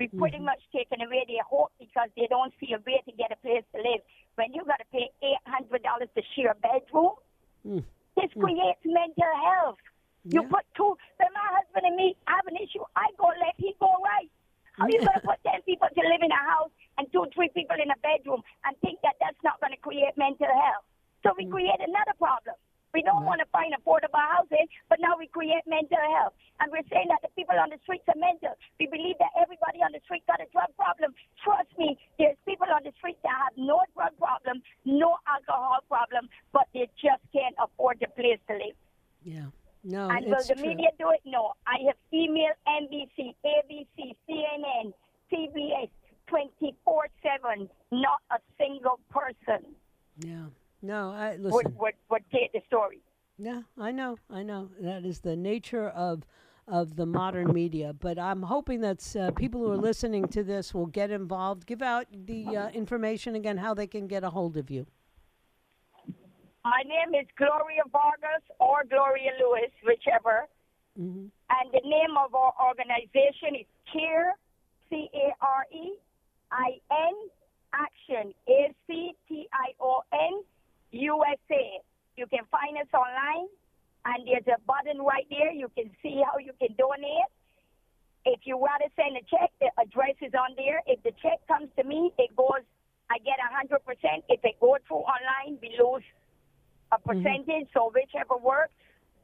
We've 0.03 0.11
mm-hmm. 0.11 0.19
pretty 0.19 0.43
much 0.43 0.59
taken 0.75 0.99
away 0.99 1.23
their 1.31 1.47
hope 1.47 1.71
because 1.79 2.11
they 2.19 2.27
don't 2.27 2.51
see 2.59 2.75
a 2.75 2.83
way 2.83 3.07
to 3.07 3.13
get 3.15 3.31
a 3.31 3.39
place 3.39 3.63
to 3.71 3.79
live. 3.79 4.03
When 4.35 4.51
you've 4.51 4.67
got 4.67 4.83
to 4.83 4.89
pay 4.91 5.15
eight 5.23 5.45
hundred 5.47 5.87
dollars 5.87 6.11
to 6.19 6.27
share 6.35 6.51
a 6.51 6.59
bedroom, 6.59 7.23
mm. 7.63 7.87
this 8.19 8.35
mm. 8.35 8.43
creates 8.43 8.83
mental 8.83 9.31
health. 9.47 9.79
You 10.25 10.43
Yeah. 10.43 10.49
put 10.49 10.65
two. 10.75 10.97
When 11.19 11.33
my 11.35 11.49
husband 11.59 11.87
and 11.87 11.97
me 11.97 12.17
have 12.27 12.47
an 12.47 12.57
issue, 12.57 12.85
I 12.95 13.11
go 13.19 13.27
left, 13.27 13.59
he 13.59 13.75
go 13.81 13.91
right. 14.05 14.31
How 14.79 14.87
are 14.87 14.91
you 14.91 15.01
gonna 15.01 15.21
put 15.21 15.43
ten 15.43 15.61
people 15.63 15.89
to 15.89 16.01
live 16.01 16.23
in 16.23 16.31
a 16.31 16.37
house 16.37 16.71
and 16.97 17.11
two, 17.13 17.27
three 17.35 17.49
people 17.51 17.77
in 17.77 17.91
a 17.91 17.97
bedroom 17.99 18.43
and 18.65 18.79
think 18.81 19.01
that 19.03 19.17
that's 19.21 19.43
not 19.43 19.61
gonna 19.61 19.77
create 19.77 20.17
mental 20.17 20.47
health? 20.47 20.85
So 21.23 21.35
we 21.37 21.47
mm. 21.47 21.51
create 21.51 21.81
another 21.81 22.15
problem. 22.19 22.57
We 22.95 23.01
don't 23.01 23.25
want 23.25 23.41
to 23.41 23.47
find 23.47 23.73
affordable 23.73 24.21
housing, 24.21 24.69
but 24.89 25.01
now 25.01 25.17
we 25.17 25.27
create 25.27 25.65
mental 25.67 25.99
health. 26.13 26.35
And 26.61 26.71
we're 26.71 26.85
saying 26.93 27.09
that 27.09 27.23
the 27.23 27.33
people 27.33 27.57
on 27.59 27.71
the 27.71 27.81
streets 27.83 28.05
are 28.07 28.21
mental. 28.21 28.53
We 28.79 28.87
believe 28.87 29.17
that 29.19 29.33
everybody 29.41 29.81
on 29.81 29.93
the 29.93 30.01
street 30.05 30.27
got 30.27 30.45
a 30.45 30.47
drug 30.53 30.69
problem. 30.77 31.15
Trust 31.43 31.73
me, 31.79 31.97
there's 32.19 32.37
people 32.45 32.69
on 32.69 32.85
the 32.85 32.93
street 33.01 33.17
that 33.25 33.33
have 33.33 33.57
no 33.57 33.81
drug 33.97 34.13
problem, 34.19 34.61
no 34.85 35.17
alcohol 35.27 35.81
problem, 35.89 36.29
but 36.53 36.69
they 36.75 36.87
just 37.01 37.25
can't 37.33 37.57
afford 37.57 37.97
the 38.01 38.09
place 38.13 38.39
to 38.49 38.61
live. 38.61 38.77
Yeah. 39.25 39.49
No, 39.85 40.09
And 40.09 40.27
will 40.27 40.37
the 40.47 40.55
true. 40.55 40.67
media 40.69 40.89
do 40.99 41.11
it? 41.11 41.21
No. 41.25 41.53
I 41.67 41.79
have 41.87 41.97
emailed 42.13 42.59
NBC, 42.69 43.35
ABC, 43.45 44.15
CNN, 44.29 44.93
CBS 45.33 45.89
24 46.29 47.07
7. 47.23 47.69
Not 47.91 48.21
a 48.31 48.39
single 48.59 49.01
person 49.11 49.75
Yeah. 50.19 50.47
No, 50.83 51.11
I 51.11 51.33
would, 51.33 51.41
listen. 51.43 51.77
would, 51.79 51.95
would 52.11 52.23
take 52.33 52.53
the 52.53 52.61
story. 52.67 53.01
Yeah, 53.39 53.63
I 53.79 53.93
know, 53.93 54.19
I 54.31 54.43
know. 54.43 54.71
That 54.81 55.05
is 55.05 55.21
the 55.21 55.37
nature 55.37 55.89
of 55.89 56.25
of 56.69 56.95
the 56.97 57.07
modern 57.07 57.53
media. 57.53 57.93
But 57.93 58.19
I'm 58.19 58.43
hoping 58.43 58.81
that 58.83 59.17
uh, 59.17 59.31
people 59.33 59.61
who 59.61 59.73
are 59.73 59.77
listening 59.77 60.29
to 60.29 60.45
this 60.45 60.73
will 60.73 60.87
get 60.87 61.11
involved. 61.11 61.67
Give 61.67 61.83
out 61.83 62.07
the 62.13 62.57
uh, 62.57 62.69
information 62.71 63.35
again, 63.35 63.59
how 63.59 63.75
they 63.75 63.87
can 63.89 64.07
get 64.07 64.23
a 64.23 64.31
hold 64.31 64.57
of 64.57 64.71
you. 64.71 64.87
My 66.65 66.83
name 66.87 67.19
is 67.19 67.27
Gloria 67.37 67.83
Vargas 67.91 68.45
or 68.61 68.85
Gloria 68.89 69.35
Lewis, 69.41 69.73
whichever. 69.83 70.47
hmm 70.97 71.27
And 71.51 71.67
the 71.73 71.83
name 71.85 72.15
of 72.17 72.35
our 72.35 72.55
organization 72.63 73.59
is 73.61 73.67
CARE, 73.93 74.35
C 74.89 75.11
A 75.11 75.27
R 75.43 75.67
E 75.75 75.99
I 76.53 76.79
N, 76.91 77.17
Action, 77.75 78.33
A 78.49 78.71
C 78.87 79.15
T 79.29 79.49
I 79.53 79.75
O 79.81 80.03
N, 80.13 80.43
USA. 80.93 81.81
You 82.17 82.27
can 82.27 82.45
find 82.51 82.77
us 82.79 82.91
online, 82.95 83.49
and 84.05 84.27
there's 84.29 84.47
a 84.47 84.61
button 84.63 85.03
right 85.03 85.27
there. 85.31 85.51
You 85.51 85.69
can 85.75 85.91
see 86.03 86.23
how 86.23 86.39
you 86.39 86.53
can 86.61 86.77
donate. 86.79 87.31
If 88.25 88.47
you 88.47 88.57
want 88.57 88.85
to 88.87 88.91
send 88.95 89.17
a 89.17 89.25
check, 89.27 89.51
the 89.59 89.73
address 89.83 90.15
is 90.23 90.33
on 90.35 90.55
there. 90.55 90.81
If 90.87 91.03
the 91.03 91.11
check 91.19 91.43
comes 91.49 91.69
to 91.75 91.83
me, 91.83 92.13
it 92.19 92.31
goes, 92.37 92.63
I 93.11 93.19
get 93.27 93.43
100%. 93.43 93.83
If 94.29 94.45
it 94.45 94.61
goes 94.61 94.79
through 94.87 95.03
online, 95.11 95.59
we 95.61 95.75
lose 95.75 96.07
a 96.93 97.01
mm-hmm. 97.01 97.09
percentage, 97.09 97.69
so 97.73 97.91
whichever 97.91 98.37
works 98.37 98.77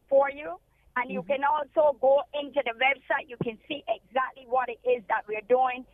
for 0.09 0.31
you. 0.31 0.57
And 0.97 1.11
you 1.13 1.23
mm-hmm. 1.23 1.39
can 1.39 1.43
also 1.45 1.97
go 2.01 2.23
into 2.35 2.59
the 2.65 2.75
website. 2.75 3.29
You 3.29 3.37
can 3.45 3.59
see 3.69 3.85
exactly 3.87 4.49
what 4.49 4.69
it 4.69 4.81
is 4.83 5.05
that 5.09 5.23
we're 5.29 5.47
doing 5.47 5.85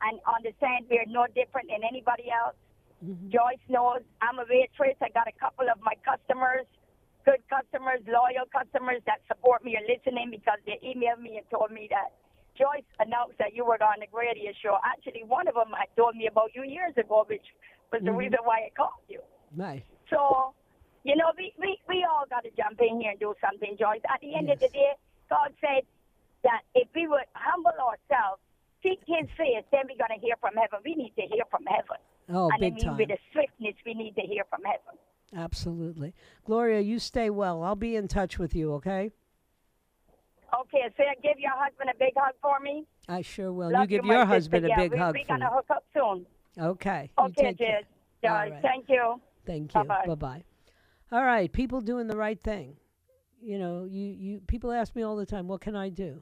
and 0.00 0.20
understand 0.24 0.86
we're 0.88 1.10
no 1.10 1.26
different 1.34 1.68
than 1.68 1.84
anybody 1.84 2.30
else. 2.32 2.56
Mm-hmm. 3.04 3.28
Joyce 3.28 3.64
knows 3.68 4.00
I'm 4.22 4.38
a 4.38 4.46
waitress. 4.48 4.96
I 5.02 5.12
got 5.12 5.28
a 5.28 5.36
couple 5.36 5.68
of 5.68 5.76
my 5.84 5.92
customers, 6.00 6.64
good 7.28 7.44
customers, 7.52 8.00
loyal 8.08 8.48
customers 8.48 9.04
that 9.04 9.20
support 9.28 9.60
me 9.64 9.76
and 9.76 9.84
listening 9.84 10.32
because 10.32 10.62
they 10.64 10.80
emailed 10.80 11.20
me 11.20 11.36
and 11.36 11.44
told 11.52 11.68
me 11.68 11.90
that 11.92 12.16
Joyce 12.56 12.86
announced 13.02 13.36
that 13.38 13.52
you 13.52 13.66
were 13.66 13.80
on 13.82 14.00
the 14.00 14.08
radio 14.14 14.52
show. 14.62 14.78
Actually, 14.80 15.24
one 15.26 15.48
of 15.48 15.54
them 15.54 15.74
had 15.76 15.90
told 15.98 16.16
me 16.16 16.28
about 16.30 16.54
you 16.54 16.62
years 16.62 16.94
ago, 16.96 17.26
which 17.28 17.44
was 17.92 18.00
the 18.04 18.12
reason 18.12 18.38
why 18.44 18.70
I 18.70 18.70
called 18.76 19.04
you. 19.08 19.20
Right. 19.56 19.84
So, 20.08 20.54
you 21.04 21.14
know, 21.16 21.30
we, 21.36 21.52
we, 21.60 21.78
we 21.86 22.06
all 22.08 22.24
got 22.28 22.44
to 22.44 22.50
jump 22.56 22.80
in 22.80 23.00
here 23.00 23.12
and 23.12 23.20
do 23.20 23.34
something, 23.40 23.76
Joyce. 23.78 24.00
At 24.12 24.20
the 24.20 24.34
end 24.34 24.50
of 24.50 24.58
the 24.58 24.68
day, 24.68 24.92
God 25.28 25.52
said 25.60 25.84
that 26.42 26.62
if 26.74 26.88
we 26.94 27.06
would 27.06 27.28
humble 27.34 27.76
ourselves, 27.76 28.40
seek 28.82 29.00
His 29.06 29.28
face, 29.36 29.64
then 29.70 29.84
we're 29.84 30.00
going 30.00 30.18
to 30.18 30.20
hear 30.24 30.34
from 30.40 30.54
heaven. 30.56 30.80
We 30.84 30.94
need 30.94 31.12
to 31.16 31.22
hear 31.28 31.44
from 31.50 31.64
heaven. 31.68 32.00
Oh, 32.32 32.48
and 32.48 32.64
I 32.64 32.70
mean, 32.70 32.78
time. 32.78 32.96
with 32.96 33.08
the 33.08 33.18
swiftness, 33.32 33.74
we 33.84 33.92
need 33.92 34.16
to 34.16 34.22
hear 34.22 34.44
from 34.48 34.62
heaven. 34.64 34.98
Absolutely. 35.36 36.14
Gloria, 36.44 36.80
you 36.80 36.98
stay 36.98 37.28
well. 37.28 37.62
I'll 37.62 37.76
be 37.76 37.96
in 37.96 38.08
touch 38.08 38.38
with 38.38 38.54
you, 38.54 38.72
okay? 38.74 39.10
Okay, 40.60 40.84
so 40.96 41.02
give 41.22 41.38
your 41.38 41.52
husband 41.52 41.90
a 41.90 41.98
big 41.98 42.14
hug 42.16 42.34
for 42.40 42.60
me. 42.60 42.86
I 43.08 43.20
sure 43.22 43.52
will. 43.52 43.72
Love 43.72 43.90
you 43.90 43.98
give 43.98 44.06
your 44.06 44.22
sister. 44.22 44.26
husband 44.26 44.66
yeah, 44.68 44.74
a 44.74 44.82
big 44.82 44.92
we, 44.92 44.98
hug 44.98 45.14
We're 45.14 45.26
going 45.26 45.40
to 45.40 45.48
hook 45.48 45.66
up 45.70 45.84
soon. 45.92 46.26
Okay. 46.58 47.10
Okay. 47.18 47.54
Jess. 47.54 47.84
All 48.24 48.30
right. 48.30 48.54
thank 48.62 48.88
you. 48.88 49.20
Thank 49.44 49.74
you. 49.74 49.84
Bye 49.84 50.14
bye. 50.14 50.44
All 51.14 51.24
right, 51.24 51.52
people 51.52 51.80
doing 51.80 52.08
the 52.08 52.16
right 52.16 52.42
thing. 52.42 52.74
You 53.40 53.56
know, 53.56 53.86
you, 53.88 54.06
you 54.18 54.40
people 54.48 54.72
ask 54.72 54.96
me 54.96 55.04
all 55.04 55.14
the 55.14 55.24
time, 55.24 55.46
what 55.46 55.60
can 55.60 55.76
I 55.76 55.88
do? 55.88 56.20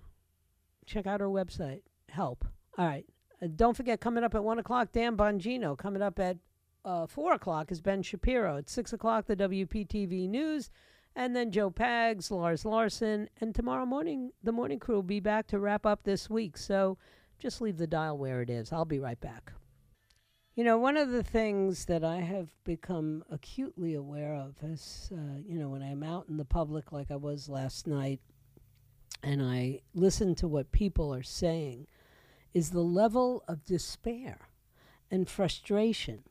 Check 0.84 1.06
out 1.06 1.22
our 1.22 1.28
website. 1.28 1.80
Help. 2.10 2.44
All 2.76 2.84
right. 2.84 3.06
Uh, 3.40 3.46
don't 3.56 3.74
forget, 3.74 4.02
coming 4.02 4.22
up 4.22 4.34
at 4.34 4.44
1 4.44 4.58
o'clock, 4.58 4.92
Dan 4.92 5.16
Bongino. 5.16 5.78
Coming 5.78 6.02
up 6.02 6.18
at 6.18 6.36
uh, 6.84 7.06
4 7.06 7.32
o'clock 7.32 7.72
is 7.72 7.80
Ben 7.80 8.02
Shapiro. 8.02 8.58
At 8.58 8.68
6 8.68 8.92
o'clock, 8.92 9.24
the 9.24 9.34
WPTV 9.34 10.28
News. 10.28 10.68
And 11.16 11.34
then 11.34 11.50
Joe 11.50 11.70
Pags, 11.70 12.30
Lars 12.30 12.66
Larson. 12.66 13.30
And 13.40 13.54
tomorrow 13.54 13.86
morning, 13.86 14.32
the 14.42 14.52
morning 14.52 14.78
crew 14.78 14.96
will 14.96 15.02
be 15.02 15.20
back 15.20 15.46
to 15.46 15.58
wrap 15.58 15.86
up 15.86 16.02
this 16.02 16.28
week. 16.28 16.58
So 16.58 16.98
just 17.38 17.62
leave 17.62 17.78
the 17.78 17.86
dial 17.86 18.18
where 18.18 18.42
it 18.42 18.50
is. 18.50 18.74
I'll 18.74 18.84
be 18.84 19.00
right 19.00 19.20
back. 19.22 19.54
You 20.54 20.64
know, 20.64 20.76
one 20.76 20.98
of 20.98 21.10
the 21.10 21.22
things 21.22 21.86
that 21.86 22.04
I 22.04 22.16
have 22.16 22.50
become 22.62 23.24
acutely 23.30 23.94
aware 23.94 24.34
of 24.34 24.56
is, 24.62 25.10
uh, 25.10 25.38
you 25.46 25.58
know, 25.58 25.70
when 25.70 25.82
I'm 25.82 26.02
out 26.02 26.26
in 26.28 26.36
the 26.36 26.44
public 26.44 26.92
like 26.92 27.10
I 27.10 27.16
was 27.16 27.48
last 27.48 27.86
night 27.86 28.20
and 29.22 29.40
I 29.40 29.80
listen 29.94 30.34
to 30.36 30.48
what 30.48 30.70
people 30.70 31.14
are 31.14 31.22
saying, 31.22 31.86
is 32.52 32.68
the 32.68 32.82
level 32.82 33.42
of 33.48 33.64
despair 33.64 34.50
and 35.10 35.26
frustration. 35.26 36.22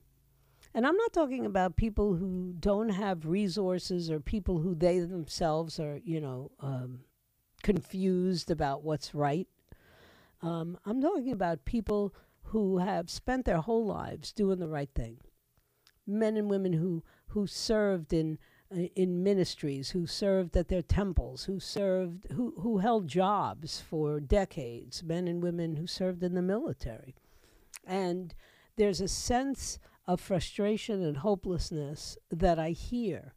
And 0.72 0.86
I'm 0.86 0.98
not 0.98 1.14
talking 1.14 1.48
about 1.48 1.76
people 1.76 2.14
who 2.14 2.54
don't 2.60 2.90
have 2.90 3.26
resources 3.26 4.12
or 4.12 4.20
people 4.20 4.60
who 4.60 4.76
they 4.76 5.00
themselves 5.00 5.80
are, 5.80 6.00
you 6.04 6.22
know, 6.22 6.52
um, 6.60 7.06
confused 7.64 8.52
about 8.52 8.84
what's 8.84 9.16
right. 9.16 9.48
Um, 10.44 10.78
I'm 10.86 11.02
talking 11.02 11.32
about 11.32 11.66
people 11.66 12.14
who 12.52 12.80
have 12.80 13.10
spent 13.10 13.46
their 13.46 13.60
whole 13.62 13.86
lives 13.86 14.34
doing 14.34 14.60
the 14.60 14.68
right 14.68 14.90
thing. 14.94 15.18
Men 16.06 16.36
and 16.36 16.50
women 16.50 16.74
who 16.74 17.04
who 17.28 17.48
served 17.48 18.12
in 18.12 18.38
uh, 18.74 18.88
in 18.96 19.24
ministries, 19.24 19.92
who 19.92 20.06
served 20.06 20.58
at 20.58 20.68
their 20.68 20.82
temples, 20.82 21.46
who 21.46 21.60
served 21.62 22.28
who 22.34 22.54
who 22.60 22.80
held 22.80 23.08
jobs 23.08 23.80
for 23.80 24.20
decades. 24.20 25.02
Men 25.02 25.28
and 25.30 25.42
women 25.42 25.78
who 25.78 25.88
served 25.88 26.24
in 26.24 26.34
the 26.34 26.42
military, 26.42 27.16
and 27.86 28.36
there's 28.76 29.00
a 29.00 29.08
sense 29.08 29.80
of 30.06 30.20
frustration 30.20 31.02
and 31.02 31.18
hopelessness 31.18 32.18
that 32.30 32.60
I 32.60 32.72
hear. 32.72 33.34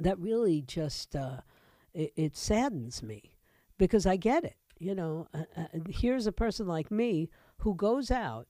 That 0.00 0.18
really 0.18 0.62
just 0.62 1.14
uh, 1.14 1.40
it, 1.92 2.12
it 2.16 2.36
saddens 2.36 3.02
me 3.02 3.34
because 3.76 4.06
I 4.06 4.16
get 4.16 4.44
it. 4.44 4.56
You 4.78 4.94
know, 4.94 5.28
uh, 5.34 5.42
uh, 5.56 5.66
here's 5.90 6.26
a 6.26 6.32
person 6.32 6.66
like 6.66 6.90
me 6.90 7.28
who 7.58 7.74
goes 7.74 8.10
out 8.10 8.46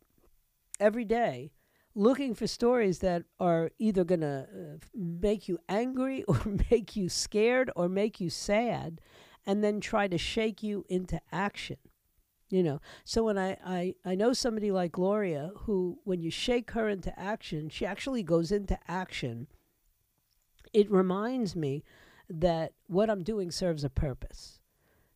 every 0.81 1.05
day 1.05 1.53
looking 1.95 2.35
for 2.35 2.47
stories 2.47 3.01
that 3.01 3.25
are 3.41 3.71
either 3.79 4.05
going 4.05 4.21
to 4.21 4.47
uh, 4.53 4.87
make 4.95 5.49
you 5.49 5.59
angry 5.69 6.23
or 6.29 6.41
make 6.71 6.95
you 6.97 7.09
scared 7.09 7.71
or 7.75 7.89
make 7.89 8.21
you 8.21 8.31
sad 8.31 9.01
and 9.47 9.65
then 9.65 9.81
try 9.81 10.07
to 10.07 10.19
shake 10.19 10.63
you 10.63 10.85
into 10.89 11.21
action 11.33 11.77
you 12.51 12.63
know? 12.63 12.81
So 13.05 13.25
when 13.25 13.37
I, 13.37 13.59
I 13.63 13.95
i 14.07 14.15
know 14.15 14.33
somebody 14.33 14.71
like 14.71 14.93
gloria 14.93 15.51
who 15.65 15.99
when 16.05 16.23
you 16.23 16.31
shake 16.31 16.71
her 16.71 16.89
into 16.89 17.19
action 17.19 17.69
she 17.69 17.85
actually 17.85 18.23
goes 18.23 18.53
into 18.53 18.79
action. 18.89 19.49
It 20.73 20.91
reminds 20.91 21.57
me 21.57 21.83
that 22.31 22.73
what 22.87 23.09
i'm 23.09 23.23
doing 23.23 23.51
serves 23.51 23.85
a 23.85 23.91
purpose 23.91 24.59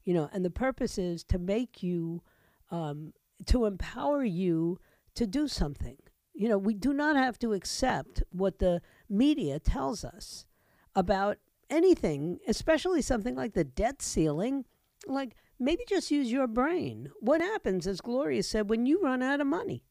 you 0.04 0.14
know? 0.14 0.28
And 0.32 0.44
the 0.44 0.50
purpose 0.50 0.98
is 0.98 1.24
to 1.24 1.38
make 1.38 1.82
you 1.82 2.22
um, 2.70 3.12
to 3.46 3.64
empower 3.64 4.24
you 4.24 4.78
to 5.14 5.26
do 5.26 5.48
something 5.48 5.96
you 6.34 6.48
know 6.48 6.58
we 6.58 6.74
do 6.74 6.92
not 6.92 7.16
have 7.16 7.38
to 7.38 7.52
accept 7.52 8.22
what 8.30 8.58
the 8.58 8.80
media 9.08 9.58
tells 9.58 10.04
us 10.04 10.46
about 10.94 11.38
anything 11.70 12.38
especially 12.46 13.02
something 13.02 13.34
like 13.34 13.54
the 13.54 13.64
debt 13.64 14.02
ceiling 14.02 14.64
like 15.06 15.34
maybe 15.62 15.84
just 15.88 16.10
use 16.10 16.30
your 16.30 16.46
brain. 16.46 17.10
What 17.20 17.40
happens, 17.40 17.86
as 17.86 18.00
Gloria 18.00 18.42
said, 18.42 18.68
when 18.68 18.84
you 18.86 19.00
run 19.00 19.22
out 19.22 19.40
of 19.40 19.46
money? 19.46 19.84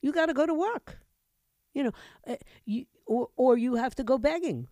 You 0.00 0.12
got 0.12 0.26
to 0.26 0.34
go 0.34 0.46
to 0.46 0.54
work, 0.54 1.00
you 1.74 1.82
know, 1.82 1.92
uh, 2.26 2.36
you, 2.64 2.86
or, 3.04 3.28
or 3.36 3.58
you 3.58 3.74
have 3.74 3.96
to 3.96 4.04
go 4.04 4.16
begging. 4.16 4.68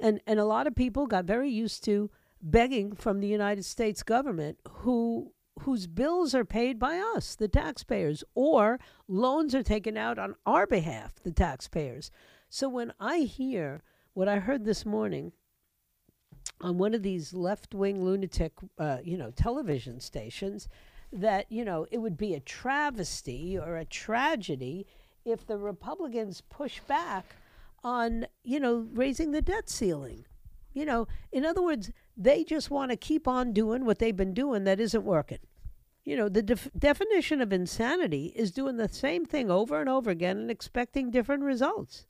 And, 0.00 0.20
and 0.26 0.38
a 0.38 0.44
lot 0.44 0.68
of 0.68 0.76
people 0.76 1.06
got 1.06 1.24
very 1.24 1.50
used 1.50 1.84
to 1.84 2.10
begging 2.40 2.94
from 2.94 3.20
the 3.20 3.26
United 3.26 3.64
States 3.64 4.02
government 4.02 4.58
who 4.68 5.32
whose 5.60 5.86
bills 5.86 6.34
are 6.34 6.44
paid 6.44 6.78
by 6.78 6.98
us, 6.98 7.34
the 7.34 7.48
taxpayers, 7.48 8.24
or 8.34 8.80
loans 9.08 9.54
are 9.54 9.62
taken 9.62 9.96
out 9.96 10.18
on 10.18 10.34
our 10.46 10.66
behalf, 10.66 11.14
the 11.22 11.30
taxpayers. 11.30 12.10
So 12.48 12.68
when 12.68 12.92
I 12.98 13.18
hear 13.18 13.82
what 14.14 14.28
I 14.28 14.38
heard 14.38 14.64
this 14.64 14.86
morning 14.86 15.32
on 16.60 16.78
one 16.78 16.94
of 16.94 17.02
these 17.02 17.34
left 17.34 17.74
wing 17.74 18.02
lunatic, 18.02 18.52
uh, 18.78 18.98
you 19.04 19.16
know, 19.16 19.30
television 19.30 20.00
stations 20.00 20.68
that, 21.12 21.50
you 21.50 21.64
know, 21.64 21.86
it 21.90 21.98
would 21.98 22.16
be 22.16 22.34
a 22.34 22.40
travesty 22.40 23.58
or 23.58 23.76
a 23.76 23.84
tragedy 23.84 24.86
if 25.24 25.46
the 25.46 25.58
Republicans 25.58 26.42
push 26.48 26.80
back 26.80 27.36
on, 27.84 28.26
you 28.44 28.60
know, 28.60 28.86
raising 28.94 29.32
the 29.32 29.42
debt 29.42 29.68
ceiling. 29.68 30.24
You 30.72 30.84
know, 30.86 31.08
in 31.32 31.44
other 31.44 31.62
words, 31.62 31.90
they 32.16 32.44
just 32.44 32.70
want 32.70 32.90
to 32.92 32.96
keep 32.96 33.26
on 33.26 33.52
doing 33.52 33.84
what 33.84 33.98
they've 33.98 34.16
been 34.16 34.34
doing 34.34 34.64
that 34.64 34.80
isn't 34.80 35.04
working. 35.04 35.40
You 36.10 36.16
know, 36.16 36.28
the 36.28 36.42
def- 36.42 36.68
definition 36.76 37.40
of 37.40 37.52
insanity 37.52 38.32
is 38.34 38.50
doing 38.50 38.78
the 38.78 38.88
same 38.88 39.24
thing 39.24 39.48
over 39.48 39.78
and 39.78 39.88
over 39.88 40.10
again 40.10 40.38
and 40.38 40.50
expecting 40.50 41.12
different 41.12 41.44
results. 41.44 42.08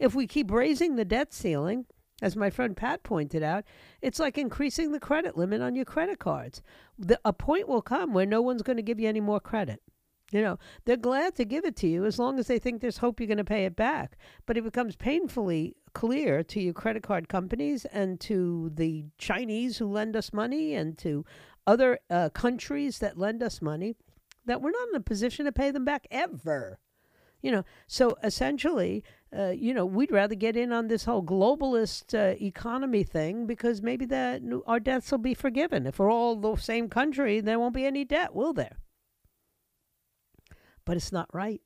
If 0.00 0.12
we 0.12 0.26
keep 0.26 0.50
raising 0.50 0.96
the 0.96 1.04
debt 1.04 1.32
ceiling, 1.32 1.86
as 2.20 2.34
my 2.34 2.50
friend 2.50 2.76
Pat 2.76 3.04
pointed 3.04 3.44
out, 3.44 3.62
it's 4.02 4.18
like 4.18 4.38
increasing 4.38 4.90
the 4.90 4.98
credit 4.98 5.36
limit 5.36 5.62
on 5.62 5.76
your 5.76 5.84
credit 5.84 6.18
cards. 6.18 6.62
The, 6.98 7.20
a 7.24 7.32
point 7.32 7.68
will 7.68 7.80
come 7.80 8.12
where 8.12 8.26
no 8.26 8.42
one's 8.42 8.62
going 8.62 8.76
to 8.76 8.82
give 8.82 8.98
you 8.98 9.08
any 9.08 9.20
more 9.20 9.38
credit. 9.38 9.80
You 10.32 10.42
know, 10.42 10.58
they're 10.84 10.96
glad 10.96 11.36
to 11.36 11.44
give 11.44 11.64
it 11.64 11.76
to 11.76 11.86
you 11.86 12.06
as 12.06 12.18
long 12.18 12.40
as 12.40 12.48
they 12.48 12.58
think 12.58 12.80
there's 12.80 12.98
hope 12.98 13.20
you're 13.20 13.28
going 13.28 13.38
to 13.38 13.44
pay 13.44 13.66
it 13.66 13.76
back. 13.76 14.18
But 14.46 14.58
it 14.58 14.64
becomes 14.64 14.96
painfully 14.96 15.76
clear 15.94 16.42
to 16.42 16.60
your 16.60 16.74
credit 16.74 17.04
card 17.04 17.28
companies 17.28 17.84
and 17.86 18.18
to 18.22 18.72
the 18.74 19.04
Chinese 19.16 19.78
who 19.78 19.86
lend 19.86 20.16
us 20.16 20.32
money 20.32 20.74
and 20.74 20.98
to 20.98 21.24
other 21.68 21.98
uh, 22.08 22.30
countries 22.30 22.98
that 22.98 23.18
lend 23.18 23.42
us 23.42 23.60
money 23.60 23.94
that 24.46 24.62
we're 24.62 24.70
not 24.70 24.88
in 24.88 24.96
a 24.96 25.00
position 25.00 25.44
to 25.44 25.52
pay 25.52 25.70
them 25.70 25.84
back 25.84 26.06
ever. 26.10 26.78
You 27.42 27.52
know, 27.52 27.64
so 27.86 28.16
essentially, 28.24 29.04
uh, 29.36 29.50
you 29.50 29.74
know, 29.74 29.84
we'd 29.84 30.10
rather 30.10 30.34
get 30.34 30.56
in 30.56 30.72
on 30.72 30.88
this 30.88 31.04
whole 31.04 31.22
globalist 31.22 32.18
uh, 32.18 32.36
economy 32.40 33.04
thing 33.04 33.46
because 33.46 33.82
maybe 33.82 34.06
that 34.06 34.40
our 34.66 34.80
debts 34.80 35.12
will 35.12 35.18
be 35.18 35.34
forgiven. 35.34 35.86
If 35.86 35.98
we're 35.98 36.10
all 36.10 36.34
the 36.34 36.56
same 36.56 36.88
country, 36.88 37.40
there 37.40 37.60
won't 37.60 37.74
be 37.74 37.84
any 37.84 38.04
debt, 38.04 38.34
will 38.34 38.54
there? 38.54 38.78
But 40.86 40.96
it's 40.96 41.12
not 41.12 41.28
right, 41.34 41.60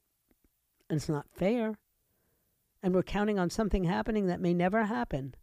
and 0.90 0.96
it's 0.96 1.08
not 1.08 1.26
fair, 1.30 1.78
and 2.82 2.92
we're 2.92 3.04
counting 3.04 3.38
on 3.38 3.48
something 3.48 3.84
happening 3.84 4.26
that 4.26 4.40
may 4.40 4.52
never 4.52 4.84
happen. 4.84 5.36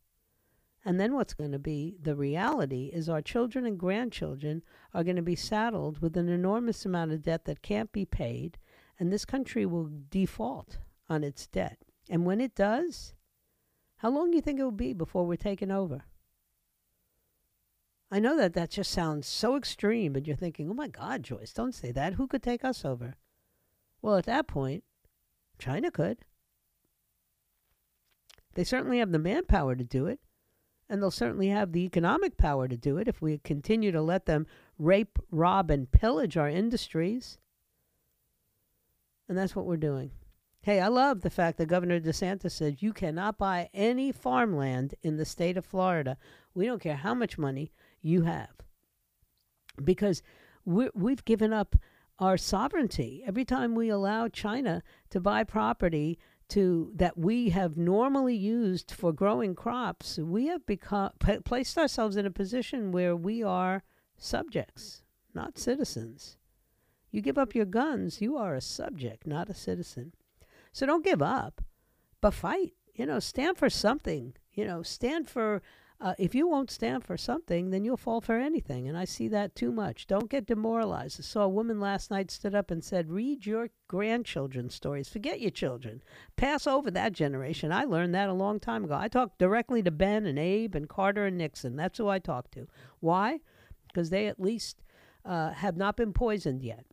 And 0.90 1.00
then 1.00 1.14
what's 1.14 1.36
going 1.36 1.52
to 1.52 1.60
be 1.60 1.98
the 2.02 2.16
reality 2.16 2.90
is 2.92 3.10
our 3.10 3.22
children 3.22 3.64
and 3.64 3.78
grandchildren 3.78 4.64
are 4.92 5.04
going 5.04 5.18
to 5.18 5.22
be 5.22 5.36
saddled 5.36 6.02
with 6.02 6.18
an 6.18 6.28
enormous 6.28 6.84
amount 6.84 7.12
of 7.12 7.22
debt 7.22 7.46
that 7.46 7.62
can't 7.62 7.92
be 7.92 8.06
paid 8.06 8.58
and 8.98 9.14
this 9.14 9.24
country 9.24 9.68
will 9.68 9.92
default 10.10 10.80
on 11.08 11.24
its 11.24 11.46
debt. 11.46 11.78
And 12.10 12.26
when 12.26 12.42
it 12.42 12.56
does, 12.56 13.14
how 13.98 14.10
long 14.10 14.32
do 14.32 14.38
you 14.38 14.42
think 14.42 14.60
it 14.60 14.64
will 14.64 14.72
be 14.72 14.94
before 14.94 15.28
we're 15.28 15.36
taken 15.36 15.70
over? 15.70 16.06
I 18.10 18.20
know 18.20 18.36
that 18.38 18.56
that 18.56 18.72
just 18.72 18.90
sounds 18.90 19.28
so 19.28 19.56
extreme, 19.56 20.14
but 20.14 20.26
you're 20.26 20.36
thinking, 20.36 20.72
oh 20.72 20.74
my 20.74 20.88
God, 20.88 21.22
Joyce, 21.22 21.54
don't 21.54 21.76
say 21.76 21.92
that. 21.92 22.14
Who 22.14 22.26
could 22.26 22.42
take 22.42 22.66
us 22.66 22.84
over? 22.84 23.14
Well, 24.02 24.16
at 24.16 24.26
that 24.26 24.48
point, 24.48 24.84
China 25.60 25.92
could. 25.92 26.26
They 28.56 28.64
certainly 28.64 28.98
have 28.98 29.12
the 29.12 29.20
manpower 29.20 29.76
to 29.76 29.84
do 29.84 30.08
it, 30.08 30.20
and 30.90 31.02
they'll 31.02 31.12
certainly 31.12 31.50
have 31.50 31.72
the 31.72 31.86
economic 31.86 32.38
power 32.38 32.68
to 32.68 32.76
do 32.76 32.98
it 32.98 33.08
if 33.08 33.22
we 33.22 33.38
continue 33.38 33.92
to 33.92 34.02
let 34.02 34.26
them 34.26 34.48
rape, 34.78 35.20
rob, 35.30 35.70
and 35.70 35.92
pillage 35.92 36.36
our 36.36 36.50
industries. 36.50 37.38
And 39.28 39.38
that's 39.38 39.56
what 39.56 39.66
we're 39.66 39.78
doing. 39.78 40.12
Hey, 40.62 40.82
I 40.82 40.88
love 40.88 41.22
the 41.22 41.30
fact 41.30 41.58
that 41.58 41.68
Governor 41.68 42.00
DeSantis 42.00 42.52
said 42.52 42.82
you 42.82 42.92
cannot 42.92 43.38
buy 43.38 43.70
any 43.74 44.12
farmland 44.12 44.96
in 45.04 45.18
the 45.18 45.26
state 45.26 45.56
of 45.56 45.66
Florida. 45.66 46.18
We 46.54 46.66
don't 46.66 46.82
care 46.82 46.98
how 46.98 47.14
much 47.14 47.38
money 47.38 47.72
you 48.02 48.24
have. 48.24 48.50
Because 49.82 50.22
we 50.66 50.90
we've 50.94 51.24
given 51.24 51.54
up 51.54 51.76
our 52.20 52.38
sovereignty. 52.38 53.24
Every 53.26 53.46
time 53.46 53.76
we 53.76 53.90
allow 53.90 54.28
China 54.28 54.84
to 55.10 55.22
buy 55.22 55.44
property 55.46 56.20
to 56.50 56.92
that 56.96 57.18
we 57.18 57.50
have 57.50 57.78
normally 57.78 58.36
used 58.36 58.92
for 58.92 59.14
growing 59.14 59.56
crops, 59.56 60.18
we 60.18 60.48
have 60.48 60.66
become 60.66 61.12
placed 61.46 61.78
ourselves 61.78 62.18
in 62.18 62.26
a 62.26 62.32
position 62.32 62.92
where 62.92 63.16
we 63.16 63.44
are 63.44 63.84
subjects, 64.18 65.04
not 65.34 65.58
citizens. 65.58 66.38
You 67.12 67.22
give 67.22 67.38
up 67.38 67.56
your 67.56 67.66
guns, 67.66 68.22
you 68.22 68.38
are 68.38 68.56
a 68.56 68.62
subject, 68.62 69.26
not 69.26 69.50
a 69.50 69.54
citizen. 69.54 70.14
So 70.72 70.86
don't 70.86 71.04
give 71.04 71.22
up, 71.22 71.62
but 72.22 72.34
fight. 72.34 72.74
You 72.94 73.06
know, 73.06 73.20
stand 73.20 73.58
for 73.58 73.70
something. 73.70 74.34
You 74.52 74.66
know, 74.66 74.84
stand 74.84 75.30
for. 75.30 75.62
Uh, 76.02 76.14
if 76.18 76.34
you 76.34 76.48
won't 76.48 76.72
stand 76.72 77.04
for 77.04 77.18
something, 77.18 77.72
then 77.72 77.84
you'll 77.84 77.98
fall 77.98 78.22
for 78.22 78.38
anything. 78.38 78.88
And 78.88 78.98
I 78.98 79.04
see 79.04 79.28
that 79.30 79.54
too 79.54 79.70
much. 79.70 80.08
Don't 80.08 80.30
get 80.30 80.46
demoralized. 80.46 81.20
I 81.20 81.24
saw 81.24 81.42
a 81.42 81.50
woman 81.50 81.82
last 81.82 82.10
night 82.10 82.32
stood 82.32 82.56
up 82.56 82.72
and 82.72 82.82
said, 82.82 83.10
Read 83.10 83.46
your 83.46 83.70
grandchildren's 83.90 84.74
stories. 84.74 85.10
Forget 85.10 85.42
your 85.42 85.52
children. 85.52 86.02
Pass 86.38 86.66
over 86.68 86.90
that 86.92 87.12
generation. 87.12 87.74
I 87.74 87.84
learned 87.84 88.16
that 88.16 88.30
a 88.30 88.34
long 88.34 88.62
time 88.62 88.86
ago. 88.86 88.96
I 88.96 89.10
talked 89.10 89.40
directly 89.40 89.84
to 89.84 89.92
Ben 89.92 90.26
and 90.26 90.40
Abe 90.40 90.74
and 90.76 90.88
Carter 90.88 91.26
and 91.26 91.38
Nixon. 91.38 91.76
That's 91.76 91.98
who 91.98 92.08
I 92.08 92.20
talked 92.20 92.54
to. 92.54 92.68
Why? 93.02 93.40
Because 93.88 94.10
they 94.10 94.28
at 94.28 94.40
least 94.40 94.82
uh, 95.26 95.52
have 95.52 95.76
not 95.76 95.98
been 95.98 96.14
poisoned 96.14 96.64
yet. 96.64 96.86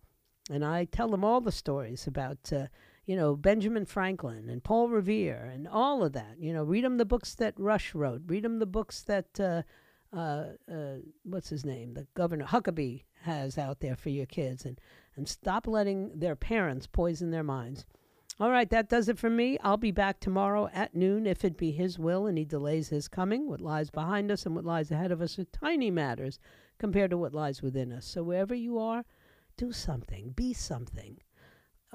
And 0.50 0.64
I 0.64 0.84
tell 0.84 1.10
them 1.10 1.24
all 1.24 1.40
the 1.40 1.52
stories 1.52 2.08
about, 2.08 2.52
uh, 2.52 2.66
you 3.06 3.14
know, 3.14 3.36
Benjamin 3.36 3.86
Franklin 3.86 4.48
and 4.50 4.62
Paul 4.62 4.88
Revere 4.88 5.50
and 5.52 5.68
all 5.68 6.02
of 6.02 6.12
that. 6.12 6.36
You 6.38 6.52
know, 6.52 6.64
read 6.64 6.84
them 6.84 6.98
the 6.98 7.04
books 7.04 7.34
that 7.36 7.54
Rush 7.56 7.94
wrote. 7.94 8.22
Read 8.26 8.42
them 8.42 8.58
the 8.58 8.66
books 8.66 9.02
that, 9.02 9.38
uh, 9.38 9.62
uh, 10.12 10.54
uh, 10.70 10.96
what's 11.22 11.48
his 11.48 11.64
name, 11.64 11.94
the 11.94 12.08
Governor 12.14 12.46
Huckabee 12.46 13.04
has 13.22 13.58
out 13.58 13.78
there 13.78 13.94
for 13.94 14.10
your 14.10 14.26
kids. 14.26 14.64
And, 14.64 14.80
and 15.14 15.28
stop 15.28 15.68
letting 15.68 16.18
their 16.18 16.34
parents 16.34 16.88
poison 16.88 17.30
their 17.30 17.44
minds. 17.44 17.86
All 18.38 18.50
right, 18.50 18.68
that 18.68 18.90
does 18.90 19.08
it 19.08 19.18
for 19.18 19.30
me. 19.30 19.56
I'll 19.62 19.78
be 19.78 19.92
back 19.92 20.20
tomorrow 20.20 20.68
at 20.74 20.94
noon 20.94 21.26
if 21.26 21.44
it 21.44 21.56
be 21.56 21.70
His 21.70 21.98
will 21.98 22.26
and 22.26 22.36
He 22.36 22.44
delays 22.44 22.88
His 22.88 23.08
coming. 23.08 23.48
What 23.48 23.60
lies 23.60 23.88
behind 23.88 24.30
us 24.30 24.44
and 24.44 24.54
what 24.54 24.64
lies 24.64 24.90
ahead 24.90 25.12
of 25.12 25.22
us 25.22 25.38
are 25.38 25.44
tiny 25.44 25.90
matters 25.90 26.38
compared 26.78 27.12
to 27.12 27.16
what 27.16 27.32
lies 27.32 27.62
within 27.62 27.92
us. 27.92 28.04
So 28.04 28.22
wherever 28.22 28.54
you 28.54 28.78
are, 28.78 29.04
do 29.56 29.72
something, 29.72 30.32
be 30.32 30.52
something. 30.52 31.18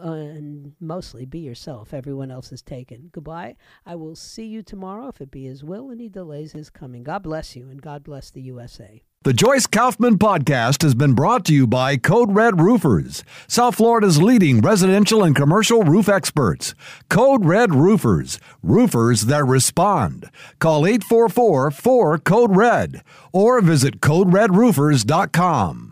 And 0.01 0.73
mostly 0.79 1.25
be 1.25 1.39
yourself. 1.39 1.93
Everyone 1.93 2.31
else 2.31 2.51
is 2.51 2.61
taken. 2.61 3.09
Goodbye. 3.11 3.55
I 3.85 3.95
will 3.95 4.15
see 4.15 4.45
you 4.45 4.63
tomorrow 4.63 5.07
if 5.09 5.21
it 5.21 5.29
be 5.31 5.45
His 5.45 5.63
will 5.63 5.89
and 5.89 6.01
He 6.01 6.09
delays 6.09 6.53
His 6.53 6.69
coming. 6.69 7.03
God 7.03 7.23
bless 7.23 7.55
you 7.55 7.69
and 7.69 7.81
God 7.81 8.03
bless 8.03 8.31
the 8.31 8.41
USA. 8.41 9.03
The 9.23 9.33
Joyce 9.33 9.67
Kaufman 9.67 10.17
podcast 10.17 10.81
has 10.81 10.95
been 10.95 11.13
brought 11.13 11.45
to 11.45 11.53
you 11.53 11.67
by 11.67 11.95
Code 11.95 12.33
Red 12.33 12.59
Roofers, 12.59 13.23
South 13.47 13.75
Florida's 13.75 14.19
leading 14.19 14.61
residential 14.61 15.23
and 15.23 15.35
commercial 15.35 15.83
roof 15.83 16.09
experts. 16.09 16.73
Code 17.07 17.45
Red 17.45 17.75
Roofers, 17.75 18.39
roofers 18.63 19.27
that 19.27 19.45
respond. 19.45 20.27
Call 20.57 20.87
844 20.87 21.69
4 21.69 22.17
Code 22.17 22.55
Red 22.55 23.03
or 23.31 23.61
visit 23.61 24.01
CodeRedRoofers.com. 24.01 25.89